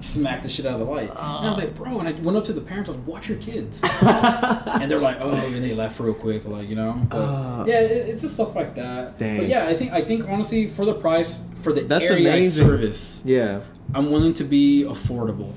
[0.00, 1.10] smacked the shit out of the light.
[1.10, 1.98] and I was like, bro.
[2.00, 2.88] And I went up to the parents.
[2.88, 3.82] I was, like, watch your kids.
[4.02, 7.00] and they're like, oh, and they left real quick, like you know.
[7.08, 7.64] But, Uh.
[7.66, 9.18] yeah, it, it's just stuff like that.
[9.18, 9.38] Dang.
[9.38, 12.36] But yeah, I think I think honestly, for the price, for the That's area I
[12.36, 12.66] amazing.
[12.66, 13.60] service, yeah.
[13.94, 15.52] I'm willing to be affordable.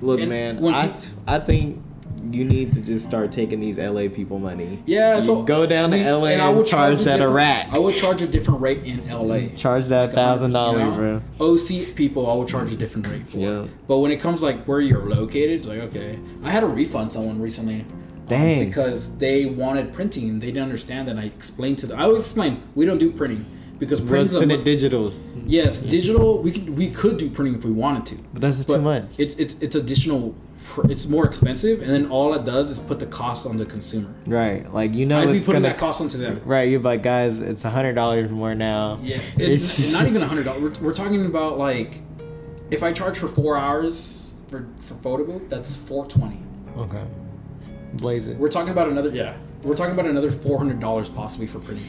[0.00, 0.96] Look, And man, when I,
[1.26, 1.82] I think
[2.30, 4.82] you need to just start taking these LA people money.
[4.86, 7.68] Yeah, You so go down to we- LA I and would charge that a rat.
[7.72, 9.48] I would charge a different rate in LA.
[9.56, 11.22] Charge that Like a hundred, thousand dollars, bro.
[11.40, 13.38] OC people, I would charge a different rate for.
[13.38, 13.66] Yeah.
[13.88, 16.18] But when it comes like where you're located, it's like okay.
[16.44, 17.80] I had to refund someone recently.
[17.80, 18.64] um, Dang.
[18.66, 21.18] because they wanted printing, they didn't understand that.
[21.18, 21.98] I explained to them.
[21.98, 23.44] I always explain we don't do printing
[23.78, 24.38] because We'll printing.
[24.38, 26.40] send it digitals, Yes, digital.
[26.40, 28.14] We could we could do printing if we wanted to.
[28.32, 29.04] but that's But too much.
[29.18, 30.34] It's it's it's additional.
[30.64, 33.66] Pr- It's more expensive, and then all it does is put the cost on the
[33.66, 34.12] consumer.
[34.26, 35.74] Right, like you know, I'd be it's putting gonna.
[35.74, 36.40] that cost onto them.
[36.44, 38.98] Right, you're like, guys, it's a hundred dollars more now.
[39.02, 40.78] Yeah, It's- it's not even a hundred dollars.
[40.80, 42.00] We're, we're talking about like,
[42.70, 46.40] if I charge for four hours for for photo booth, that's four twenty.
[46.76, 47.04] Okay,
[47.94, 48.36] blaze it.
[48.38, 49.36] We're talking about another yeah.
[49.62, 51.84] We're talking about another four hundred dollars possibly for printing.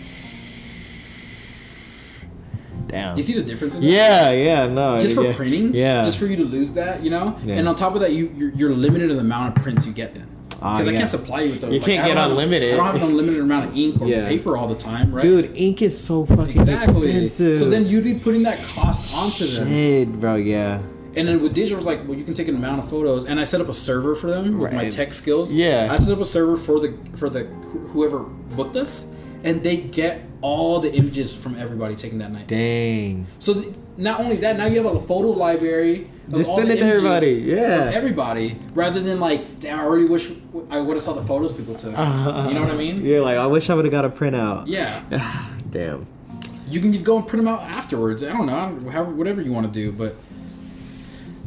[2.94, 3.18] Down.
[3.18, 3.76] You see the difference?
[3.76, 3.88] In that?
[3.88, 5.00] Yeah, yeah, no.
[5.00, 5.36] Just for yeah.
[5.36, 6.04] printing, Yeah.
[6.04, 7.38] Just for you to lose that, you know.
[7.44, 7.56] Yeah.
[7.56, 9.92] And on top of that, you you're, you're limited in the amount of prints you
[9.94, 10.28] get then.
[10.62, 10.98] Ah, Because I yeah.
[11.00, 11.74] can't supply you with those.
[11.74, 12.74] You like, can't I get have- unlimited.
[12.74, 14.28] I don't have an unlimited amount of ink or Yeah.
[14.30, 15.22] paper all the time, right?
[15.22, 17.10] Dude, ink is so fucking exactly.
[17.10, 17.58] expensive.
[17.60, 19.68] So then you'd be putting that cost onto them.
[19.68, 20.36] Shit, bro.
[20.36, 20.82] Yeah.
[21.16, 23.40] And then with digital, it's like, well, you can take an amount of photos, and
[23.40, 25.52] I set up a server for them with my tech skills.
[25.54, 25.90] Yeah.
[25.92, 27.44] I set up a server for the for the
[27.92, 28.20] whoever
[28.56, 29.08] booked us,
[29.44, 32.48] and they get all the images from everybody taken that night.
[32.48, 33.26] Dang.
[33.40, 36.10] So th- not only that, now you have a photo library.
[36.28, 37.88] of Just all send the it to images everybody, yeah.
[37.88, 40.30] of everybody, rather than like, damn, I really wish
[40.70, 41.98] I would have saw the photos people took.
[41.98, 42.48] Uh-huh.
[42.50, 43.04] you know what I mean?
[43.06, 44.66] You're like, I wish I would have got a printout.
[44.68, 45.50] Yeah.
[45.72, 46.06] Damn.
[46.68, 48.24] you can just go and print them out afterwards.
[48.24, 50.16] I don't know, however, whatever you want to do, but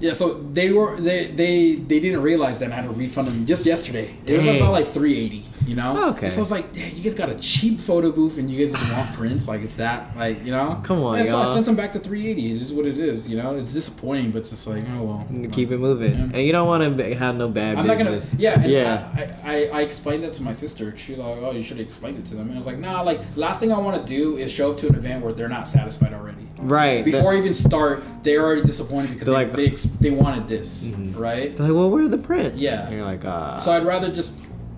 [0.01, 0.13] yeah.
[0.13, 3.67] So they were they they they didn't realize that I had to refund them just
[3.67, 4.15] yesterday.
[4.27, 5.45] It was about like three eighty.
[5.67, 6.11] You know.
[6.11, 6.31] Okay.
[6.31, 8.73] So I was like, damn, you guys got a cheap photo booth and you guys
[8.73, 10.81] just want prints like it's that like you know.
[10.85, 11.55] Come on, And so I y'all.
[11.55, 12.55] sent them back to three eighty.
[12.55, 13.29] It is what it is.
[13.29, 15.49] You know, it's disappointing, but it's just like oh well.
[15.51, 16.13] Keep it moving.
[16.13, 16.23] Yeah.
[16.25, 18.11] And you don't want to have no bad I'm not gonna.
[18.13, 18.41] business.
[18.41, 19.39] Yeah, and yeah.
[19.45, 20.97] I, I, I explained that to my sister.
[20.97, 23.01] She's like, "Oh, you should have explained it to them." And I was like, "Nah,
[23.01, 25.49] like last thing I want to do is show up to an event where they're
[25.49, 26.26] not satisfied already.
[26.59, 27.05] Right.
[27.05, 31.57] Before I even start, they're already disappointed because they, like- they, they wanted this, right?
[31.57, 32.61] They're like, well, where are the prints?
[32.63, 32.87] Yeah.
[32.87, 33.59] And you're like, ah.
[33.59, 34.33] So I'd rather just,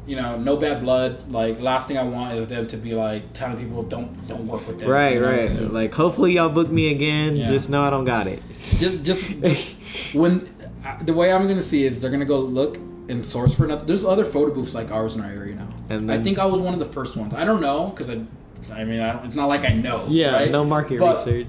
[0.06, 1.30] you know, no bad blood.
[1.30, 4.66] Like last thing I want is them to be like telling people don't don't work
[4.66, 4.88] with them.
[4.88, 5.50] right, you know, right.
[5.50, 7.36] they're- Like, hopefully y'all book me again.
[7.36, 7.46] Yeah.
[7.48, 8.42] Just know I don't got it.
[8.50, 9.78] just just just
[10.14, 10.48] when
[10.84, 12.76] uh, the way I'm gonna see is they're gonna go look
[13.10, 13.84] and source for another.
[13.86, 15.68] There's other photo booths like ours in our area now.
[15.90, 17.32] And I think I was one of the first ones.
[17.34, 18.20] I don't know because I,
[18.72, 20.06] I mean, I don't, it's not like I know.
[20.10, 20.50] Yeah, right?
[20.50, 21.46] no market But research.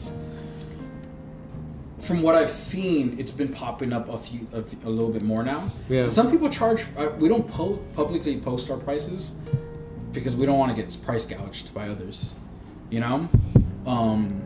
[1.99, 5.23] From what I've seen, it's been popping up a few, a, few- a little bit
[5.23, 5.71] more now.
[5.89, 6.03] Yeah.
[6.03, 6.83] And some people charge.
[6.97, 9.37] Uh, we don't po- publicly post our prices
[10.13, 12.33] because we don't want to get price gouged by others.
[12.89, 13.29] You know.
[13.85, 14.41] Um,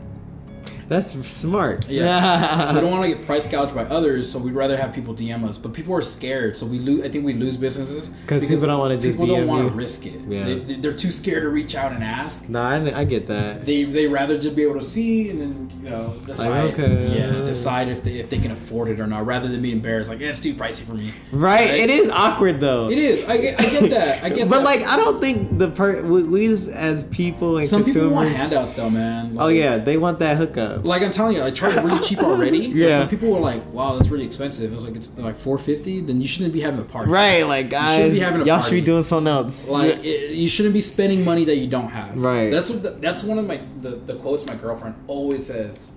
[0.93, 1.89] That's That's smart.
[1.89, 5.13] Yeah, we don't want to get price gouged by others, so we'd rather have people
[5.15, 5.57] DM us.
[5.57, 7.03] But people are scared, so we lose.
[7.03, 10.05] I think we lose businesses 'Cause people don't wanna just people don't want to risk
[10.05, 10.19] it.
[10.27, 10.43] Yeah.
[10.45, 12.49] They, they- they're too scared to reach out and ask.
[12.49, 13.65] Nah, I, I get that.
[13.65, 16.73] They they rather just be able to see and then you know decide.
[16.73, 17.17] okay.
[17.17, 20.09] Yeah, decide if they if they can afford it or not, rather than be embarrassed.
[20.09, 21.11] Like, yeah, it's too pricey for me.
[21.31, 21.69] Right?
[21.69, 21.79] Right?
[21.81, 22.89] It is awkward though.
[22.89, 23.23] It is.
[23.27, 24.23] I get, I get that.
[24.23, 24.63] I get but that.
[24.65, 28.15] like, I don't think the per we, we as, as people and some people consumers.
[28.15, 29.35] want handouts though, man.
[29.39, 30.82] oh yeah, they want that hookup.
[30.83, 32.59] Like I'm telling you, I charge it really cheap already.
[32.73, 32.99] Yeah.
[32.99, 36.19] Some people were like, "Wow, that's really expensive." I was like, "It's like 450." Then
[36.21, 37.11] you shouldn't be having a party.
[37.11, 39.69] Right, like guys, be having a y'all should be doing something else.
[39.69, 42.17] Like it, you shouldn't be spending money that you don't have.
[42.17, 42.49] Right.
[42.49, 42.83] That's what.
[42.83, 45.91] The, that's one of my the, the quotes my girlfriend always says.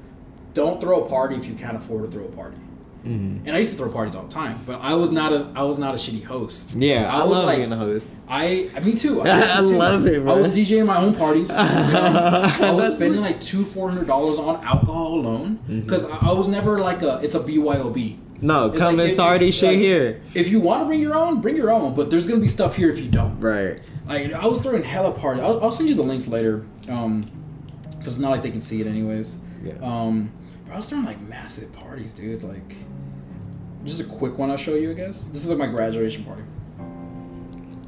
[0.54, 2.56] Don't throw a party if you can't afford to throw a party.
[3.06, 3.46] Mhm.
[3.46, 5.62] And I used to throw parties all the time, but I was not a I
[5.62, 6.72] was not a shitty host.
[6.74, 8.12] yeah, I, would, love like, being a host.
[8.28, 9.22] I me too.
[9.22, 9.24] I
[9.62, 9.76] me too.
[9.76, 10.52] love it, I was.
[10.52, 11.48] DJing my own parties.
[11.50, 12.50] you know?
[12.60, 15.80] I was spending like two four hundred dollars on alcohol alone Mm-hmm.
[15.80, 18.18] because I, I was never like a it's a BYOB.
[18.42, 20.20] No, It's come like, it's already shit like, here.
[20.34, 21.94] If you want to bring your own, bring your own.
[21.94, 23.40] But there's gonna be stuff here if you don't.
[23.40, 23.80] Right.
[24.06, 25.42] Like I was throwing hella parties.
[25.42, 27.22] I'll, I'll send you the links later, um,
[27.90, 29.40] because it's not like they can see it anyways.
[29.64, 29.72] Yeah.
[29.82, 30.30] Um,
[30.66, 32.42] but I was throwing like massive parties, dude.
[32.42, 32.76] Like,
[33.84, 34.50] just a quick one.
[34.50, 34.90] I'll show you.
[34.90, 36.42] I guess this is like my graduation party.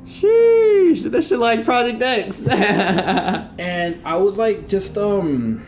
[0.05, 2.47] Sheesh, that shit like Project X.
[2.49, 5.67] and I was like, just um,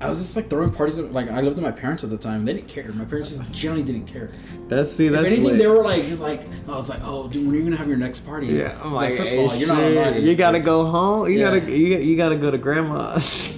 [0.00, 0.96] I was just like throwing parties.
[0.98, 2.44] Like I lived with my parents at the time.
[2.44, 2.92] They didn't care.
[2.92, 4.30] My parents just generally didn't care.
[4.68, 5.58] that's see, that's if anything, lit.
[5.58, 7.88] they were like, it's like I was like, oh, dude, when are you gonna have
[7.88, 8.46] your next party?
[8.46, 10.22] Yeah, I'm was like, first hey, of all, you're not invited.
[10.22, 11.28] You gotta go home.
[11.28, 11.58] You Yeah.
[11.58, 13.56] gotta you, you gotta go to grandma's.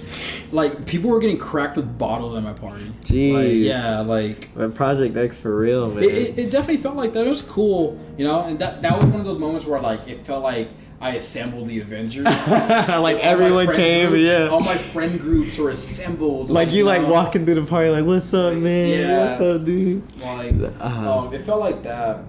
[0.51, 2.91] Like people were getting cracked with bottles at my party.
[3.03, 3.33] Jeez.
[3.33, 6.03] Like, yeah, like But Project X for real, man.
[6.03, 7.25] it, it, it definitely felt like that.
[7.25, 10.07] It was cool, you know, and that that was one of those moments where like
[10.07, 10.69] it felt like
[10.99, 12.25] I assembled the Avengers.
[12.47, 14.49] like everyone came, groups- yeah.
[14.49, 16.49] All my friend groups were assembled.
[16.51, 18.89] like you like know, walking through the party, like, "What's up, man?
[18.89, 19.29] Yeah.
[19.39, 21.13] What's up, dude?" Like, Uh-huh.
[21.19, 22.19] um, it felt like that.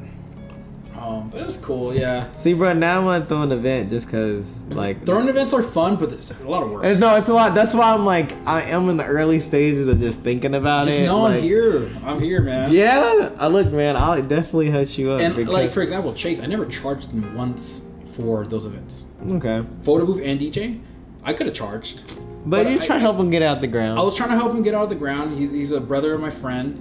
[1.02, 2.28] Um, but it was cool, yeah.
[2.36, 5.62] See, bro, now I want to throw an event just cause, like, Throwing events are
[5.62, 6.84] fun, but it's a lot of work.
[6.84, 7.54] Uh, no, it's a lot.
[7.56, 11.00] That's why I'm like, I am in the early stages of just thinking about Just
[11.00, 11.06] it.
[11.06, 11.90] know like, I'm here.
[12.04, 12.72] I'm here, man.
[12.72, 13.96] Yeah, I look, man.
[13.96, 15.20] I'll definitely hush you up.
[15.20, 19.06] And because, like for example, Chase, I never charged them once for those events.
[19.28, 20.80] okay, Photo booth and DJ,
[21.24, 22.02] I could have charged.
[22.46, 23.98] but, you I- try to help him get out the ground.
[23.98, 25.36] I was trying to help him get out of the ground.
[25.36, 26.78] He, he's a brother of my friend,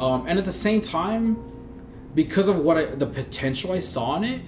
[0.00, 1.38] um, and at the same time,
[2.14, 4.40] because of what I, the potential I saw in it,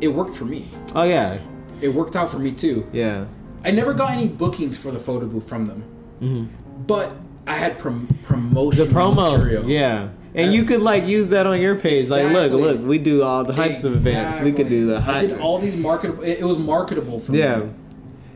[0.00, 0.66] it worked for me.
[0.94, 1.38] oh yeah,
[1.80, 2.86] It worked out for me too.
[2.92, 3.26] yeah.
[3.64, 5.82] I never got any bookings for the photo booth from them,
[6.20, 6.44] hmm
[6.86, 7.12] but
[7.46, 9.64] I had prom- promotion The promo, material.
[9.68, 10.08] yeah.
[10.34, 12.08] And Uh, you could like use that on your page.
[12.10, 14.40] Like, look, look, we do all the hypes of events.
[14.40, 15.28] We could do the I hype.
[15.28, 16.24] did all these marketable.
[16.24, 17.38] It, was marketable for me.
[17.38, 17.58] Yeah.
[17.58, 17.70] me.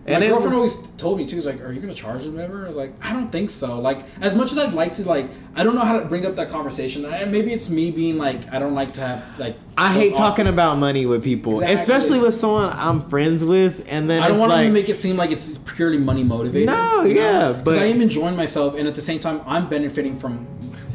[0.08, 1.36] And my girlfriend always told me too.
[1.36, 3.78] She's like, "Are you gonna charge them ever?" I was like, "I don't think so."
[3.80, 6.36] Like, as much as I'd like to, like, I don't know how to bring up
[6.36, 7.04] that conversation.
[7.04, 9.56] And maybe it's me being like, I don't like to have like.
[9.76, 11.74] I hate talking about money with people, Exactly.
[11.74, 14.96] especially with someone I'm friends with, and then I don't want like, to make it
[14.96, 16.68] seem like it's purely money motivated.
[16.68, 17.60] No, yeah, know?
[17.64, 20.46] but- I am enjoying myself, and at the same time, I'm benefiting from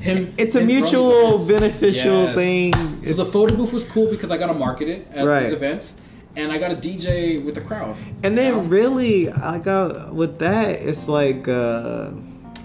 [0.01, 0.33] him.
[0.37, 2.35] it's a mutual beneficial Yes.
[2.35, 2.73] thing.
[2.73, 5.43] So It's- the photo booth was cool because I got to market it at Right.
[5.43, 6.01] these events,
[6.35, 7.95] and I got a DJ with the crowd.
[8.23, 10.69] and then really, I got with that.
[10.81, 12.11] It's like uh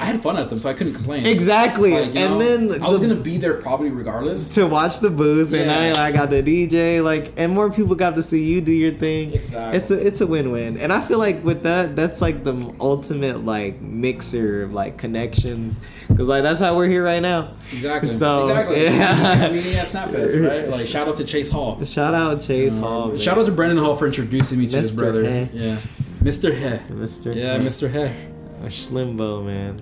[0.00, 1.26] I had fun at them, so I couldn't complain.
[1.26, 4.54] exactly, Like, and know, then I was the- gonna be there probably regardless.
[4.54, 8.14] to watch the booth, and I, I got the DJ, like, and more people got
[8.14, 9.32] to see you do your thing.
[9.34, 9.76] Exactly.
[9.76, 12.72] It's a it's a win win, and I feel like with that, that's like the
[12.80, 17.54] ultimate like mixer of like connections, because like that's how we're here right now.
[17.72, 18.08] Exactly.
[18.10, 18.84] So, exactly.
[18.84, 19.50] yeah.
[19.50, 20.68] Meeting at Snapfest, right?
[20.68, 21.82] Like shout out to Chase Hall.
[21.84, 23.18] Shout out Chase Um, Hall, man.
[23.18, 25.24] shout out to Brendan Hall for introducing me to his brother.
[25.24, 25.46] Heh.
[25.52, 25.76] Yeah,
[26.22, 26.54] Mr.
[26.54, 26.94] He.
[26.94, 27.34] Mr.
[27.34, 27.90] Yeah, Mr.
[27.90, 28.12] He.
[28.60, 29.80] A Schlimbo, man.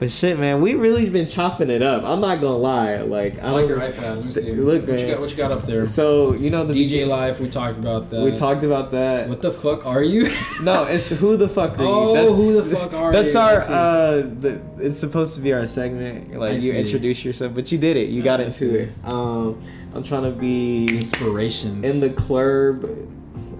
[0.00, 2.04] But shit, man, we really been chopping it up.
[2.04, 3.02] I'm not gonna lie.
[3.02, 4.16] Like, I I like your iPad.
[4.16, 4.52] Let me see.
[4.54, 5.08] Look, what you man.
[5.10, 5.20] got?
[5.20, 5.84] What you got up there?
[5.84, 7.38] So you know the DJ Life.
[7.38, 8.22] We talked about that.
[8.22, 9.28] We talked about that.
[9.28, 10.30] What the fuck are you?
[10.62, 11.88] No, it's who the fuck are you?
[11.88, 13.40] Oh, who the fuck are that's you?
[13.40, 13.56] our.
[13.58, 16.32] Uh the, It's supposed to be our segment.
[16.34, 16.78] Like I you see.
[16.78, 18.08] introduce yourself, but you did it.
[18.08, 18.70] You got I into see.
[18.70, 18.88] it.
[19.04, 19.60] Um,
[19.94, 21.88] I'm trying to be Inspirations.
[21.88, 22.84] in the club,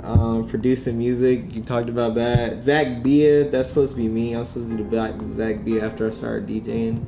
[0.02, 1.54] um, producing music.
[1.54, 2.62] You talked about that.
[2.62, 4.34] Zack Bia, that's supposed to be me.
[4.34, 7.04] I'm supposed to do the black Zack Bia after I started DJing.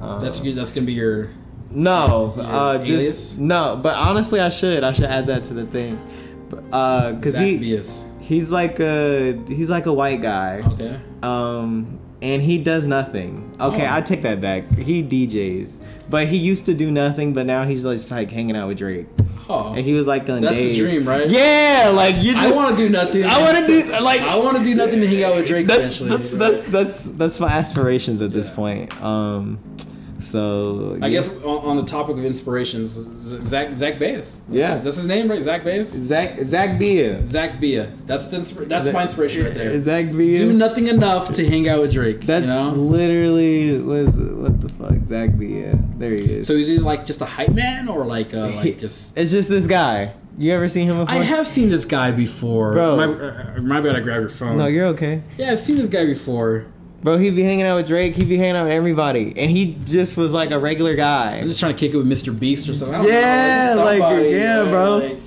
[0.00, 0.56] Um, That's good.
[0.56, 1.30] That's gonna be your.
[1.70, 3.80] no, Your uh, just no.
[3.82, 4.84] But honestly, I should.
[4.84, 5.98] I should add that to the thing.
[6.50, 8.04] But, uh, he Bias.
[8.20, 10.62] he's like a he's like a white guy.
[10.66, 11.00] Okay.
[11.22, 13.56] Um, and he does nothing.
[13.60, 13.94] Okay, Oh.
[13.94, 14.70] I take that back.
[14.76, 18.68] He DJs, but he used to do nothing, but now he's just like hanging out
[18.68, 19.06] with Drake.
[19.48, 21.28] Oh, And he was like on That's the dream, right?
[21.28, 22.52] Yeah, like you just.
[22.52, 23.24] I want to do nothing.
[23.24, 24.20] I want to do like.
[24.22, 25.66] I want to do nothing to hang out with Drake.
[25.66, 26.08] that's eventually.
[26.08, 28.92] that's that's that's that's my aspirations at this point.
[29.00, 29.58] Um,
[30.30, 34.40] so I guess on, on the topic of inspirations, Zach Zach Baez.
[34.50, 34.78] Yeah.
[34.78, 35.42] that's his name, right?
[35.42, 35.90] Zach Baez.
[35.90, 37.24] Zach Zack Bia.
[37.24, 37.86] Zack Bia.
[38.06, 39.80] That's the that's my inspiration right there.
[39.80, 40.38] Zack Bia.
[40.38, 42.22] Do nothing enough to hang out with Drake.
[42.22, 42.70] That's you know.
[42.70, 45.78] literally was what the fuck Zack Bia.
[45.96, 46.46] There he is.
[46.46, 49.16] So is he like just a hype man or like uh, like just?
[49.16, 50.14] it's just this guy.
[50.38, 51.14] You ever seen him before?
[51.14, 52.74] I have seen this guy before.
[52.74, 52.96] Bro.
[52.96, 53.96] My, uh, my bad.
[53.96, 54.58] I grabbed your phone.
[54.58, 55.22] No, you're okay.
[55.38, 56.66] yeah, I've seen this guy before.
[57.02, 58.16] Bro, he'd be hanging out with Drake.
[58.16, 61.36] He'd be hanging out with everybody, and he just was like a regular guy.
[61.36, 62.36] I'm just trying to kick it with Mr.
[62.36, 63.04] Beast or something.
[63.04, 64.98] Yeah, know, like, somebody, yeah, man, bro.
[64.98, 65.18] Like,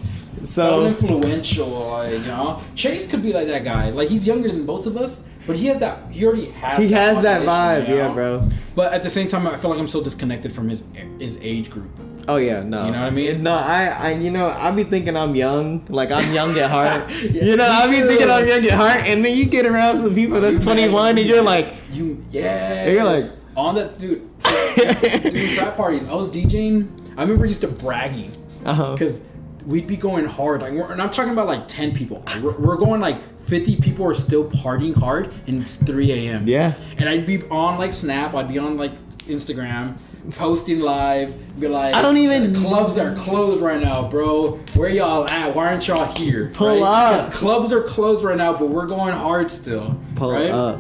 [0.42, 3.90] so So influential, like you know, Chase could be like that guy.
[3.90, 6.12] Like he's younger than both of us, but he has that.
[6.12, 6.80] He already has.
[6.80, 8.48] he has that vibe, you yeah, bro.
[8.76, 10.84] But at the same time, I feel like I'm so disconnected from his
[11.20, 11.92] his age group.
[12.28, 12.86] Oh yeah, no.
[12.86, 13.44] You know what I mean?
[13.44, 17.12] No, I, I, you know, I be thinking I'm young, like I'm young at heart.
[17.30, 18.08] Yeah, you know, I be too.
[18.08, 21.28] thinking I'm young at heart, and then you get around some people that's 21, and
[21.28, 22.90] you're like, you yeah.
[22.90, 23.26] You're like-
[23.56, 24.22] on that dude.
[24.40, 26.10] Dude, frat parties.
[26.10, 26.88] I was DJing.
[27.18, 28.32] I remember used to bragging
[28.66, 28.94] uh-huh.
[28.94, 29.24] because
[29.66, 30.62] we'd be going hard.
[30.62, 32.24] Like, we're, and I'm talking about like 10 people.
[32.26, 33.18] Like, we're, we're going like
[33.48, 36.48] 50 people are still partying hard, and it's 3 a.m.
[36.48, 36.76] Yeah.
[36.98, 38.34] And I'd be on like Snap.
[38.34, 38.94] I'd be on like
[39.28, 39.98] Instagram.
[40.32, 44.60] Posting live, be like, I don't even- clubs are closed right now, bro.
[44.76, 45.56] Where y'all at?
[45.56, 46.52] Why aren't y'all here?
[46.54, 47.14] Pull right?
[47.14, 47.32] up.
[47.32, 50.00] clubs are closed right now, but we're going hard still.
[50.16, 50.52] Pull right?
[50.52, 50.80] up.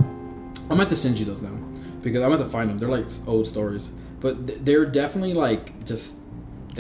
[0.70, 1.50] I'm going to send you those now
[2.02, 2.78] because I'm going to find them.
[2.78, 6.19] They're like old stories, but they're definitely like just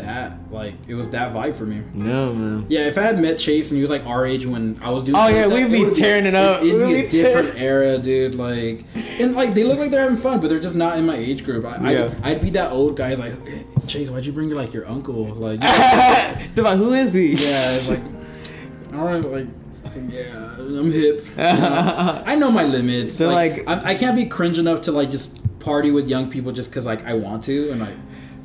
[0.02, 0.52] that.
[0.52, 1.82] Like it was that vibe for me.
[1.94, 2.66] No, man.
[2.70, 5.04] Yeah, if I had met Chase and he was like our age when I was
[5.04, 6.62] doing, Oh, yeah, like that, we'd be tearing it up.
[6.64, 8.36] It'd, We'd be a be tearing- different era, dude.
[8.36, 8.86] Like,
[9.20, 11.44] and like they look like they're having fun, but they're just not in my age
[11.46, 11.66] group.
[11.66, 12.14] I, Yeah.
[12.24, 13.14] I, I'd be that old guy.
[13.14, 15.24] Like, "Hey, Chase, why'd you bring like your uncle?
[15.26, 15.60] Like,
[16.56, 17.34] They're like, who is he?
[17.36, 18.02] yeah, it's like,
[18.94, 19.48] all right, like,
[20.10, 21.26] yeah, I'm hip.
[21.26, 22.24] you know?
[22.26, 23.16] I know my limits.
[23.18, 26.30] So, like, like- I, I can't be cringe enough to like just party with young
[26.30, 27.96] people just because like I want to, and like,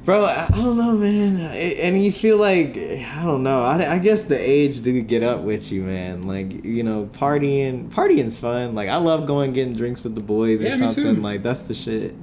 [0.04, 1.38] Bro, I don't know, man.
[1.38, 3.62] And you feel like I don't know.
[3.62, 6.26] I, I guess the age do get up with you, man.
[6.26, 8.74] Like you know, partying, partying's fun.
[8.74, 11.22] Like I love going getting drinks with the boys or Yeah, me something.
[11.22, 12.14] Like that's the shit.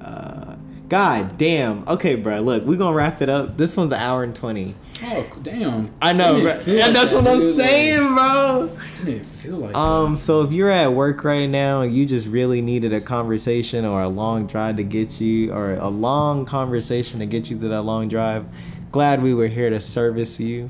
[0.00, 0.54] Uh,
[0.88, 1.86] God damn.
[1.88, 2.40] Okay, bro.
[2.40, 3.56] Look, we gonna wrap it up.
[3.56, 4.76] This one's an hour and twenty.
[5.02, 5.90] Oh damn.
[6.00, 6.60] I know, bro.
[6.66, 8.76] Yeah, that's that, what I'm saying, bro.
[9.04, 12.60] Didn't feel like Um, so if you're at work right now and you just really
[12.60, 17.26] needed a conversation or a long drive to get you, or a long conversation to
[17.26, 18.46] get you to that long drive,
[18.90, 20.68] glad we were here to service you.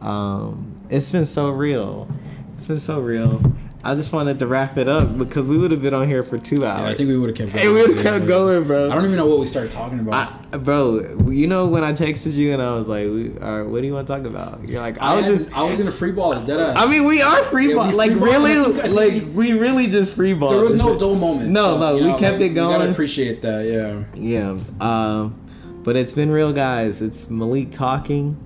[0.00, 2.08] Um, it's been so real.
[2.56, 3.42] It's been so real.
[3.90, 6.36] I just wanted to wrap it up because we would have been on here for
[6.38, 6.82] two hours.
[6.82, 7.64] Yeah, I think we would have kept going.
[7.64, 8.90] Hey, we would have kept going, bro.
[8.90, 10.32] I don't even know what we started talking about.
[10.52, 13.62] I, bro, you know when I texted you and I was like, we, all right,
[13.68, 15.76] "What do you want to talk about?" You're like, "I, was had- just." I was
[15.76, 16.76] gonna free ball it, dead ass.
[16.78, 17.92] I mean, we are free Yeah, ball.
[17.92, 18.20] like ball.
[18.28, 20.50] really, I I like we- really just free ball.
[20.50, 21.00] there was no shit.
[21.00, 21.50] dull moment.
[21.50, 23.70] No, no, you we kept like, it You gotta appreciate that.
[23.70, 24.04] Yeah.
[24.14, 24.58] Yeah.
[24.80, 25.34] Um,
[25.82, 27.00] but it's been real, guys.
[27.00, 28.36] It's Malik talking.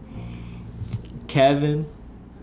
[1.28, 1.86] Kevin,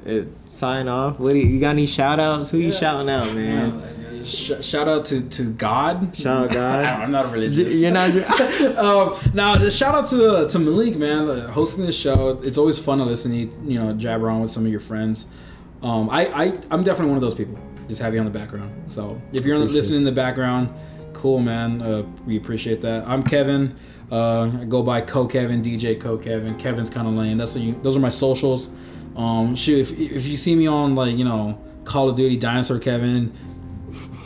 [0.09, 1.19] it, sign off.
[1.19, 1.71] What do you, you got?
[1.71, 2.49] Any shout outs?
[2.51, 3.71] Who you shouting out, man?
[3.71, 6.15] Uh, sh- shout out to, to God.
[6.15, 6.85] Shout out God.
[6.85, 7.73] I don't- I'm not religious.
[7.75, 8.09] You're not.
[8.77, 12.39] um, now, shout out to to Malik, man, uh, hosting this show.
[12.43, 15.27] It's always fun to listen you, you know jabber on with some of your friends.
[15.81, 17.57] Um, I, I I'm definitely one of those people.
[17.87, 18.91] Just have you on the background.
[18.93, 20.69] So if you're Appreciate listening in the background,
[21.13, 21.81] cool, man.
[21.81, 23.07] Uh, we appreciate that.
[23.07, 23.75] I'm Kevin.
[24.11, 26.59] Uh, I go by CoKevin, DJ CoKevin.
[26.59, 27.37] Kevin's kind of lame.
[27.37, 28.69] That's what you, those are my socials.
[29.15, 32.79] Um, shoot, if, if you see me on like you know Call of Duty Dinosaur
[32.79, 33.33] Kevin,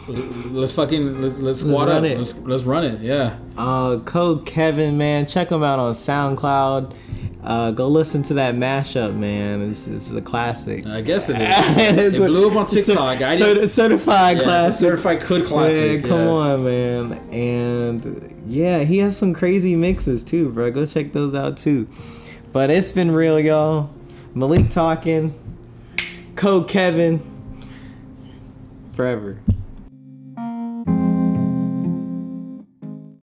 [0.07, 2.03] let's fucking let's, let's squad run up.
[2.03, 2.17] it.
[2.17, 3.01] Let's let's run it.
[3.01, 3.37] Yeah.
[3.57, 5.25] Uh, CoKevin, man.
[5.25, 6.95] Check him out on SoundCloud.
[7.43, 9.69] Uh, go listen to that mashup, man.
[9.69, 10.85] It's, it's a classic.
[10.87, 12.13] I guess it is.
[12.13, 13.21] It blew up on TikTok.
[13.21, 13.67] I didn't.
[13.67, 14.79] certified Yeah, classic.
[14.79, 16.01] certified could classic.
[16.01, 16.29] Man, come yeah.
[16.29, 17.11] on, man.
[17.33, 20.71] And yeah, he has some crazy mixes too, bro.
[20.71, 21.87] Go check those out too.
[22.53, 23.93] But it's been real, y'all.
[24.35, 25.33] Malik talking.
[26.35, 27.19] CoKevin.
[28.95, 29.39] Forever.